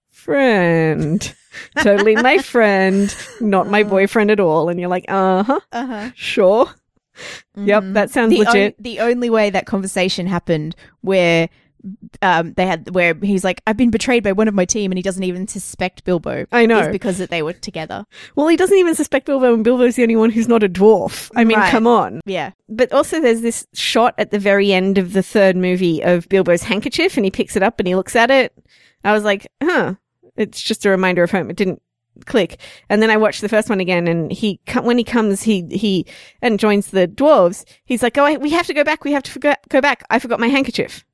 friend. 0.10 1.34
totally 1.82 2.16
my 2.16 2.38
friend, 2.38 3.16
not 3.42 3.68
my 3.68 3.84
boyfriend 3.84 4.32
at 4.32 4.40
all. 4.40 4.70
And 4.70 4.80
you're 4.80 4.90
like, 4.90 5.06
uh 5.08 5.44
huh, 5.44 5.60
Uh-huh. 5.72 6.12
sure. 6.16 6.70
Yep, 7.56 7.84
Mhm. 7.84 7.94
that 7.94 8.10
sounds 8.10 8.32
the 8.32 8.40
legit. 8.40 8.76
on- 8.78 8.84
the 8.84 9.00
only 9.00 9.30
way 9.30 9.50
that 9.50 9.66
conversation 9.66 10.28
happened 10.28 10.76
where 11.02 11.50
um 12.22 12.52
they 12.58 12.66
had 12.66 12.94
where 12.94 13.14
he's 13.22 13.46
like 13.46 13.62
I've 13.66 13.78
been 13.78 13.90
betrayed 13.90 14.22
by 14.22 14.34
one 14.34 14.50
of 14.50 14.54
my 14.54 14.66
team 14.66 14.92
and 14.92 14.98
he 14.98 15.02
doesn't 15.02 15.24
even 15.24 15.48
suspect 15.48 16.04
Bilbo. 16.04 16.46
I 16.52 16.66
know. 16.66 16.80
is 16.80 16.88
because 16.90 17.20
that 17.20 17.30
they 17.30 17.42
were 17.42 17.54
together. 17.54 18.06
Well, 18.36 18.50
he 18.50 18.58
doesn't 18.58 18.78
even 18.78 18.96
suspect 18.96 19.26
Bilbo, 19.26 19.54
and 19.54 19.64
Bilbo's 19.64 19.96
the 19.96 20.04
only 20.04 20.18
one 20.18 20.30
who's 20.30 20.50
not 20.50 20.62
a 20.62 20.68
dwarf. 20.68 21.32
I 21.38 21.46
mean, 21.46 21.58
Right. 21.58 21.72
come 21.72 21.88
on. 21.88 22.20
Yeah. 22.26 22.52
But 22.68 22.92
also, 22.92 23.22
there's 23.22 23.40
this 23.42 23.66
shot 23.74 24.14
at 24.18 24.32
the 24.32 24.40
very 24.40 24.74
end 24.74 24.98
of 24.98 25.14
the 25.14 25.24
third 25.24 25.56
movie 25.56 26.04
of 26.04 26.28
Bilbo's 26.28 26.64
handkerchief, 26.64 27.16
and 27.16 27.24
he 27.26 27.32
picks 27.32 27.56
it 27.56 27.64
up 27.64 27.80
and 27.80 27.88
he 27.88 27.96
looks 27.96 28.16
at 28.16 28.30
it. 28.30 28.54
I 29.06 29.14
was 29.14 29.24
like, 29.24 29.48
huh, 29.64 29.94
it's 30.36 30.62
just 30.62 30.86
a 30.86 30.90
reminder 30.90 31.24
of 31.24 31.32
home. 31.32 31.50
It 31.50 31.56
didn't 31.56 31.82
click. 32.26 32.60
And 32.90 33.02
then 33.02 33.10
I 33.10 33.18
watched 33.18 33.42
the 33.42 33.50
first 33.50 33.70
one 33.70 33.80
again, 33.80 34.08
and 34.08 34.32
he 34.32 34.60
when 34.82 34.98
he 34.98 35.04
comes, 35.04 35.44
he 35.44 35.66
he 35.70 36.06
and 36.42 36.60
joins 36.60 36.88
the 36.88 37.08
dwarves. 37.08 37.66
He's 37.86 38.04
like, 38.04 38.18
oh, 38.18 38.26
I, 38.26 38.38
we 38.38 38.50
have 38.52 38.68
to 38.68 38.74
go 38.74 38.84
back. 38.84 39.04
We 39.04 39.12
have 39.14 39.24
to 39.24 39.58
go 39.70 39.82
back. 39.82 40.04
I 40.10 40.20
forgot 40.20 40.40
my 40.40 40.48
handkerchief. 40.48 41.06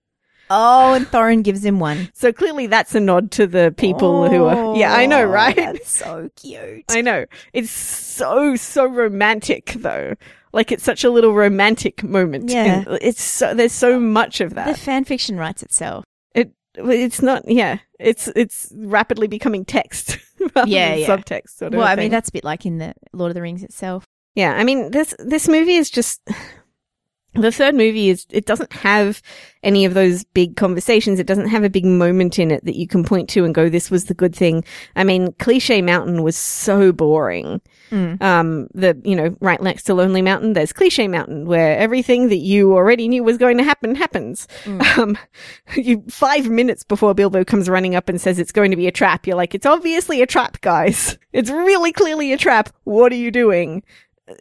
Oh, 0.49 0.93
and 0.95 1.05
Thorin 1.08 1.43
gives 1.43 1.65
him 1.65 1.79
one. 1.79 2.10
So 2.13 2.31
clearly, 2.31 2.67
that's 2.67 2.93
a 2.95 2.99
nod 2.99 3.31
to 3.31 3.47
the 3.47 3.73
people 3.77 4.29
who 4.29 4.45
are. 4.45 4.55
Oh, 4.55 4.75
yeah, 4.75 4.93
I 4.93 5.05
know, 5.05 5.21
Oh, 5.23 5.25
right? 5.25 5.55
That's 5.55 5.89
so 5.89 6.29
cute. 6.36 6.86
I 6.89 7.01
know. 7.01 7.25
It's 7.53 7.71
so, 7.71 8.55
so 8.55 8.86
romantic 8.86 9.73
though. 9.77 10.13
Like 10.53 10.71
it's 10.71 10.84
such 10.84 11.03
a 11.03 11.10
little 11.10 11.34
romantic 11.34 12.03
moment. 12.03 12.49
Yeah. 12.49 12.84
And 12.88 12.99
It's 13.01 13.21
so, 13.21 13.53
there's 13.53 13.73
so 13.73 13.99
much 13.99 14.39
of 14.39 14.53
that. 14.53 14.67
the 14.67 14.73
fan 14.77 15.03
fiction 15.03 15.38
writes 15.38 15.62
itself. 15.63 16.05
It, 16.34 16.53
it's 16.75 17.21
not, 17.21 17.43
yeah. 17.49 17.79
It's, 17.99 18.27
it's 18.36 18.71
rapidly 18.75 19.27
becoming 19.27 19.65
text. 19.65 20.17
Yeah, 20.65 20.95
yeah. 20.95 21.08
Subtext 21.08 21.49
sort 21.58 21.73
of 21.73 21.79
Well, 21.79 21.88
I 21.88 21.95
mean 21.95 22.12
that's 22.12 22.29
a 22.29 22.31
bit 22.31 22.43
like 22.43 22.65
in 22.65 22.77
the 22.77 22.93
Lord 23.13 23.29
of 23.31 23.36
the 23.36 23.41
Rings 23.41 23.63
itself. 23.63 24.05
yeah. 24.36 24.53
I 24.53 24.63
mean, 24.63 24.91
this, 24.91 25.13
this 25.19 25.47
movie 25.47 25.75
is 25.75 25.89
just, 25.89 26.21
the 27.34 27.51
third 27.51 27.75
movie 27.75 28.10
is, 28.10 28.25
it 28.29 28.45
doesn't 28.45 28.71
have 28.73 29.21
any 29.63 29.86
of 29.86 29.93
those 29.93 30.23
big 30.23 30.55
conversations. 30.55 31.19
It 31.19 31.27
doesn't 31.27 31.49
have 31.49 31.63
a 31.63 31.69
big 31.69 31.86
moment 31.86 32.39
in 32.39 32.51
it 32.51 32.63
that 32.65 32.75
you 32.75 32.88
can 32.88 33.03
point 33.03 33.29
to 33.31 33.43
and 33.43 33.53
go, 33.53 33.67
this 33.69 33.91
was 33.91 34.05
the 34.05 34.13
good 34.13 34.36
thing. 34.36 34.63
I 34.95 35.03
mean, 35.03 35.34
Cliche 35.39 35.81
Mountain 35.81 36.23
was 36.23 36.38
so 36.38 36.91
boring. 36.91 37.62
Mm. 37.91 38.21
um, 38.21 38.67
the, 38.74 39.00
you 39.04 39.15
know, 39.15 39.36
right 39.41 39.62
next 39.62 39.84
to 39.84 39.93
Lonely 39.93 40.21
Mountain, 40.21 40.54
there's 40.54 40.74
Cliche 40.74 41.08
Mountain, 41.08 41.45
where 41.45 41.78
everything 41.78 42.30
that 42.30 42.38
you 42.38 42.74
already 42.74 43.08
knew 43.08 43.24
was 43.24 43.38
going 43.38 43.58
to 43.58 43.63
happen 43.63 43.95
happens. 43.95 44.48
Mm. 44.63 44.84
Um, 44.98 45.17
you, 45.76 46.04
five 46.10 46.50
minutes 46.50 46.84
before 46.84 47.13
Bilbo 47.13 47.43
comes 47.43 47.67
running 47.67 47.95
up 47.95 48.08
and 48.08 48.19
says 48.19 48.39
it's 48.39 48.52
going 48.54 48.71
to 48.71 48.78
be 48.78 48.88
a 48.88 48.91
trap, 48.91 49.28
you're 49.28 49.36
like, 49.36 49.54
it's 49.54 49.65
obviously 49.65 50.21
a 50.21 50.26
trap, 50.28 50.62
guys. 50.62 51.17
It's 51.34 51.50
really 51.52 51.91
clearly 51.91 52.32
a 52.32 52.38
trap. 52.38 52.69
What 52.86 53.12
are 53.12 53.15
you 53.17 53.30
doing? 53.30 53.84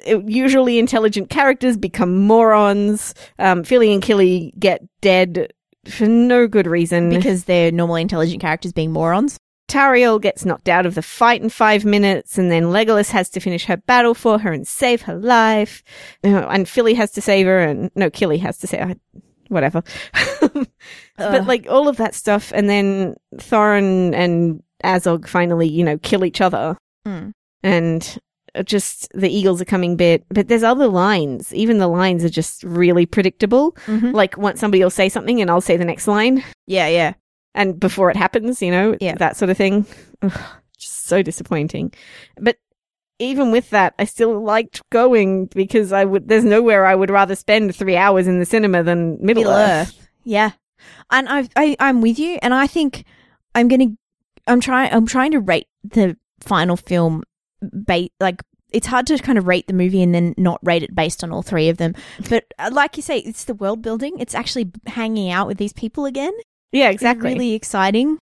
It- 0.07 0.29
usually 0.29 0.79
intelligent 0.79 1.29
characters 1.29 1.77
become 1.77 2.19
morons. 2.19 3.15
Um, 3.41 3.65
Fili 3.65 3.93
and 3.93 4.01
Kili 4.01 4.57
get 4.61 4.81
dead 5.01 5.53
for 5.89 6.07
no 6.07 6.47
good 6.47 6.67
reason. 6.69 7.11
Because 7.11 7.45
they're 7.45 7.73
normally 7.73 8.03
intelligent 8.03 8.41
characters 8.41 8.73
being 8.73 8.93
morons. 8.93 9.39
Tauriel 9.69 10.21
gets 10.21 10.45
knocked 10.45 10.69
out 10.69 10.87
of 10.87 10.95
the 10.95 11.03
fight 11.03 11.43
in 11.43 11.49
five 11.49 11.85
minutes, 11.85 12.37
and 12.39 12.51
then 12.51 12.65
Legolas 12.65 13.11
has 13.11 13.31
to 13.31 13.41
finish 13.41 13.65
her 13.65 13.77
battle 13.79 14.15
for 14.15 14.39
her 14.39 14.53
and 14.53 14.67
save 14.69 15.03
her 15.03 15.17
life. 15.17 15.83
Uh, 16.23 16.47
and 16.51 16.69
Fili 16.69 16.95
has 16.95 17.11
to 17.13 17.21
save 17.21 17.47
her, 17.47 17.61
and 17.61 17.91
no, 17.95 18.11
Kili 18.11 18.39
has 18.41 18.59
to 18.59 18.67
save 18.67 18.89
her. 18.89 18.95
Whatever. 19.49 19.83
but 21.17 21.47
like 21.47 21.67
all 21.69 21.89
of 21.89 21.97
that 21.97 22.15
stuff, 22.15 22.53
and 22.55 22.69
then 22.69 23.15
Thorin 23.37 24.15
and 24.15 24.63
Azog 24.85 25.27
finally, 25.29 25.69
you 25.69 25.85
know, 25.85 25.99
kill 25.99 26.25
each 26.25 26.41
other, 26.41 26.77
Mm. 27.07 27.33
and 27.63 28.19
just 28.65 29.09
the 29.15 29.29
eagles 29.29 29.61
are 29.61 29.65
coming 29.67 29.97
bit. 29.97 30.25
But 30.31 30.49
there's 30.49 30.63
other 30.63 30.89
lines. 30.89 31.53
Even 31.55 31.79
the 31.79 31.89
lines 31.89 32.25
are 32.25 32.29
just 32.31 32.63
really 32.65 33.05
predictable. 33.05 33.73
Mhm. 33.87 34.15
Like 34.15 34.39
once 34.39 34.61
somebody 34.61 34.83
will 34.83 34.91
say 34.91 35.09
something, 35.09 35.41
and 35.41 35.51
I'll 35.51 35.61
say 35.61 35.77
the 35.77 35.85
next 35.85 36.07
line 36.07 36.43
Yeah, 36.67 36.87
yeah. 36.89 37.15
And 37.55 37.79
before 37.79 38.11
it 38.11 38.17
happens, 38.17 38.61
you 38.63 38.71
know, 38.71 38.97
Yeah. 39.01 39.15
that 39.17 39.37
sort 39.37 39.51
of 39.51 39.57
thing. 39.57 39.87
Ugh, 40.23 40.41
just 40.79 41.07
so 41.07 41.23
disappointing. 41.23 41.93
But 42.41 42.57
even 43.19 43.51
with 43.53 43.71
that, 43.71 43.95
I 43.99 44.05
still 44.05 44.41
liked 44.43 44.83
going 44.91 45.47
because 45.47 45.93
I 45.93 46.05
would. 46.05 46.29
There's 46.29 46.45
nowhere 46.45 46.85
I 46.85 46.95
would 46.95 47.11
rather 47.11 47.37
spend 47.37 47.75
three 47.75 47.97
hours 47.97 48.27
in 48.27 48.41
the 48.41 48.45
cinema 48.47 48.83
than 48.83 49.13
Middle, 49.21 49.45
Middle 49.45 49.53
Earth. 49.53 49.89
Earth. 49.89 50.09
Yeah. 50.25 50.51
And 51.11 51.29
I've, 51.29 51.49
I, 51.57 51.77
I'm 51.79 52.01
with 52.01 52.19
you. 52.19 52.39
And 52.43 52.53
I 52.53 52.67
think 52.67 53.05
I'm 53.55 53.69
going 53.69 53.81
to, 53.91 53.97
I'm 54.49 54.61
trying, 54.61 54.93
I'm 54.93 55.07
trying 55.07 55.31
to 55.31 55.41
rate 55.41 55.69
the 55.85 56.17
final 56.41 56.77
film, 56.77 57.23
ba- 57.63 58.09
like, 58.21 58.43
it's 58.71 58.89
hard 58.89 59.07
to 59.07 59.17
kind 59.19 59.39
of 59.39 59.47
rate 59.47 59.69
the 59.69 59.73
movie 59.73 60.03
and 60.03 60.13
then 60.13 60.35
not 60.37 60.59
rate 60.65 60.83
it 60.83 60.95
based 60.95 61.23
on 61.23 61.31
all 61.31 61.43
three 61.43 61.69
of 61.69 61.77
them. 61.77 61.95
But 62.29 62.53
uh, 62.59 62.71
like 62.73 62.97
you 62.97 63.03
say, 63.05 63.19
it's 63.19 63.45
the 63.45 63.55
world 63.55 63.81
building. 63.83 64.17
It's 64.19 64.35
actually 64.35 64.73
hanging 64.87 65.31
out 65.31 65.47
with 65.47 65.59
these 65.59 65.73
people 65.73 66.05
again. 66.05 66.33
Yeah, 66.75 66.89
It's 66.89 66.95
exactly. 66.97 67.33
really 67.33 67.55
exciting. 67.55 68.19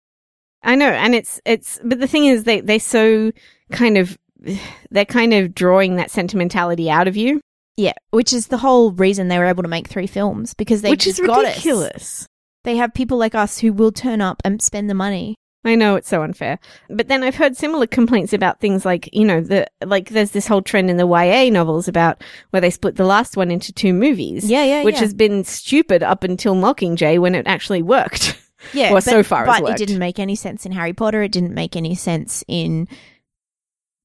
I 0.63 0.77
know, 0.77 0.91
and 0.91 1.15
it's 1.15 1.41
it's. 1.45 1.81
But 1.83 1.99
the 1.99 2.07
thing 2.07 2.27
is, 2.27 2.45
they 2.45 2.61
they 2.61 2.79
so 2.79 3.33
kind 3.73 3.99
of 3.99 4.17
they're 4.91 5.05
kind 5.05 5.35
of 5.35 5.55
drawing 5.55 5.97
that 5.97 6.11
sentimentality 6.11 6.89
out 6.91 7.09
of 7.09 7.17
you, 7.17 7.41
Yeah, 7.77 7.95
which 8.11 8.33
is 8.33 8.47
the 8.49 8.59
whole 8.59 8.93
reason 8.93 9.27
they 9.29 9.39
were 9.39 9.47
able 9.47 9.65
to 9.65 9.69
make 9.69 9.89
three 9.89 10.07
films 10.07 10.55
because 10.55 10.83
they 10.83 10.91
which 10.91 11.07
is 11.07 11.19
got 11.19 11.45
us. 11.45 11.57
ridiculous. 11.57 12.27
They 12.65 12.77
have 12.77 12.95
people 12.95 13.19
like 13.19 13.35
us 13.35 13.59
who 13.59 13.73
will 13.73 13.91
turn 13.91 14.21
up 14.21 14.41
and 14.45 14.63
spend 14.63 14.89
the 14.89 14.95
money. 14.95 15.35
I 15.65 15.75
know 15.77 15.95
it's 15.97 16.09
so 16.09 16.23
unfair. 16.23 16.59
But 16.89 17.07
then 17.09 17.23
I've 17.23 17.37
heard 17.37 17.57
similar 17.57 17.87
complaints 17.87 18.33
about 18.33 18.59
things 18.61 18.85
like, 18.85 19.09
you 19.13 19.25
know, 19.25 19.41
the 19.41 19.67
like 19.85 20.11
there's 20.11 20.31
this 20.33 20.47
whole 20.49 20.63
trend 20.63 20.91
in 20.91 20.97
the 20.97 21.07
YA 21.07 21.51
novels 21.51 21.87
about 21.89 22.23
where 22.51 22.61
they 22.61 22.71
split 22.71 22.97
the 22.97 23.05
last 23.05 23.37
one 23.37 23.51
into 23.51 23.73
two 23.73 23.93
movies. 23.93 24.49
Yeah, 24.49 24.65
yeah, 24.65 24.83
Which 24.85 24.97
yeah. 24.97 25.01
has 25.03 25.15
been 25.15 25.43
stupid 25.45 26.03
up 26.05 26.23
until 26.25 26.55
Mockingjay 26.55 27.19
when 27.21 27.35
it 27.35 27.47
actually 27.49 27.83
worked. 27.83 28.39
Yeah, 28.73 28.87
Well, 28.91 28.97
but, 28.97 29.05
so 29.05 29.23
far 29.23 29.45
but 29.47 29.63
it 29.69 29.77
didn't 29.77 29.99
make 29.99 30.19
any 30.19 30.37
sense 30.37 30.65
in 30.67 30.73
Harry 30.73 30.93
Potter. 30.93 31.23
It 31.23 31.33
didn't 31.33 31.55
make 31.55 31.77
any 31.77 31.95
sense 31.95 32.45
in 32.49 32.89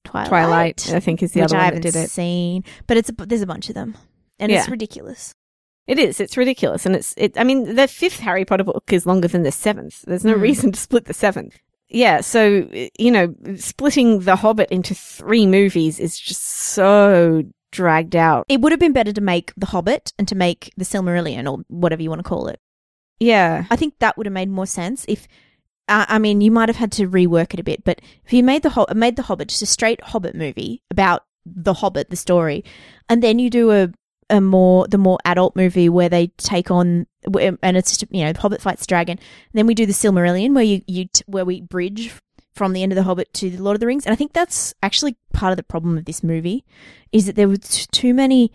Twilight. 0.04 0.30
Twilight, 0.30 0.94
I 0.94 1.00
think, 1.00 1.22
is 1.22 1.34
the 1.34 1.42
other 1.42 1.56
one 1.56 1.62
I 1.62 1.66
haven't 1.66 1.82
did 1.82 1.96
it. 1.96 2.10
seen, 2.10 2.64
but 2.88 2.98
it's 2.98 3.10
a, 3.10 3.14
there's 3.26 3.42
a 3.42 3.48
bunch 3.48 3.68
of 3.70 3.76
them, 3.76 3.96
and 4.40 4.52
it's 4.52 4.70
ridiculous. 4.70 5.34
It 5.86 6.00
is. 6.00 6.20
It's 6.20 6.36
ridiculous. 6.36 6.86
And 6.86 6.96
it's, 6.96 7.14
it, 7.18 7.38
I 7.38 7.44
mean, 7.46 7.76
the 7.76 7.88
fifth 7.88 8.20
Harry 8.20 8.44
Potter 8.44 8.66
book 8.66 8.92
is 8.92 9.06
longer 9.06 9.28
than 9.30 9.44
the 9.44 9.52
seventh. 9.54 10.02
There's 10.02 10.26
no 10.26 10.34
Hmm. 10.34 10.42
reason 10.42 10.72
to 10.74 10.80
split 10.80 11.06
the 11.06 11.14
seventh. 11.14 11.58
Yeah. 11.88 12.20
So, 12.20 12.68
you 13.00 13.10
know, 13.12 13.34
splitting 13.56 14.20
The 14.20 14.36
Hobbit 14.36 14.70
into 14.70 14.94
three 14.94 15.46
movies 15.48 15.98
is 15.98 16.20
just 16.20 16.44
so 16.44 17.44
dragged 17.72 18.18
out. 18.18 18.46
It 18.50 18.60
would 18.60 18.74
have 18.74 18.82
been 18.82 18.92
better 18.92 19.14
to 19.14 19.22
make 19.22 19.54
The 19.56 19.68
Hobbit 19.68 20.12
and 20.20 20.28
to 20.28 20.36
make 20.36 20.74
The 20.76 20.84
Silmarillion 20.84 21.50
or 21.50 21.64
whatever 21.70 22.02
you 22.02 22.10
want 22.10 22.20
to 22.20 22.28
call 22.28 22.48
it. 22.50 22.60
Yeah. 23.20 23.66
I 23.70 23.76
think 23.76 23.96
that 24.00 24.18
would 24.18 24.26
have 24.26 24.34
made 24.34 24.50
more 24.50 24.68
sense 24.68 25.06
if. 25.08 25.28
Uh, 25.90 26.06
I 26.10 26.20
mean, 26.20 26.42
you 26.42 26.52
might 26.52 26.68
have 26.68 26.76
had 26.76 26.92
to 26.94 27.08
rework 27.08 27.54
it 27.54 27.62
a 27.62 27.64
bit, 27.64 27.86
but 27.86 28.02
if 28.26 28.34
you 28.34 28.44
made 28.44 28.62
the 28.62 28.72
Ho- 28.72 28.88
made 28.94 29.16
the 29.16 29.22
Hobbit 29.24 29.48
just 29.48 29.62
a 29.62 29.66
straight 29.66 30.02
Hobbit 30.04 30.36
movie 30.36 30.82
about 30.92 31.24
the 31.46 31.74
Hobbit, 31.76 32.10
the 32.10 32.18
story, 32.18 32.66
and 33.08 33.24
then 33.24 33.40
you 33.40 33.50
do 33.50 33.72
a 33.72 33.90
a 34.30 34.42
more 34.42 34.86
the 34.90 34.98
more 34.98 35.18
adult 35.24 35.56
movie 35.56 35.88
where 35.88 36.10
they 36.10 36.28
take 36.38 36.70
on 36.70 37.08
and 37.62 37.78
it's 37.78 37.98
just 37.98 38.12
you 38.12 38.26
know 38.26 38.34
the 38.34 38.42
Hobbit 38.42 38.62
fights 38.62 38.82
the 38.82 38.88
dragon. 38.88 39.18
then 39.54 39.66
we 39.66 39.74
do 39.74 39.86
the 39.86 39.94
Silmarillion 39.94 40.54
where 40.54 40.64
you 40.66 40.82
you 40.88 41.06
t- 41.06 41.24
where 41.26 41.46
we 41.46 41.62
bridge 41.62 42.14
from 42.54 42.74
the 42.74 42.84
end 42.84 42.92
of 42.92 42.98
the 42.98 43.04
Hobbit 43.04 43.34
to 43.36 43.50
the 43.50 43.64
Lord 43.64 43.76
of 43.76 43.80
the 43.80 43.88
Rings, 43.88 44.06
and 44.06 44.12
I 44.12 44.18
think 44.18 44.34
that's 44.34 44.74
actually 44.84 45.16
part 45.32 45.52
of 45.54 45.58
the 45.58 45.64
problem 45.64 45.98
of 45.98 46.04
this 46.04 46.22
movie 46.22 46.66
is 47.14 47.28
that 47.28 47.38
there 47.38 47.48
were 47.48 47.56
t- 47.58 47.86
too 47.92 48.14
many 48.14 48.52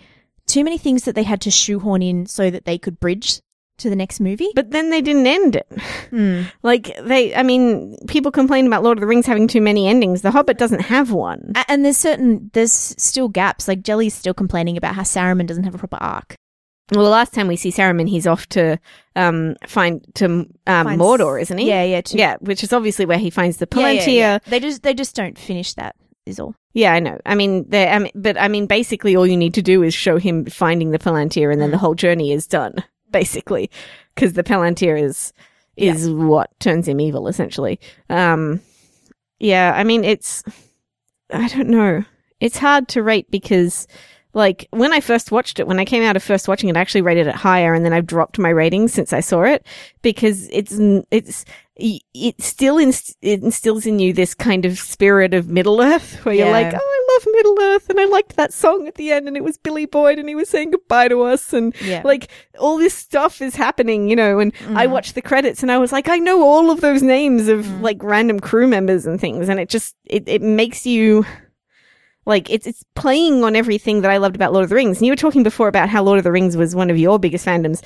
too 0.46 0.64
many 0.64 0.76
things 0.76 1.04
that 1.04 1.14
they 1.14 1.22
had 1.22 1.40
to 1.40 1.50
shoehorn 1.50 2.02
in 2.02 2.26
so 2.26 2.50
that 2.50 2.66
they 2.66 2.76
could 2.76 3.00
bridge 3.00 3.40
to 3.82 3.90
the 3.90 3.96
next 3.96 4.18
movie. 4.20 4.48
But 4.54 4.70
then 4.70 4.90
they 4.90 5.00
didn't 5.02 5.26
end 5.26 5.56
it. 5.56 5.66
Hmm. 6.10 6.42
Like 6.62 6.96
they, 7.02 7.34
I 7.34 7.42
mean, 7.42 7.96
people 8.08 8.30
complain 8.32 8.66
about 8.66 8.82
Lord 8.82 8.98
of 8.98 9.00
the 9.00 9.06
Rings 9.06 9.26
having 9.26 9.48
too 9.48 9.60
many 9.60 9.86
endings. 9.88 10.22
The 10.22 10.30
Hobbit 10.30 10.58
doesn't 10.58 10.80
have 10.82 11.10
one. 11.12 11.52
And 11.68 11.84
there's 11.84 11.96
certain 11.96 12.50
there's 12.54 12.72
still 12.72 13.28
gaps. 13.28 13.68
Like 13.68 13.82
Jelly's 13.82 14.14
still 14.14 14.34
complaining 14.34 14.76
about 14.76 14.94
how 14.94 15.02
Saruman 15.02 15.46
doesn't 15.46 15.64
have 15.64 15.74
a 15.74 15.78
proper 15.78 15.98
arc. 16.00 16.36
Well, 16.92 17.04
the 17.04 17.10
last 17.10 17.32
time 17.32 17.48
we 17.48 17.56
see 17.56 17.70
Saruman, 17.72 18.08
he's 18.08 18.26
off 18.26 18.46
to 18.50 18.78
um 19.16 19.56
find 19.66 20.04
to 20.16 20.24
um, 20.26 20.48
Finds- 20.66 21.02
Mordor, 21.02 21.40
isn't 21.40 21.56
he? 21.58 21.68
Yeah, 21.68 21.84
yeah, 21.84 22.00
to- 22.02 22.18
yeah, 22.18 22.36
which 22.40 22.62
is 22.62 22.72
obviously 22.72 23.06
where 23.06 23.18
he 23.18 23.30
finds 23.30 23.56
the 23.58 23.66
Palantir. 23.66 23.94
yeah, 23.98 24.04
Yeah, 24.06 24.32
yeah. 24.34 24.38
They 24.46 24.60
just 24.60 24.82
they 24.82 24.94
just 24.94 25.14
don't 25.16 25.38
finish 25.38 25.74
that. 25.74 25.94
Is 26.24 26.38
all. 26.38 26.54
Yeah, 26.72 26.92
I 26.92 27.00
know. 27.00 27.18
I 27.26 27.34
mean, 27.34 27.68
they, 27.68 27.88
I 27.88 27.98
mean, 27.98 28.12
but 28.14 28.38
I 28.38 28.46
mean, 28.46 28.66
basically, 28.66 29.16
all 29.16 29.26
you 29.26 29.36
need 29.36 29.54
to 29.54 29.62
do 29.62 29.82
is 29.82 29.92
show 29.92 30.18
him 30.18 30.44
finding 30.46 30.92
the 30.92 30.98
Palantir, 31.00 31.50
and 31.50 31.60
then 31.60 31.70
Mm. 31.70 31.72
the 31.72 31.78
whole 31.78 31.94
journey 31.96 32.30
is 32.32 32.46
done. 32.46 32.74
Basically, 33.12 33.70
because 34.14 34.32
the 34.32 34.42
Palantir 34.42 35.00
is 35.00 35.32
is 35.76 36.10
what 36.10 36.58
turns 36.58 36.88
him 36.88 37.00
evil, 37.00 37.28
essentially. 37.28 37.78
Um, 38.10 38.60
yeah, 39.38 39.72
I 39.76 39.84
mean, 39.84 40.04
it's 40.04 40.42
I 41.32 41.48
don't 41.48 41.68
know. 41.68 42.04
It's 42.40 42.58
hard 42.58 42.88
to 42.88 43.02
rate 43.02 43.30
because. 43.30 43.86
Like 44.34 44.66
when 44.70 44.94
I 44.94 45.00
first 45.00 45.30
watched 45.30 45.60
it, 45.60 45.66
when 45.66 45.78
I 45.78 45.84
came 45.84 46.02
out 46.02 46.16
of 46.16 46.22
first 46.22 46.48
watching 46.48 46.70
it, 46.70 46.76
I 46.78 46.80
actually 46.80 47.02
rated 47.02 47.26
it 47.26 47.34
higher, 47.34 47.74
and 47.74 47.84
then 47.84 47.92
I've 47.92 48.06
dropped 48.06 48.38
my 48.38 48.48
rating 48.48 48.88
since 48.88 49.12
I 49.12 49.20
saw 49.20 49.42
it 49.42 49.66
because 50.00 50.48
it's 50.50 50.72
it's 51.10 51.44
it 51.76 52.40
still 52.40 52.78
inst- 52.78 53.18
it 53.20 53.42
instills 53.42 53.84
in 53.84 53.98
you 53.98 54.14
this 54.14 54.34
kind 54.34 54.64
of 54.64 54.78
spirit 54.78 55.34
of 55.34 55.50
Middle 55.50 55.82
Earth, 55.82 56.24
where 56.24 56.34
you're 56.34 56.50
like, 56.50 56.72
oh, 56.74 56.91
Middle 57.30 57.58
Earth, 57.60 57.88
and 57.90 57.98
I 58.00 58.04
liked 58.04 58.36
that 58.36 58.52
song 58.52 58.86
at 58.86 58.94
the 58.96 59.12
end, 59.12 59.28
and 59.28 59.36
it 59.36 59.44
was 59.44 59.56
Billy 59.58 59.86
Boyd, 59.86 60.18
and 60.18 60.28
he 60.28 60.34
was 60.34 60.48
saying 60.48 60.70
goodbye 60.72 61.08
to 61.08 61.22
us, 61.22 61.52
and 61.52 61.74
Yeah. 61.80 62.02
like 62.04 62.28
all 62.58 62.78
this 62.78 62.94
stuff 62.94 63.40
is 63.42 63.54
happening, 63.56 64.08
you 64.08 64.16
know. 64.16 64.38
And 64.38 64.52
I 64.74 64.86
Mm. 64.86 64.90
watched 64.90 65.14
the 65.14 65.22
credits, 65.22 65.62
and 65.62 65.70
I 65.72 65.78
was 65.78 65.92
like, 65.92 66.08
I 66.08 66.18
know 66.18 66.42
all 66.42 66.70
of 66.70 66.80
those 66.80 67.02
names 67.02 67.48
of 67.48 67.64
Mm. 67.64 67.82
like 67.82 68.02
random 68.02 68.40
crew 68.40 68.66
members 68.66 69.06
and 69.06 69.20
things, 69.20 69.48
and 69.48 69.58
it 69.60 69.68
just 69.68 69.94
it 70.06 70.24
it 70.26 70.42
makes 70.42 70.86
you. 70.86 71.24
Like 72.24 72.48
it's 72.50 72.66
it's 72.68 72.84
playing 72.94 73.42
on 73.42 73.56
everything 73.56 74.02
that 74.02 74.10
I 74.10 74.18
loved 74.18 74.36
about 74.36 74.52
Lord 74.52 74.62
of 74.62 74.68
the 74.68 74.76
Rings. 74.76 74.98
And 74.98 75.06
you 75.06 75.12
were 75.12 75.16
talking 75.16 75.42
before 75.42 75.66
about 75.66 75.88
how 75.88 76.04
Lord 76.04 76.18
of 76.18 76.24
the 76.24 76.30
Rings 76.30 76.56
was 76.56 76.74
one 76.76 76.88
of 76.88 76.96
your 76.96 77.18
biggest 77.18 77.44
fandoms. 77.44 77.82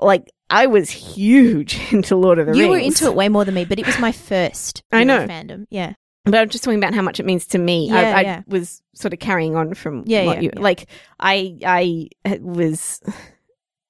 Like 0.00 0.30
I 0.48 0.66
was 0.66 0.88
huge 0.88 1.78
into 1.92 2.16
Lord 2.16 2.38
of 2.38 2.46
the 2.46 2.52
you 2.56 2.60
Rings. 2.62 2.64
You 2.64 2.70
were 2.70 2.78
into 2.78 3.04
it 3.06 3.14
way 3.14 3.28
more 3.28 3.44
than 3.44 3.54
me, 3.54 3.66
but 3.66 3.78
it 3.78 3.84
was 3.84 3.98
my 3.98 4.10
first. 4.10 4.82
I 4.90 5.04
know. 5.04 5.26
fandom. 5.26 5.66
Yeah, 5.68 5.92
But 6.24 6.36
I'm 6.36 6.48
just 6.48 6.64
talking 6.64 6.78
about 6.78 6.94
how 6.94 7.02
much 7.02 7.20
it 7.20 7.26
means 7.26 7.46
to 7.48 7.58
me. 7.58 7.88
Yeah, 7.88 7.96
I, 7.96 8.02
I 8.02 8.20
yeah. 8.22 8.42
was 8.46 8.80
sort 8.94 9.12
of 9.12 9.18
carrying 9.18 9.56
on 9.56 9.74
from 9.74 10.04
Yeah, 10.06 10.24
what 10.24 10.42
you 10.42 10.50
yeah. 10.54 10.60
like. 10.60 10.88
I 11.20 11.58
I 12.24 12.38
was 12.40 13.02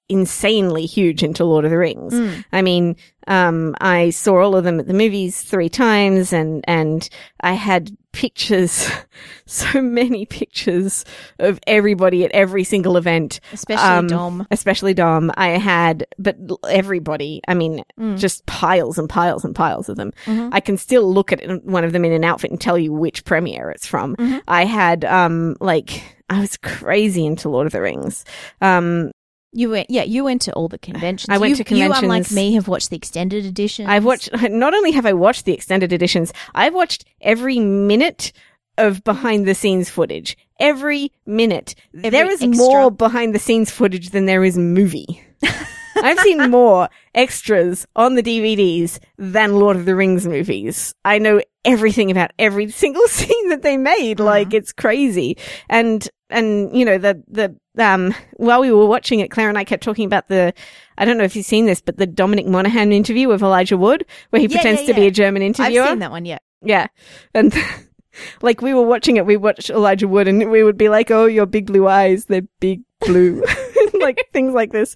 insanely 0.09 0.87
huge 0.87 1.23
into 1.23 1.45
Lord 1.45 1.65
of 1.65 1.71
the 1.71 1.79
Rings. 1.79 2.13
Mm. 2.15 2.45
I 2.53 2.63
mean, 2.63 2.97
um, 3.27 3.75
I 3.81 4.11
saw 4.11 4.43
all 4.43 4.55
of 4.55 4.65
them 4.65 4.79
at 4.79 4.87
the 4.87 4.93
movies 4.95 5.43
three 5.43 5.69
times, 5.71 6.33
and 6.33 6.63
and 6.69 7.09
I 7.41 7.55
had 7.55 7.97
pictures, 8.13 8.89
so 9.47 9.81
many 9.81 10.27
pictures 10.27 11.05
of 11.39 11.59
everybody 11.67 12.25
at 12.25 12.31
every 12.33 12.63
single 12.65 12.97
event. 12.97 13.41
especially 13.53 13.83
Um, 13.85 14.07
Dom. 14.07 14.47
Especially 14.51 14.95
Dom. 14.95 15.33
I 15.37 15.49
had, 15.59 16.07
but 16.19 16.37
everybody. 16.69 17.41
I 17.49 17.55
mean, 17.55 17.83
Mm. 17.99 18.19
just 18.19 18.45
piles 18.47 18.99
and 18.99 19.09
piles 19.09 19.45
and 19.45 19.55
piles 19.55 19.89
of 19.89 19.97
them. 19.97 20.13
Mhm. 20.27 20.51
I 20.53 20.61
can 20.61 20.77
still 20.77 21.11
look 21.13 21.33
at 21.33 21.65
one 21.65 21.83
of 21.85 21.93
them 21.93 22.05
in 22.05 22.13
an 22.13 22.25
outfit 22.25 22.51
and 22.51 22.61
tell 22.61 22.77
you 22.79 22.93
which 22.93 23.25
premiere 23.25 23.71
it's 23.71 23.87
from. 23.87 24.17
Mhm. 24.17 24.43
I 24.47 24.65
had, 24.67 25.05
um, 25.07 25.57
like, 25.61 26.03
I 26.29 26.41
was 26.41 26.57
crazy 26.57 27.25
into 27.27 27.49
Lord 27.49 27.67
of 27.67 27.73
the 27.73 27.81
Rings. 27.81 28.25
Um, 28.61 29.11
You 29.55 29.71
went, 29.71 29.91
yeah, 29.91 30.03
you 30.03 30.25
went 30.25 30.43
to 30.43 30.53
all 30.53 30.69
the 30.69 30.79
conventions. 30.91 31.29
I 31.35 31.39
went 31.39 31.59
You- 31.59 31.65
to 31.65 31.75
You, 31.77 31.85
unlike 31.85 32.01
conventions. 32.01 32.37
me, 32.37 32.55
have 32.55 32.69
watched 32.69 32.91
the 32.91 32.97
extended 32.97 33.45
edition. 33.47 33.87
I've 33.87 34.05
watched, 34.05 34.31
not 34.51 34.75
only 34.75 34.91
have 34.93 35.07
I 35.07 35.13
watched 35.13 35.45
the 35.45 35.53
extended 35.55 35.93
editions, 35.93 36.33
I've 36.55 36.75
watched 36.75 37.05
every 37.21 37.59
minute 37.59 38.33
of 38.77 39.05
behind 39.05 39.47
the 39.47 39.55
scenes 39.55 39.89
footage. 39.89 40.37
Every 40.61 41.13
minute. 41.27 41.75
Every 41.97 42.11
there 42.11 42.27
is 42.29 42.43
extra. 42.43 42.57
more 42.57 42.91
behind 42.91 43.35
the 43.35 43.39
scenes 43.39 43.71
footage 43.71 44.11
than 44.11 44.27
there 44.27 44.45
is 44.45 44.59
movie. 44.59 45.23
I've 45.97 46.19
seen 46.21 46.51
more 46.51 46.89
extras 47.15 47.87
on 47.95 48.17
the 48.17 48.23
DVDs 48.23 48.99
than 49.17 49.55
Lord 49.61 49.77
of 49.77 49.85
the 49.85 49.95
Rings 49.95 50.27
movies. 50.27 50.93
I 51.05 51.19
know 51.19 51.41
everything 51.65 52.11
about 52.11 52.33
every 52.39 52.69
single 52.71 53.07
scene 53.09 53.49
that 53.51 53.63
they 53.63 53.77
made. 53.77 54.19
Mm-hmm. 54.19 54.27
Like 54.27 54.53
it's 54.55 54.73
crazy. 54.73 55.39
And 55.69 56.09
and 56.35 56.77
you 56.77 56.85
know 56.85 56.99
the 56.99 57.23
the 57.29 57.57
um 57.79 58.15
while 58.37 58.61
we 58.61 58.71
were 58.71 58.87
watching 58.87 59.21
it, 59.21 59.31
Claire 59.31 59.49
and 59.49 59.57
I 59.59 59.65
kept 59.65 59.83
talking 59.83 60.05
about 60.05 60.29
the 60.29 60.53
I 60.99 61.05
don't 61.05 61.17
know 61.17 61.25
if 61.25 61.35
you've 61.35 61.47
seen 61.47 61.67
this, 61.67 61.81
but 61.81 61.97
the 61.97 62.07
Dominic 62.07 62.47
Monaghan 62.47 62.93
interview 62.93 63.29
with 63.29 63.43
Elijah 63.43 63.77
Wood, 63.77 64.05
where 64.31 64.41
he 64.41 64.47
Yeah, 64.47 64.57
pretends 64.57 64.83
yeah, 64.83 64.89
to 64.89 64.95
be 64.95 65.07
a 65.07 65.11
German 65.11 65.43
interviewer. 65.43 65.83
I've 65.83 65.91
seen 65.91 65.99
that 66.01 66.11
one. 66.11 66.25
Yeah, 66.25 66.39
Yeah. 66.63 66.89
And 67.35 67.55
like 68.43 68.61
we 68.63 68.75
were 68.75 68.87
watching 68.87 69.17
it, 69.17 69.27
we 69.27 69.37
watched 69.37 69.71
Elijah 69.71 70.09
Wood 70.09 70.29
and 70.29 70.51
we 70.51 70.63
would 70.63 70.77
be 70.79 70.89
like, 70.89 71.11
oh, 71.11 71.27
your 71.27 71.47
big 71.47 71.67
blue 71.67 71.89
eyes, 71.89 72.27
they're 72.27 72.47
big 72.61 72.83
blue. 73.01 73.43
like 74.01 74.19
things 74.33 74.55
like 74.55 74.73
this. 74.73 74.95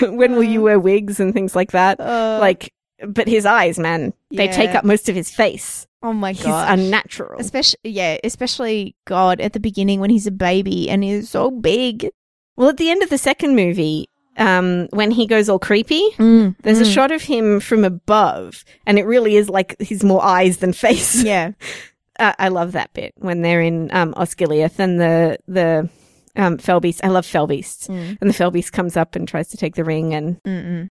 when 0.00 0.32
will 0.32 0.42
you 0.44 0.62
wear 0.62 0.78
wigs 0.78 1.20
and 1.20 1.32
things 1.32 1.54
like 1.54 1.72
that? 1.72 1.98
like, 1.98 2.72
but 3.06 3.28
his 3.28 3.46
eyes, 3.46 3.78
man, 3.78 4.12
they 4.30 4.48
take 4.48 4.74
up 4.74 4.84
most 4.84 5.08
of 5.08 5.14
his 5.14 5.30
face. 5.30 5.86
Oh 6.02 6.12
my 6.12 6.32
He's 6.32 6.44
god. 6.44 6.78
unnatural. 6.78 7.38
especially 7.40 7.78
yeah, 7.84 8.16
especially 8.24 8.96
God 9.06 9.40
at 9.40 9.52
the 9.52 9.60
beginning 9.60 10.00
when 10.00 10.10
he's 10.10 10.26
a 10.26 10.30
baby 10.32 10.88
and 10.88 11.04
he's 11.04 11.28
so 11.28 11.50
big. 11.50 12.08
Well, 12.56 12.68
at 12.70 12.76
the 12.78 12.90
end 12.90 13.02
of 13.02 13.10
the 13.10 13.18
second 13.18 13.54
movie, 13.56 14.08
um, 14.36 14.86
when 14.92 15.10
he 15.10 15.26
goes 15.26 15.48
all 15.48 15.58
creepy, 15.58 16.02
Mm, 16.18 16.56
there's 16.62 16.80
a 16.80 16.84
mm. 16.84 16.94
shot 16.94 17.10
of 17.10 17.22
him 17.22 17.60
from 17.60 17.84
above 17.84 18.64
and 18.86 18.98
it 18.98 19.04
really 19.04 19.36
is 19.36 19.48
like 19.50 19.76
he's 19.80 20.02
more 20.04 20.24
eyes 20.24 20.58
than 20.58 20.72
face. 20.72 21.22
Yeah, 21.22 21.52
uh, 22.18 22.32
I 22.38 22.48
love 22.48 22.72
that 22.72 22.92
bit 22.94 23.12
when 23.16 23.42
they're 23.42 23.60
in 23.62 23.90
um, 23.94 24.14
Osgiliath 24.14 24.78
and 24.78 24.98
the 25.00 25.38
the 25.48 25.88
um, 26.36 26.56
Fell 26.58 26.80
Beast. 26.80 27.00
I 27.04 27.08
love 27.08 27.26
Fell 27.26 27.46
Beast, 27.46 27.88
Mm. 27.90 28.16
and 28.20 28.30
the 28.30 28.34
Fell 28.34 28.50
Beast 28.50 28.72
comes 28.72 28.96
up 28.96 29.16
and 29.16 29.26
tries 29.28 29.48
to 29.48 29.56
take 29.58 29.74
the 29.74 29.84
ring. 29.84 30.14
And 30.14 30.42
Mm-mm. 30.44 30.88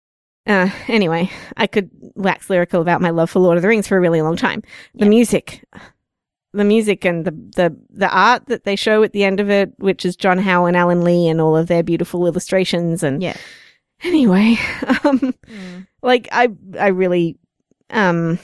Uh, 0.47 0.71
anyway, 0.89 1.31
I 1.57 1.67
could 1.67 1.91
wax 2.15 2.51
lyrical 2.51 2.81
about 2.83 3.01
my 3.01 3.11
love 3.11 3.31
for 3.31 3.41
Lord 3.41 3.57
of 3.57 3.63
the 3.63 3.69
Rings 3.69 3.87
for 3.87 3.97
a 3.97 4.01
really 4.01 4.23
long 4.23 4.37
time. 4.37 4.63
The 4.95 5.05
Yeah. 5.05 5.11
music, 5.11 5.65
the 6.53 6.65
music, 6.65 7.05
and 7.05 7.25
the 7.25 7.31
the 7.31 7.77
the 7.91 8.09
art 8.11 8.47
that 8.47 8.65
they 8.65 8.77
show 8.77 9.03
at 9.03 9.13
the 9.13 9.25
end 9.25 9.41
of 9.41 9.49
it, 9.51 9.73
which 9.79 10.05
is 10.05 10.17
John 10.17 10.39
Howe 10.39 10.67
and 10.67 10.77
Alan 10.77 11.03
Lee, 11.05 11.29
and 11.29 11.41
all 11.41 11.57
of 11.57 11.67
their 11.69 11.83
beautiful 11.83 12.27
illustrations. 12.27 13.03
And 13.03 13.23
yeah. 13.23 13.37
anyway, 14.03 14.57
um, 15.05 15.19
Mm. 15.49 15.87
like 16.03 16.29
I 16.33 16.49
I 16.79 16.89
really 16.89 17.39
um 17.91 18.39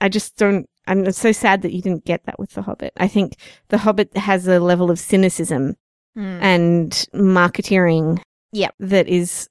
I 0.00 0.08
just 0.08 0.36
don't 0.36 0.68
I'm 0.86 1.10
so 1.12 1.32
sad 1.32 1.62
that 1.62 1.72
you 1.72 1.80
didn't 1.82 2.04
get 2.04 2.24
that 2.26 2.38
with 2.38 2.50
The 2.50 2.62
Hobbit. 2.62 2.92
I 2.98 3.08
think 3.08 3.36
The 3.68 3.78
Hobbit 3.78 4.16
has 4.16 4.46
a 4.46 4.60
level 4.60 4.90
of 4.90 4.98
cynicism 4.98 5.76
and 6.16 6.90
marketeering 7.14 8.20
Yep. 8.52 8.74
that 8.78 9.08
is 9.08 9.48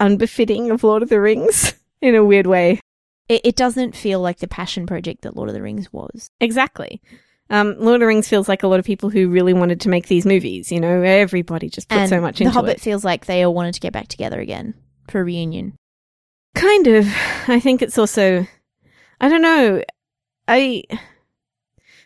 unbefitting 0.00 0.70
of 0.70 0.84
Lord 0.84 1.02
of 1.02 1.08
the 1.08 1.20
Rings 1.20 1.74
in 2.00 2.14
a 2.14 2.24
weird 2.24 2.46
way. 2.46 2.80
It, 3.28 3.40
it 3.44 3.56
doesn't 3.56 3.96
feel 3.96 4.20
like 4.20 4.38
the 4.38 4.48
passion 4.48 4.86
project 4.86 5.22
that 5.22 5.36
Lord 5.36 5.48
of 5.48 5.54
the 5.54 5.62
Rings 5.62 5.92
was. 5.92 6.30
Exactly. 6.40 7.00
Um, 7.48 7.76
Lord 7.78 7.96
of 7.96 8.00
the 8.00 8.06
Rings 8.06 8.28
feels 8.28 8.48
like 8.48 8.62
a 8.62 8.68
lot 8.68 8.78
of 8.80 8.84
people 8.84 9.10
who 9.10 9.28
really 9.28 9.52
wanted 9.52 9.80
to 9.82 9.88
make 9.88 10.08
these 10.08 10.26
movies. 10.26 10.70
You 10.72 10.80
know, 10.80 11.02
everybody 11.02 11.68
just 11.68 11.88
put 11.88 11.98
and 11.98 12.08
so 12.08 12.20
much 12.20 12.40
into 12.40 12.50
it. 12.50 12.52
The 12.52 12.54
Hobbit 12.54 12.76
it. 12.76 12.80
feels 12.80 13.04
like 13.04 13.26
they 13.26 13.42
all 13.44 13.54
wanted 13.54 13.74
to 13.74 13.80
get 13.80 13.92
back 13.92 14.08
together 14.08 14.40
again 14.40 14.74
for 15.08 15.20
a 15.20 15.24
reunion. 15.24 15.74
Kind 16.54 16.86
of. 16.86 17.06
I 17.48 17.60
think 17.60 17.82
it's 17.82 17.98
also, 17.98 18.46
I 19.20 19.28
don't 19.28 19.42
know. 19.42 19.82
I 20.48 20.84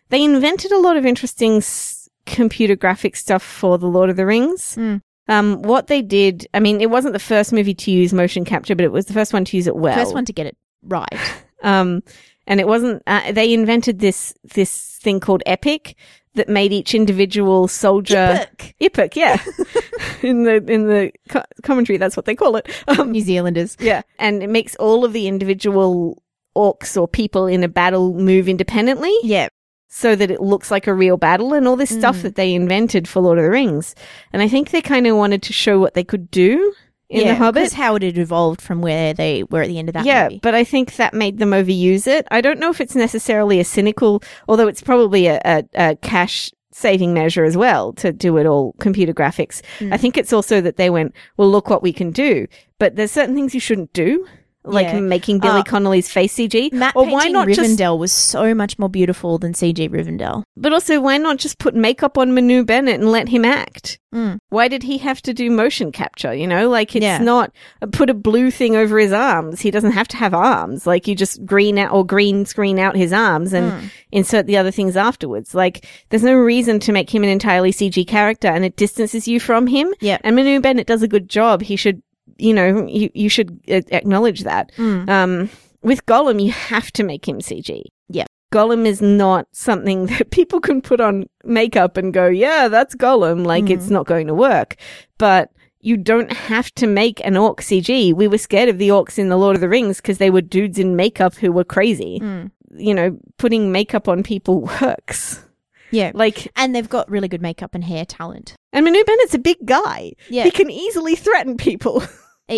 they 0.08 0.24
invented 0.24 0.72
a 0.72 0.78
lot 0.78 0.96
of 0.96 1.06
interesting 1.06 1.58
s- 1.58 2.08
computer 2.26 2.74
graphic 2.76 3.14
stuff 3.16 3.42
for 3.42 3.78
the 3.78 3.86
Lord 3.86 4.10
of 4.10 4.16
the 4.16 4.26
Rings. 4.26 4.76
Mm. 4.76 5.00
Um, 5.30 5.62
what 5.62 5.86
they 5.86 6.02
did, 6.02 6.46
I 6.52 6.60
mean, 6.60 6.80
it 6.80 6.90
wasn't 6.90 7.12
the 7.14 7.18
first 7.20 7.52
movie 7.52 7.74
to 7.74 7.90
use 7.90 8.12
motion 8.12 8.44
capture, 8.44 8.74
but 8.74 8.84
it 8.84 8.92
was 8.92 9.06
the 9.06 9.12
first 9.14 9.32
one 9.32 9.44
to 9.46 9.56
use 9.56 9.66
it 9.66 9.76
well. 9.76 9.94
First 9.96 10.12
one 10.12 10.24
to 10.26 10.32
get 10.32 10.46
it 10.46 10.56
right. 10.82 11.08
Um, 11.62 12.02
and 12.46 12.58
it 12.58 12.66
wasn't. 12.66 13.02
Uh, 13.06 13.32
they 13.32 13.52
invented 13.52 13.98
this 13.98 14.32
this 14.54 14.98
thing 15.02 15.20
called 15.20 15.42
Epic 15.44 15.94
that 16.36 16.48
made 16.48 16.72
each 16.72 16.94
individual 16.94 17.68
soldier 17.68 18.16
Epic. 18.16 18.74
Epic, 18.80 19.14
yeah. 19.14 19.36
in 20.22 20.44
the 20.44 20.54
in 20.66 20.86
the 20.88 21.12
co- 21.28 21.44
commentary, 21.62 21.98
that's 21.98 22.16
what 22.16 22.24
they 22.24 22.34
call 22.34 22.56
it. 22.56 22.66
Um, 22.88 23.12
New 23.12 23.20
Zealanders. 23.20 23.76
yeah, 23.78 24.00
and 24.18 24.42
it 24.42 24.48
makes 24.48 24.74
all 24.76 25.04
of 25.04 25.12
the 25.12 25.28
individual 25.28 26.22
orcs 26.56 26.98
or 26.98 27.06
people 27.06 27.46
in 27.46 27.62
a 27.62 27.68
battle 27.68 28.14
move 28.14 28.48
independently, 28.48 29.14
Yeah. 29.22 29.48
So 29.92 30.14
that 30.14 30.30
it 30.30 30.40
looks 30.40 30.70
like 30.70 30.86
a 30.86 30.94
real 30.94 31.16
battle, 31.16 31.52
and 31.52 31.66
all 31.68 31.76
this 31.76 31.90
stuff 31.90 32.18
Mm. 32.18 32.22
that 32.22 32.34
they 32.36 32.54
invented 32.54 33.06
for 33.08 33.20
Lord 33.20 33.38
of 33.38 33.44
the 33.44 33.50
Rings. 33.50 33.94
And 34.32 34.40
I 34.40 34.48
think 34.48 34.70
they 34.70 34.80
kind 34.80 35.06
of 35.06 35.16
wanted 35.16 35.42
to 35.42 35.52
show 35.52 35.78
what 35.80 35.94
they 35.94 36.04
could 36.04 36.30
do 36.30 36.72
in 37.08 37.22
yeah, 37.22 37.32
the 37.32 37.38
Hobbit. 37.38 37.54
Because 37.64 37.72
how 37.72 37.96
it 37.96 38.02
had 38.02 38.16
evolved 38.16 38.60
from 38.62 38.80
where 38.82 39.12
they 39.12 39.42
were 39.50 39.62
at 39.62 39.66
the 39.68 39.80
end 39.80 39.88
of 39.88 39.94
that 39.94 40.06
yeah, 40.06 40.24
movie. 40.28 40.38
but 40.42 40.54
I 40.54 40.62
think 40.62 40.94
that 40.94 41.12
made 41.12 41.38
them 41.38 41.50
overuse 41.50 42.06
it. 42.06 42.24
I 42.30 42.40
don't 42.40 42.60
know 42.60 42.70
if 42.70 42.80
it's 42.80 42.94
necessarily 42.94 43.58
a 43.58 43.64
cynical, 43.64 44.22
although 44.46 44.68
it's 44.68 44.80
probably 44.80 45.26
a, 45.26 45.40
a, 45.44 45.64
a 45.74 45.96
cash 45.96 46.52
saving 46.72 47.12
measure 47.12 47.44
as 47.44 47.56
well 47.56 47.92
to 47.94 48.12
do 48.12 48.36
it 48.36 48.46
all 48.46 48.74
computer 48.78 49.12
graphics. 49.12 49.60
Mm. 49.80 49.92
I 49.92 49.96
think 49.96 50.16
it's 50.16 50.32
also 50.32 50.60
that 50.60 50.76
they 50.76 50.88
went, 50.88 51.12
well, 51.36 51.50
look 51.50 51.68
what 51.68 51.82
we 51.82 51.92
can 51.92 52.12
do. 52.12 52.46
But 52.78 52.94
there's 52.94 53.10
certain 53.10 53.34
things 53.34 53.54
you 53.54 53.60
shouldn't 53.60 53.92
do, 53.92 54.24
like 54.64 54.86
Yeah. 54.86 55.00
making 55.00 55.38
Billy 55.38 55.60
Uh, 55.60 55.64
Connolly's 55.64 56.10
face 56.10 56.34
CG. 56.34 56.70
Matt 56.72 56.94
or 56.94 57.06
why 57.06 57.28
not 57.28 57.48
just, 57.48 57.60
Rivendell 57.60 57.98
was 57.98 58.12
so 58.12 58.54
much 58.54 58.78
more 58.78 58.88
beautiful 58.90 59.38
than 59.38 59.54
CG 59.54 59.88
Rivendell. 59.88 60.42
but 60.56 60.72
also 60.72 61.00
why 61.00 61.16
not 61.16 61.38
just 61.38 61.58
put 61.58 61.74
makeup 61.74 62.18
on 62.18 62.34
Manu 62.34 62.64
Bennett 62.64 63.00
and 63.00 63.10
let 63.10 63.28
him 63.28 63.44
act? 63.44 63.98
Mm. 64.14 64.38
Why 64.48 64.66
did 64.68 64.82
he 64.82 64.98
have 64.98 65.22
to 65.22 65.32
do 65.32 65.50
motion 65.50 65.92
capture? 65.92 66.34
You 66.34 66.46
know, 66.46 66.68
like 66.68 66.94
it's 66.96 67.02
Yeah. 67.04 67.18
not 67.18 67.52
uh, 67.80 67.86
put 67.86 68.10
a 68.10 68.14
blue 68.14 68.50
thing 68.50 68.74
over 68.76 68.98
his 68.98 69.12
arms. 69.12 69.60
He 69.60 69.70
doesn't 69.70 69.92
have 69.92 70.08
to 70.08 70.16
have 70.16 70.34
arms. 70.34 70.86
Like 70.86 71.06
you 71.08 71.14
just 71.14 71.44
green 71.46 71.78
out 71.78 71.92
or 71.92 72.04
green 72.04 72.44
screen 72.44 72.78
out 72.78 72.96
his 72.96 73.12
arms 73.12 73.52
and 73.52 73.72
Mm. 73.72 73.90
insert 74.12 74.46
the 74.46 74.56
other 74.56 74.70
things 74.72 74.96
afterwards. 74.96 75.54
Like 75.54 75.86
there's 76.10 76.24
no 76.24 76.34
reason 76.34 76.80
to 76.80 76.92
make 76.92 77.14
him 77.14 77.22
an 77.22 77.28
entirely 77.30 77.70
CG 77.72 78.04
character 78.06 78.48
and 78.48 78.64
it 78.64 78.76
distances 78.76 79.26
you 79.28 79.38
from 79.40 79.68
him. 79.68 79.94
Yeah. 80.00 80.18
And 80.22 80.36
Manu 80.36 80.60
Bennett 80.60 80.86
does 80.88 81.02
a 81.02 81.08
good 81.08 81.28
job. 81.28 81.62
He 81.62 81.76
should, 81.76 82.02
you 82.38 82.52
know, 82.54 82.86
you, 82.86 83.10
you 83.14 83.28
should 83.28 83.60
acknowledge 83.68 84.42
that. 84.44 84.72
Mm. 84.76 85.08
Um, 85.08 85.50
with 85.82 86.04
Gollum, 86.06 86.42
you 86.44 86.52
have 86.52 86.90
to 86.92 87.02
make 87.04 87.26
him 87.26 87.38
CG. 87.40 87.82
Yeah. 88.08 88.24
Gollum 88.52 88.84
is 88.86 89.00
not 89.00 89.46
something 89.52 90.06
that 90.18 90.30
people 90.30 90.60
can 90.60 90.82
put 90.82 91.00
on 91.00 91.26
makeup 91.44 91.96
and 91.96 92.12
go, 92.12 92.26
yeah, 92.26 92.68
that's 92.68 92.94
Gollum. 92.94 93.46
Like 93.46 93.64
Mhm. 93.64 93.70
it's 93.70 93.90
not 93.90 94.06
going 94.06 94.26
to 94.26 94.34
work. 94.34 94.76
But 95.18 95.50
you 95.80 95.96
don't 95.96 96.30
have 96.32 96.70
to 96.74 96.86
make 96.86 97.24
an 97.24 97.36
orc 97.36 97.60
CG. 97.62 98.12
We 98.12 98.28
were 98.28 98.36
scared 98.38 98.68
of 98.68 98.76
the 98.78 98.88
orcs 98.90 99.18
in 99.18 99.28
The 99.30 99.36
Lord 99.38 99.56
of 99.56 99.60
the 99.62 99.68
Rings 99.68 99.96
because 99.96 100.18
they 100.18 100.28
were 100.30 100.42
dudes 100.42 100.78
in 100.78 100.96
makeup 100.96 101.34
who 101.36 101.52
were 101.52 101.64
crazy. 101.64 102.20
Mm. 102.20 102.50
You 102.76 102.94
know, 102.94 103.18
putting 103.38 103.72
makeup 103.72 104.06
on 104.08 104.22
people 104.22 104.60
works. 104.82 105.42
Yeah. 105.90 106.12
Like, 106.14 106.48
And 106.56 106.74
they've 106.74 106.88
got 106.88 107.10
really 107.10 107.28
good 107.28 107.42
makeup 107.42 107.74
and 107.74 107.82
hair 107.82 108.04
talent. 108.04 108.54
and 108.72 108.84
Manu 108.84 109.02
Bennett's 109.02 109.34
a 109.34 109.38
big 109.38 109.56
guy. 109.64 110.12
Yeah. 110.28 110.44
He 110.44 110.50
can 110.50 110.70
easily 110.70 111.16
threaten 111.16 111.56
people. 111.56 112.02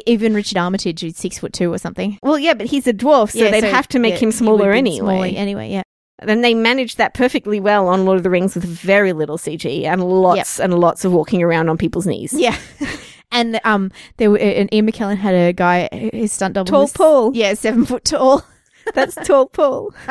Even 0.07 0.35
Richard 0.35 0.59
Armitage, 0.59 1.01
who's 1.03 1.17
six 1.17 1.39
foot 1.39 1.53
two 1.53 1.73
or 1.73 1.79
something. 1.79 2.19
well, 2.23 2.39
yeah, 2.39 2.55
but 2.55 2.67
he's 2.67 2.87
a 2.87 2.93
dwarf, 2.93 3.33
so 3.33 3.39
Yeah, 3.39 3.51
they'd 3.51 3.61
so, 3.63 3.71
have 3.71 3.89
to 3.89 3.99
make 3.99 4.15
yeah, 4.15 4.21
him 4.21 4.33
smaller 4.33 4.73
anyway. 4.73 4.99
smaller 4.99 5.27
anyway, 5.27 5.71
yeah. 5.71 5.83
And 6.21 6.45
they 6.45 6.55
managed 6.55 6.99
that 6.99 7.15
perfectly 7.15 7.59
well 7.59 7.89
on 7.89 8.05
Lord 8.05 8.17
of 8.17 8.23
the 8.23 8.31
Rings 8.31 8.55
with 8.55 8.65
very 8.65 9.13
little 9.13 9.39
CG 9.39 9.85
and 9.85 10.05
lots 10.05 10.61
and 10.61 10.79
lots 10.79 11.05
of 11.05 11.13
walking 11.13 11.43
around 11.43 11.69
on 11.69 11.77
people's 11.77 12.07
knees. 12.07 12.33
Yeah. 12.33 12.57
and 13.33 13.61
um, 13.65 13.91
there 14.19 14.31
were, 14.31 14.39
and 14.39 14.73
Ian 14.73 14.87
McKellen 14.91 15.17
had 15.17 15.35
a 15.35 15.53
guy, 15.53 15.89
his 16.13 16.33
stunt 16.33 16.55
double. 16.55 16.71
Tall 16.71 16.83
was- 16.83 16.93
Paul. 16.93 17.33
Yeah, 17.35 17.55
seven 17.55 17.85
foot 17.85 18.05
tall. 18.05 18.45
That's 18.95 19.15
tall 19.27 19.47
Paul. 19.47 19.95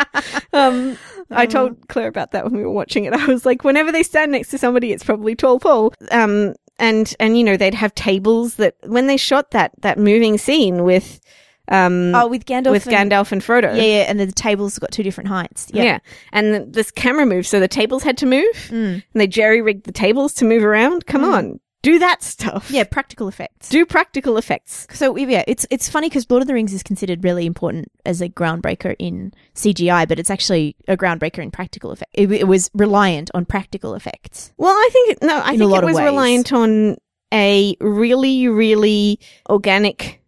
Um, 0.54 0.98
I 1.30 1.46
told 1.46 1.88
Claire 1.88 2.10
about 2.10 2.32
that 2.32 2.44
when 2.44 2.54
we 2.54 2.62
were 2.64 2.72
watching 2.72 3.06
it. 3.06 3.14
I 3.14 3.26
was 3.28 3.46
like, 3.46 3.64
whenever 3.64 3.90
they 3.90 4.04
stand 4.04 4.34
next 4.34 4.50
to 4.50 4.58
somebody, 4.58 4.92
it's 4.92 5.04
probably 5.04 5.34
tall 5.34 5.60
Paul. 5.62 5.94
Um, 6.12 6.56
and 6.82 7.16
and 7.20 7.38
you 7.38 7.44
know 7.46 7.56
they'd 7.56 7.74
have 7.74 7.96
tables 7.96 8.56
that 8.56 8.76
when 8.86 9.08
they 9.08 9.16
shot 9.18 9.52
that 9.52 9.72
that 9.82 9.98
moving 9.98 10.38
scene 10.38 10.84
with 10.84 11.20
um 11.68 12.14
Oh, 12.16 12.28
with 12.28 12.46
Gandalf. 12.46 12.72
with 12.72 12.88
and- 12.88 13.12
Gandalf 13.12 13.32
and 13.32 13.42
Frodo. 13.42 13.74
Yeah, 13.76 13.84
yeah, 13.84 14.06
and 14.10 14.20
the 14.20 14.32
tables 14.32 14.78
got 14.80 14.92
two 14.92 15.04
different 15.04 15.30
heights. 15.30 15.68
Yeah. 15.72 15.84
Yeah. 15.84 16.00
And 16.34 16.54
the, 16.54 16.66
this 16.68 16.92
camera 16.92 17.26
moved, 17.26 17.48
so 17.48 17.60
the 17.62 17.68
tables 17.68 18.04
had 18.04 18.18
to 18.18 18.26
move. 18.26 18.54
Mm. 18.70 18.96
And 18.96 19.04
they 19.14 19.28
jerry 19.28 19.62
rigged 19.62 19.86
the 19.86 19.92
tables 19.94 20.34
to 20.36 20.46
move 20.46 20.64
around. 20.64 21.06
Come 21.06 21.22
Mm. 21.24 21.34
on. 21.34 21.60
Do 21.82 21.98
that 22.00 22.22
stuff. 22.22 22.70
Yeah, 22.70 22.84
practical 22.84 23.28
effects. 23.28 23.70
Do 23.70 23.86
practical 23.86 24.38
effects. 24.38 24.88
So 24.92 25.16
yeah, 25.18 25.44
it's 25.48 25.66
it's 25.72 25.90
funny 25.90 26.10
because 26.10 26.30
Lord 26.30 26.42
of 26.42 26.48
the 26.48 26.54
Rings 26.54 26.74
is 26.74 26.84
considered 26.84 27.24
really 27.24 27.46
important 27.46 27.92
as 28.06 28.22
a 28.22 28.30
groundbreaker 28.30 28.96
in 29.00 29.34
CGI, 29.56 30.08
but 30.08 30.20
it's 30.20 30.30
actually 30.30 30.76
a 30.88 30.96
groundbreaker 30.96 31.40
in 31.40 31.50
practical 31.50 31.92
effects. 31.92 32.12
It, 32.14 32.32
it 32.32 32.48
was 32.48 32.70
reliant 32.74 33.32
on 33.34 33.46
practical 33.46 33.96
effects. 33.96 34.54
Well, 34.58 34.74
I 34.74 34.90
think 34.92 35.12
it, 35.12 35.18
no, 35.24 35.40
I 35.40 35.54
In 35.54 35.60
think 35.60 35.76
it 35.76 35.84
was 35.84 35.98
reliant 36.00 36.54
on 36.54 36.98
a 37.34 37.76
really, 37.80 38.48
really 38.48 39.20
organic 39.50 40.22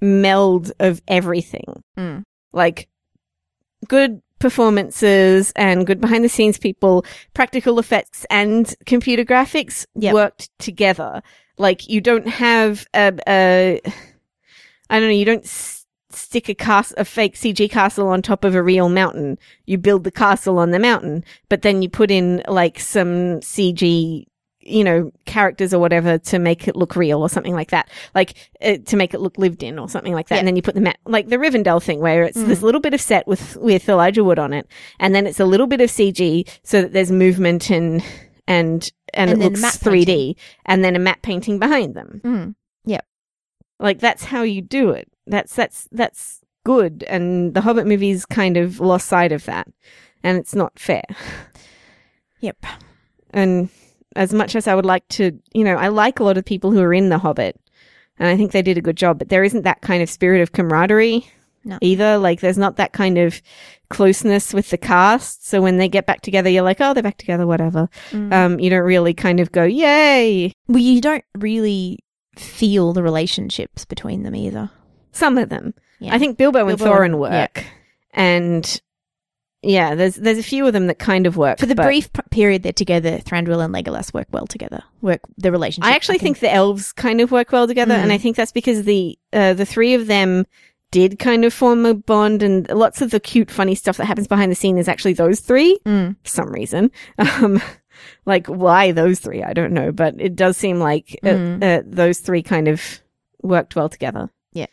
meld 0.00 0.72
of 0.80 1.02
everything. 1.06 1.82
Mm. 1.96 2.24
Like 2.52 2.88
good 3.86 4.22
performances 4.38 5.52
and 5.56 5.86
good 5.86 6.00
behind 6.00 6.24
the 6.24 6.28
scenes 6.28 6.58
people, 6.58 7.04
practical 7.34 7.78
effects 7.78 8.26
and 8.30 8.74
computer 8.86 9.24
graphics 9.24 9.86
Yep. 9.94 10.14
worked 10.14 10.50
together. 10.58 11.22
Like 11.58 11.88
you 11.88 12.00
don't 12.00 12.28
have 12.28 12.86
a, 12.94 13.12
a 13.28 13.80
I 14.90 14.98
don't 15.00 15.08
know, 15.08 15.14
you 15.14 15.24
don't 15.24 15.44
s- 15.44 15.86
stick 16.10 16.48
a 16.48 16.54
cast 16.54 16.94
a 16.96 17.04
fake 17.04 17.34
CG 17.34 17.70
castle 17.70 18.08
on 18.08 18.22
top 18.22 18.44
of 18.44 18.54
a 18.54 18.62
real 18.62 18.88
mountain. 18.88 19.38
You 19.64 19.78
build 19.78 20.04
the 20.04 20.10
castle 20.10 20.58
on 20.58 20.70
the 20.70 20.78
mountain, 20.78 21.24
but 21.48 21.62
then 21.62 21.82
you 21.82 21.88
put 21.88 22.10
in 22.10 22.42
like 22.48 22.78
some 22.78 23.40
CG 23.40 24.26
you 24.68 24.84
know, 24.84 25.12
characters 25.24 25.72
or 25.72 25.78
whatever 25.78 26.18
to 26.18 26.38
make 26.38 26.66
it 26.68 26.76
look 26.76 26.96
real 26.96 27.20
or 27.20 27.28
something 27.28 27.54
like 27.54 27.70
that. 27.70 27.88
Like, 28.14 28.34
uh, 28.60 28.76
to 28.86 28.96
make 28.96 29.14
it 29.14 29.20
look 29.20 29.38
lived 29.38 29.62
in 29.62 29.78
or 29.78 29.88
something 29.88 30.12
like 30.12 30.28
that. 30.28 30.36
Yeah. 30.36 30.38
And 30.40 30.48
then 30.48 30.56
you 30.56 30.62
put 30.62 30.74
the 30.74 30.80
mat, 30.80 30.98
like 31.06 31.28
the 31.28 31.36
Rivendell 31.36 31.82
thing 31.82 32.00
where 32.00 32.22
it's 32.24 32.38
Mm. 32.38 32.46
this 32.46 32.62
little 32.62 32.80
bit 32.80 32.94
of 32.94 33.00
set 33.00 33.26
with, 33.26 33.56
with 33.56 33.88
Elijah 33.88 34.24
Wood 34.24 34.38
on 34.38 34.52
it. 34.52 34.66
And 34.98 35.14
then 35.14 35.26
it's 35.26 35.40
a 35.40 35.44
little 35.44 35.66
bit 35.66 35.80
of 35.80 35.90
CG 35.90 36.48
so 36.62 36.82
that 36.82 36.92
there's 36.92 37.10
movement 37.12 37.70
and, 37.70 38.02
and, 38.46 38.90
and, 39.14 39.30
And 39.30 39.42
it 39.42 39.44
looks 39.44 39.60
matte 39.60 39.74
3D 39.74 40.36
and 40.64 40.84
then 40.84 40.96
a 40.96 40.98
matte 40.98 41.22
painting 41.22 41.58
behind 41.58 41.94
them. 41.94 42.20
Mm. 42.24 42.54
Like 43.78 43.98
that's 43.98 44.24
how 44.24 44.42
you 44.42 44.62
do 44.62 44.88
it. 44.92 45.06
That's, 45.26 45.54
that's, 45.54 45.86
that's 45.92 46.40
good. 46.64 47.04
And 47.08 47.52
the 47.52 47.60
Hobbit 47.60 47.86
movies 47.86 48.24
kind 48.24 48.56
of 48.56 48.80
lost 48.80 49.06
sight 49.06 49.32
of 49.32 49.44
that. 49.44 49.68
And 50.22 50.38
it's 50.38 50.54
not 50.54 50.78
fair. 50.78 51.04
Yep. 52.40 52.64
And 53.34 53.68
as 54.16 54.32
much 54.32 54.56
as 54.56 54.66
I 54.66 54.74
would 54.74 54.86
like 54.86 55.06
to, 55.10 55.32
you 55.52 55.64
know, 55.64 55.76
I 55.76 55.88
like 55.88 56.18
a 56.20 56.24
lot 56.24 56.36
of 56.38 56.44
people 56.44 56.70
who 56.72 56.80
are 56.80 56.92
in 56.94 57.08
The 57.10 57.18
Hobbit, 57.18 57.60
and 58.18 58.28
I 58.28 58.36
think 58.36 58.52
they 58.52 58.62
did 58.62 58.78
a 58.78 58.82
good 58.82 58.96
job, 58.96 59.18
but 59.18 59.28
there 59.28 59.44
isn't 59.44 59.62
that 59.62 59.82
kind 59.82 60.02
of 60.02 60.10
spirit 60.10 60.40
of 60.40 60.52
camaraderie 60.52 61.26
No. 61.64 61.78
either. 61.80 62.16
Like, 62.18 62.40
there's 62.40 62.58
not 62.58 62.76
that 62.76 62.92
kind 62.92 63.18
of 63.18 63.40
closeness 63.90 64.52
with 64.54 64.70
the 64.70 64.78
cast. 64.78 65.46
So 65.46 65.60
when 65.60 65.76
they 65.76 65.88
get 65.88 66.06
back 66.06 66.22
together, 66.22 66.48
you're 66.50 66.62
like, 66.62 66.80
oh, 66.80 66.94
they're 66.94 67.02
back 67.02 67.18
together, 67.18 67.46
whatever. 67.46 67.88
Mm. 68.10 68.32
Um, 68.32 68.58
you 68.60 68.70
don't 68.70 68.82
really 68.84 69.14
kind 69.14 69.38
of 69.38 69.52
go, 69.52 69.64
yay. 69.64 70.52
well, 70.66 70.78
you 70.82 71.00
don't 71.00 71.24
really 71.38 71.98
feel 72.36 72.92
the 72.92 73.02
relationships 73.02 73.84
between 73.84 74.22
them 74.22 74.34
either. 74.34 74.70
Some 75.12 75.38
of 75.38 75.48
them. 75.48 75.72
Yeah. 76.00 76.14
I 76.14 76.18
think 76.18 76.36
Bilbo, 76.36 76.66
and 76.68 76.76
Bilbo 76.78 76.92
Thorin 76.92 77.04
and- 77.06 77.18
work. 77.20 77.64
And 78.12 78.80
yeah, 79.62 79.94
there's 79.94 80.16
there's 80.16 80.38
a 80.38 80.42
few 80.42 80.66
of 80.66 80.72
them 80.72 80.86
that 80.86 80.98
kind 80.98 81.26
of 81.26 81.36
work 81.36 81.58
For 81.58 81.66
the 81.66 81.74
but 81.74 81.84
brief 81.84 82.12
p- 82.12 82.22
period 82.30 82.62
they're 82.62 82.72
together, 82.72 83.18
Thranduil 83.18 83.64
and 83.64 83.74
Legolas 83.74 84.12
work 84.14 84.28
well 84.32 84.46
together. 84.46 84.82
Work 85.00 85.20
the 85.38 85.50
relationship. 85.50 85.90
I 85.90 85.94
actually 85.94 86.18
think 86.18 86.38
the 86.40 86.52
elves 86.52 86.92
kind 86.92 87.20
of 87.20 87.32
work 87.32 87.52
well 87.52 87.66
together, 87.66 87.94
Mm. 87.94 87.98
and 88.02 88.12
I 88.12 88.18
think 88.18 88.36
that's 88.36 88.52
because 88.52 88.84
the 88.84 89.18
uh, 89.32 89.54
the 89.54 89.66
three 89.66 89.94
of 89.94 90.06
them 90.06 90.46
did 90.92 91.18
kind 91.18 91.44
of 91.44 91.52
form 91.52 91.84
a 91.84 91.94
bond, 91.94 92.42
and 92.44 92.68
lots 92.70 93.02
of 93.02 93.10
the 93.10 93.18
cute, 93.18 93.50
funny 93.50 93.74
stuff 93.74 93.96
that 93.96 94.04
happens 94.06 94.28
behind 94.28 94.52
the 94.52 94.56
scene 94.56 94.78
is 94.78 94.86
actually 94.88 95.14
those 95.14 95.40
three 95.40 95.78
Mm. 95.84 96.14
for 96.22 96.28
some 96.28 96.50
reason. 96.52 96.90
Um, 97.18 97.60
like 98.26 98.46
why 98.46 98.92
those 98.92 99.18
three, 99.20 99.42
I 99.42 99.52
don't 99.54 99.72
know, 99.72 99.90
but 99.90 100.14
it 100.20 100.36
does 100.36 100.56
seem 100.56 100.78
like 100.78 101.18
uh, 101.24 101.28
Mm. 101.28 101.62
uh, 101.64 101.82
those 101.86 102.18
three 102.18 102.42
kind 102.42 102.68
of 102.68 103.00
worked 103.42 103.74
well 103.74 103.88
together. 103.88 104.28
Yeah. 104.52 104.66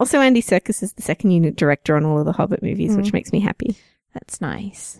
Also, 0.00 0.20
Andy 0.20 0.42
Serkis 0.42 0.82
is 0.82 0.92
the 0.94 1.02
second 1.02 1.30
unit 1.30 1.54
director 1.56 1.94
on 1.96 2.04
all 2.04 2.18
of 2.18 2.24
the 2.26 2.32
Hobbit 2.32 2.62
movies, 2.64 2.96
which 2.96 3.06
Mm. 3.10 3.12
makes 3.14 3.32
me 3.32 3.38
happy. 3.40 3.76
That's 4.14 4.40
nice. 4.40 4.98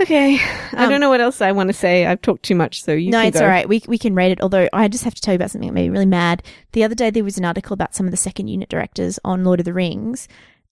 Okay, 0.00 0.38
I 0.72 0.84
Um, 0.84 0.90
don't 0.90 1.00
know 1.00 1.08
what 1.08 1.20
else 1.20 1.40
I 1.40 1.52
want 1.52 1.68
to 1.68 1.72
say. 1.72 2.04
I've 2.04 2.20
talked 2.20 2.42
too 2.42 2.56
much, 2.56 2.82
so 2.82 2.92
you 2.92 3.10
no, 3.12 3.20
it's 3.22 3.38
go. 3.38 3.44
all 3.44 3.50
right. 3.50 3.68
We 3.68 3.80
we 3.86 3.96
can 3.96 4.14
rate 4.14 4.32
it. 4.32 4.40
Although 4.42 4.68
I 4.72 4.88
just 4.88 5.04
have 5.04 5.14
to 5.14 5.20
tell 5.20 5.32
you 5.32 5.36
about 5.36 5.52
something 5.52 5.68
that 5.68 5.74
made 5.74 5.84
me 5.84 5.90
really 5.90 6.04
mad. 6.06 6.42
The 6.72 6.82
other 6.82 6.96
day 6.96 7.10
there 7.10 7.22
was 7.22 7.38
an 7.38 7.44
article 7.44 7.74
about 7.74 7.94
some 7.94 8.04
of 8.06 8.10
the 8.10 8.16
second 8.16 8.48
unit 8.48 8.68
directors 8.68 9.20
on 9.24 9.44
Lord 9.44 9.60
of 9.60 9.64
the 9.66 9.72
Rings, 9.72 10.26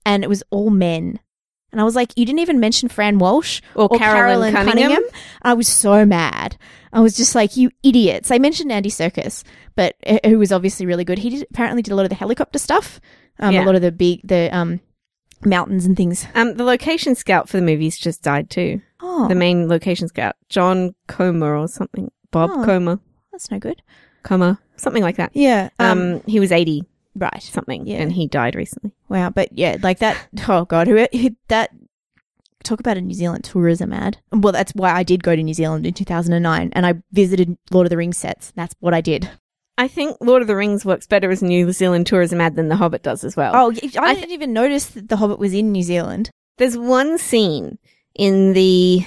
and 0.04 0.24
it 0.24 0.28
was 0.28 0.42
all 0.50 0.70
men. 0.70 1.20
And 1.70 1.80
I 1.80 1.84
was 1.84 1.94
like, 1.96 2.12
you 2.18 2.26
didn't 2.26 2.40
even 2.40 2.60
mention 2.60 2.88
Fran 2.90 3.18
Walsh 3.18 3.62
Or, 3.74 3.88
Carolyn, 3.88 4.52
Cunningham. 4.52 5.02
I 5.40 5.54
was 5.54 5.68
so 5.68 6.04
mad. 6.04 6.58
I 6.92 7.00
was 7.00 7.16
just 7.16 7.34
like, 7.34 7.56
you 7.56 7.70
idiots. 7.82 8.30
I 8.30 8.38
mentioned 8.38 8.70
Andy 8.70 8.90
Serkis, 8.90 9.42
but 9.74 9.94
uh, 10.06 10.18
who 10.24 10.38
was 10.38 10.52
obviously 10.52 10.84
really 10.84 11.04
good. 11.04 11.18
He 11.18 11.30
did, 11.30 11.46
apparently 11.50 11.80
did 11.80 11.92
a 11.92 11.94
lot 11.94 12.02
of 12.04 12.10
the 12.10 12.14
helicopter 12.16 12.58
stuff, 12.58 13.00
um, 13.38 13.54
Yeah. 13.54 13.64
a 13.64 13.66
lot 13.66 13.74
of 13.76 13.80
the 13.82 13.90
big 13.92 14.20
the 14.24 14.50
um 14.54 14.80
mountains 15.44 15.86
and 15.86 15.96
things. 15.96 16.26
Um, 16.34 16.54
the 16.56 16.64
location 16.64 17.14
scout 17.14 17.48
for 17.48 17.56
the 17.56 17.62
movies 17.62 17.98
just 17.98 18.22
died 18.22 18.50
too. 18.50 18.80
Oh, 19.00 19.28
The 19.28 19.34
main 19.34 19.68
location 19.68 20.08
scout, 20.08 20.36
John 20.48 20.94
Comer 21.08 21.56
or 21.56 21.68
something, 21.68 22.10
Bob 22.30 22.50
Oh. 22.52 22.64
Comer, 22.64 23.00
that's 23.32 23.50
no 23.50 23.58
good. 23.58 23.82
Comer, 24.22 24.58
something 24.76 25.02
like 25.02 25.16
that. 25.16 25.30
Yeah. 25.34 25.70
Um, 25.78 26.22
he 26.26 26.38
was 26.40 26.52
eighty 26.52 26.84
right. 27.16 27.42
something, 27.42 27.86
Yeah. 27.86 27.98
and 28.02 28.12
he 28.12 28.26
died 28.28 28.54
recently. 28.54 28.92
Wow, 29.08 29.30
but 29.30 29.48
yeah, 29.56 29.76
like 29.82 29.98
that. 29.98 30.16
Oh 30.48 30.64
god, 30.64 30.86
who, 30.86 31.06
who 31.12 31.30
that? 31.48 31.70
Talk 32.64 32.78
about 32.78 32.96
a 32.96 33.00
New 33.00 33.14
Zealand 33.14 33.42
tourism 33.42 33.92
ad. 33.92 34.18
Well, 34.30 34.52
that's 34.52 34.70
why 34.76 34.92
I 34.92 35.02
did 35.02 35.24
go 35.24 35.34
to 35.34 35.42
New 35.42 35.52
Zealand 35.52 35.84
in 35.84 35.94
2009, 35.94 36.70
and 36.72 36.86
I 36.86 36.94
visited 37.10 37.58
Lord 37.72 37.86
of 37.86 37.90
the 37.90 37.96
Rings 37.96 38.16
sets. 38.18 38.52
That's 38.54 38.76
what 38.78 38.94
I 38.94 39.00
did. 39.00 39.28
I 39.78 39.88
think 39.88 40.16
Lord 40.20 40.42
of 40.42 40.48
the 40.48 40.56
Rings 40.56 40.84
works 40.84 41.06
better 41.06 41.30
as 41.30 41.42
a 41.42 41.46
New 41.46 41.72
Zealand 41.72 42.06
tourism 42.06 42.40
ad 42.40 42.56
than 42.56 42.68
The 42.68 42.76
Hobbit 42.76 43.02
does 43.02 43.24
as 43.24 43.36
well. 43.36 43.52
Oh, 43.54 43.70
I 43.98 44.14
didn't 44.14 44.30
even 44.30 44.52
notice 44.52 44.86
that 44.90 45.08
the 45.08 45.16
Hobbit 45.16 45.38
was 45.38 45.54
in 45.54 45.72
New 45.72 45.82
Zealand. 45.82 46.30
There's 46.58 46.76
one 46.76 47.16
scene 47.18 47.78
in 48.14 48.52
the 48.52 49.04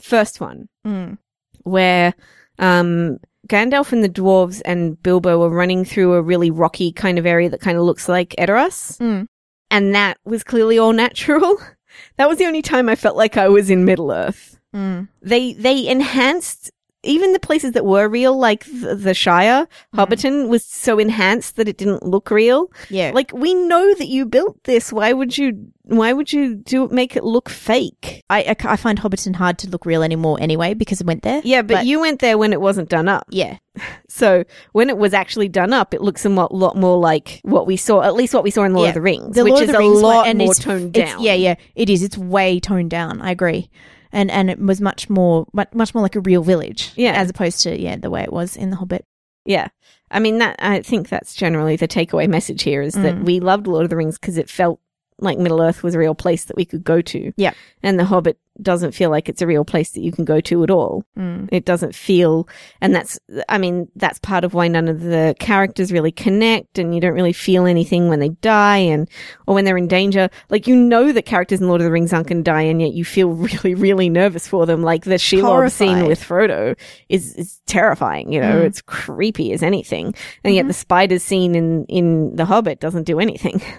first 0.00 0.40
one 0.40 0.68
Mm. 0.84 1.16
where 1.62 2.12
um, 2.58 3.18
Gandalf 3.48 3.92
and 3.92 4.02
the 4.02 4.08
dwarves 4.08 4.60
and 4.64 5.00
Bilbo 5.02 5.42
are 5.42 5.48
running 5.48 5.84
through 5.84 6.14
a 6.14 6.22
really 6.22 6.50
rocky 6.50 6.92
kind 6.92 7.18
of 7.18 7.26
area 7.26 7.48
that 7.50 7.60
kind 7.60 7.78
of 7.78 7.84
looks 7.84 8.08
like 8.08 8.34
Edoras. 8.38 8.98
Mm. 8.98 9.26
And 9.70 9.94
that 9.94 10.18
was 10.24 10.42
clearly 10.44 10.78
all 10.78 10.92
natural. 10.92 11.56
that 12.16 12.28
was 12.28 12.38
the 12.38 12.46
only 12.46 12.62
time 12.62 12.88
I 12.88 12.96
felt 12.96 13.16
like 13.16 13.36
I 13.36 13.48
was 13.48 13.70
in 13.70 13.84
Middle 13.84 14.10
Earth. 14.12 14.58
Mm. 14.74 15.08
They 15.22 15.52
they 15.52 15.86
enhanced 15.88 16.70
even 17.04 17.32
the 17.32 17.40
places 17.40 17.72
that 17.72 17.84
were 17.84 18.08
real, 18.08 18.36
like 18.38 18.64
the, 18.66 18.94
the 18.94 19.14
Shire, 19.14 19.66
mm. 19.94 19.98
Hobbiton 19.98 20.48
was 20.48 20.64
so 20.64 20.98
enhanced 20.98 21.56
that 21.56 21.68
it 21.68 21.76
didn't 21.76 22.04
look 22.04 22.30
real. 22.30 22.70
Yeah, 22.90 23.10
Like 23.14 23.32
we 23.32 23.54
know 23.54 23.94
that 23.94 24.06
you 24.08 24.24
built 24.26 24.62
this. 24.64 24.92
Why 24.92 25.12
would 25.12 25.36
you? 25.36 25.72
Why 25.84 26.12
would 26.12 26.32
you 26.32 26.54
do 26.54 26.88
make 26.88 27.16
it 27.16 27.24
look 27.24 27.48
fake? 27.48 28.22
I, 28.30 28.42
I, 28.42 28.56
I 28.72 28.76
find 28.76 29.00
Hobbiton 29.00 29.34
hard 29.34 29.58
to 29.58 29.68
look 29.68 29.84
real 29.84 30.04
anymore 30.04 30.38
anyway 30.40 30.74
because 30.74 31.02
I 31.02 31.04
went 31.04 31.24
there. 31.24 31.40
Yeah, 31.44 31.62
but, 31.62 31.74
But- 31.74 31.86
you 31.86 31.98
went 32.00 32.20
there 32.20 32.38
when 32.38 32.52
it 32.52 32.60
wasn't 32.60 32.88
done 32.88 33.08
up. 33.08 33.26
Yeah, 33.30 33.58
So 34.08 34.44
when 34.72 34.88
it 34.90 34.96
was 34.96 35.12
actually 35.12 35.48
done 35.48 35.72
up, 35.72 35.92
it 35.92 36.00
looks 36.00 36.24
a 36.24 36.28
lot, 36.28 36.54
lot 36.54 36.76
more 36.76 36.98
like 36.98 37.40
what 37.42 37.66
we 37.66 37.76
saw, 37.76 38.02
at 38.02 38.14
least 38.14 38.32
what 38.32 38.44
we 38.44 38.50
saw 38.50 38.62
in 38.62 38.74
Lord 38.74 38.84
Yeah. 38.84 38.88
of 38.90 38.94
the 38.94 39.00
Rings, 39.00 39.34
the 39.34 39.42
which 39.44 39.52
Lord 39.52 39.62
is 39.64 39.68
of 39.70 39.72
the 39.72 39.78
a 39.78 39.80
Rings 39.80 40.02
one, 40.02 40.02
lot 40.02 40.26
and 40.28 40.38
more 40.38 40.50
it's, 40.52 40.60
toned 40.60 40.92
down. 40.92 41.20
Yeah, 41.20 41.34
yeah, 41.34 41.54
it 41.74 41.90
is. 41.90 42.02
It's 42.04 42.16
way 42.16 42.60
toned 42.60 42.90
down. 42.90 43.20
I 43.20 43.32
agree, 43.32 43.68
and 44.12 44.30
and 44.30 44.50
it 44.50 44.58
was 44.58 44.80
much 44.80 45.08
more, 45.10 45.46
much, 45.52 45.72
much 45.74 45.94
more 45.94 46.02
like 46.02 46.16
a 46.16 46.20
real 46.20 46.42
village. 46.42 46.92
Yeah. 46.96 47.12
as 47.12 47.30
opposed 47.30 47.62
to 47.62 47.78
yeah, 47.80 47.96
the 47.96 48.10
way 48.10 48.22
it 48.22 48.32
was 48.32 48.56
in 48.56 48.70
the 48.70 48.76
Hobbit. 48.76 49.04
Yeah. 49.44 49.68
I 50.10 50.20
mean, 50.20 50.38
that, 50.38 50.56
I 50.58 50.82
think 50.82 51.08
that's 51.08 51.34
generally 51.34 51.76
the 51.76 51.88
takeaway 51.88 52.28
message 52.28 52.62
here 52.62 52.82
is 52.82 52.94
that 52.94 53.14
Mm. 53.16 53.24
we 53.24 53.40
loved 53.40 53.66
Lord 53.66 53.84
of 53.84 53.90
the 53.90 53.96
Rings 53.96 54.18
because 54.18 54.36
it 54.36 54.48
felt 54.50 54.78
like 55.22 55.38
Middle 55.38 55.62
Earth 55.62 55.82
was 55.82 55.94
a 55.94 55.98
real 55.98 56.14
place 56.14 56.44
that 56.46 56.56
we 56.56 56.64
could 56.64 56.84
go 56.84 57.00
to. 57.02 57.32
Yeah. 57.36 57.54
And 57.82 57.98
The 57.98 58.04
Hobbit 58.04 58.38
doesn't 58.60 58.92
feel 58.92 59.08
like 59.08 59.30
it's 59.30 59.40
a 59.40 59.46
real 59.46 59.64
place 59.64 59.92
that 59.92 60.02
you 60.02 60.12
can 60.12 60.26
go 60.26 60.38
to 60.38 60.62
at 60.62 60.70
all. 60.70 61.04
Mm. 61.18 61.48
It 61.50 61.64
doesn't 61.64 61.94
feel, 61.94 62.46
and 62.82 62.94
that's, 62.94 63.18
I 63.48 63.56
mean, 63.56 63.88
that's 63.96 64.18
part 64.18 64.44
of 64.44 64.52
why 64.52 64.68
none 64.68 64.88
of 64.88 65.00
the 65.00 65.34
characters 65.40 65.90
really 65.90 66.12
connect 66.12 66.78
and 66.78 66.94
you 66.94 67.00
don't 67.00 67.14
really 67.14 67.32
feel 67.32 67.64
anything 67.64 68.08
when 68.08 68.20
they 68.20 68.28
die 68.28 68.76
and, 68.76 69.08
or 69.46 69.54
when 69.54 69.64
they're 69.64 69.78
in 69.78 69.88
danger. 69.88 70.28
Like, 70.50 70.66
you 70.66 70.76
know 70.76 71.12
that 71.12 71.24
characters 71.24 71.62
in 71.62 71.68
Lord 71.68 71.80
of 71.80 71.86
the 71.86 71.90
Rings 71.90 72.12
aren't 72.12 72.26
going 72.28 72.44
to 72.44 72.50
die 72.50 72.60
and 72.62 72.80
yet 72.82 72.92
you 72.92 73.06
feel 73.06 73.30
really, 73.32 73.74
really 73.74 74.10
nervous 74.10 74.46
for 74.46 74.66
them. 74.66 74.82
Like 74.82 75.04
the 75.04 75.14
Shelob 75.14 75.70
scene 75.70 76.06
with 76.06 76.22
Frodo 76.22 76.78
is, 77.08 77.34
is 77.36 77.60
terrifying, 77.66 78.32
you 78.32 78.40
know, 78.40 78.60
Mm. 78.60 78.64
it's 78.66 78.82
creepy 78.82 79.52
as 79.52 79.62
anything. 79.62 80.14
And 80.44 80.54
yet 80.54 80.66
the 80.66 80.74
spiders 80.74 81.22
scene 81.22 81.54
in, 81.54 81.86
in 81.86 82.36
The 82.36 82.44
Hobbit 82.44 82.80
doesn't 82.80 83.04
do 83.04 83.18
anything. 83.18 83.62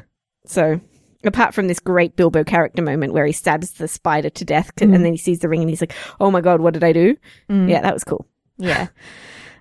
So, 0.46 0.82
apart 1.24 1.54
from 1.54 1.68
this 1.68 1.80
great 1.80 2.16
Bilbo 2.16 2.44
character 2.44 2.82
moment 2.82 3.14
where 3.14 3.26
he 3.26 3.32
stabs 3.32 3.72
the 3.72 3.88
spider 3.88 4.30
to 4.30 4.46
death 4.46 4.72
Mm. 4.78 4.96
and 4.96 5.06
then 5.06 5.12
he 5.14 5.18
sees 5.18 5.40
the 5.40 5.50
ring 5.50 5.62
and 5.62 5.70
he's 5.70 5.82
like, 5.82 5.94
oh 6.20 6.30
my 6.32 6.42
god, 6.42 6.62
what 6.62 6.74
did 6.74 6.84
I 6.84 6.92
do? 6.94 7.16
Mm. 7.50 7.70
Yeah, 7.70 7.82
that 7.82 7.94
was 7.94 8.04
cool. 8.04 8.26
Yeah. 8.58 8.88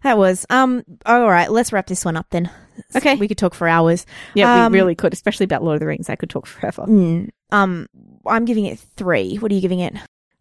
That 0.02 0.18
was 0.18 0.44
um 0.50 0.82
all 1.06 1.28
right, 1.28 1.50
let's 1.50 1.72
wrap 1.72 1.86
this 1.86 2.04
one 2.04 2.16
up 2.16 2.26
then. 2.30 2.50
Okay. 2.96 3.16
We 3.16 3.28
could 3.28 3.38
talk 3.38 3.54
for 3.54 3.68
hours. 3.68 4.04
Yeah, 4.34 4.66
Um, 4.66 4.72
we 4.72 4.78
really 4.78 4.94
could, 4.94 5.12
especially 5.12 5.44
about 5.44 5.62
Lord 5.62 5.74
of 5.76 5.80
the 5.80 5.86
Rings. 5.86 6.08
I 6.10 6.16
could 6.16 6.30
talk 6.30 6.46
forever. 6.46 6.82
Mm, 6.88 7.28
um 7.52 7.86
I'm 8.26 8.44
giving 8.44 8.66
it 8.66 8.78
3. 8.96 9.36
What 9.36 9.52
are 9.52 9.54
you 9.54 9.60
giving 9.60 9.80
it? 9.80 9.94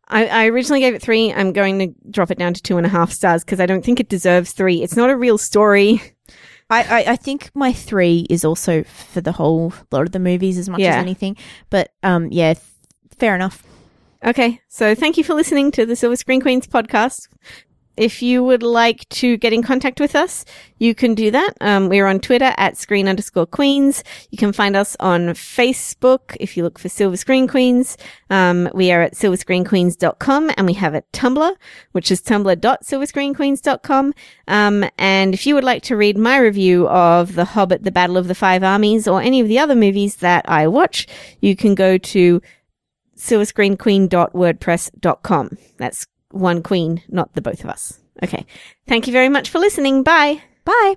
I, 0.07 0.25
I 0.27 0.45
originally 0.47 0.81
gave 0.81 0.93
it 0.93 1.01
three. 1.01 1.31
I'm 1.31 1.53
going 1.53 1.79
to 1.79 1.95
drop 2.09 2.31
it 2.31 2.37
down 2.37 2.53
to 2.53 2.61
two 2.61 2.75
and 2.75 2.85
a 2.85 2.89
half 2.89 3.13
stars 3.13 3.45
because 3.45 3.61
I 3.61 3.65
don't 3.65 3.85
think 3.85 3.99
it 4.01 4.09
deserves 4.09 4.51
three. 4.51 4.83
It's 4.83 4.97
not 4.97 5.09
a 5.09 5.15
real 5.15 5.37
story. 5.37 6.01
I, 6.71 6.83
I, 6.83 7.11
I 7.11 7.15
think 7.17 7.51
my 7.53 7.71
3 7.73 8.25
is 8.29 8.43
also 8.45 8.83
for 8.83 9.21
the 9.21 9.33
whole 9.33 9.73
lot 9.91 10.03
of 10.03 10.11
the 10.13 10.19
movies 10.19 10.57
as 10.57 10.69
much 10.69 10.79
Yeah. 10.79 10.91
as 10.95 11.03
anything. 11.03 11.37
But 11.69 11.91
um 12.01 12.29
yeah, 12.31 12.53
fair 13.19 13.35
enough. 13.35 13.61
Okay, 14.23 14.61
so 14.69 14.95
thank 14.95 15.17
you 15.17 15.23
for 15.23 15.33
listening 15.33 15.71
to 15.71 15.85
the 15.85 15.95
Silver 15.95 16.15
Screen 16.15 16.41
Queens 16.41 16.67
podcast. 16.67 17.27
If 17.97 18.21
you 18.21 18.43
would 18.43 18.63
like 18.63 19.07
to 19.09 19.37
get 19.37 19.53
in 19.53 19.61
contact 19.61 19.99
with 19.99 20.15
us, 20.15 20.45
you 20.79 20.95
can 20.95 21.13
do 21.13 21.29
that. 21.31 21.53
Um, 21.61 21.89
we're 21.89 22.07
on 22.07 22.19
Twitter 22.19 22.53
at 22.57 22.77
screen 22.77 23.07
underscore 23.07 23.45
queens. 23.45 24.03
You 24.31 24.37
can 24.37 24.53
find 24.53 24.75
us 24.75 24.95
on 24.99 25.29
Facebook 25.29 26.35
if 26.39 26.55
you 26.55 26.63
look 26.63 26.79
for 26.79 26.89
Silver 26.89 27.17
Screen 27.17 27.47
Queens. 27.47 27.97
Um, 28.29 28.69
we 28.73 28.91
are 28.91 29.01
at 29.01 29.13
silverscreenqueens.com 29.13 30.51
and 30.55 30.65
we 30.65 30.73
have 30.73 30.93
a 30.93 31.03
Tumblr, 31.13 31.55
which 31.91 32.11
is 32.11 32.21
tumblr.silverscreenqueens.com. 32.21 34.13
Um, 34.47 34.85
and 34.97 35.33
if 35.33 35.45
you 35.45 35.55
would 35.55 35.63
like 35.63 35.83
to 35.83 35.97
read 35.97 36.17
my 36.17 36.37
review 36.37 36.87
of 36.87 37.35
The 37.35 37.45
Hobbit, 37.45 37.83
The 37.83 37.91
Battle 37.91 38.17
of 38.17 38.27
the 38.27 38.35
Five 38.35 38.63
Armies, 38.63 39.07
or 39.07 39.21
any 39.21 39.41
of 39.41 39.47
the 39.47 39.59
other 39.59 39.75
movies 39.75 40.17
that 40.17 40.47
I 40.49 40.67
watch, 40.67 41.07
you 41.41 41.55
can 41.55 41.75
go 41.75 41.97
to 41.97 42.41
silverscreenqueen.wordpress.com. 43.17 45.57
That's 45.77 46.07
one 46.33 46.63
queen, 46.63 47.01
not 47.07 47.33
the 47.33 47.41
both 47.41 47.63
of 47.63 47.69
us. 47.69 47.99
Okay. 48.23 48.45
Thank 48.87 49.07
you 49.07 49.13
very 49.13 49.29
much 49.29 49.49
for 49.49 49.59
listening. 49.59 50.03
Bye. 50.03 50.41
Bye. 50.65 50.95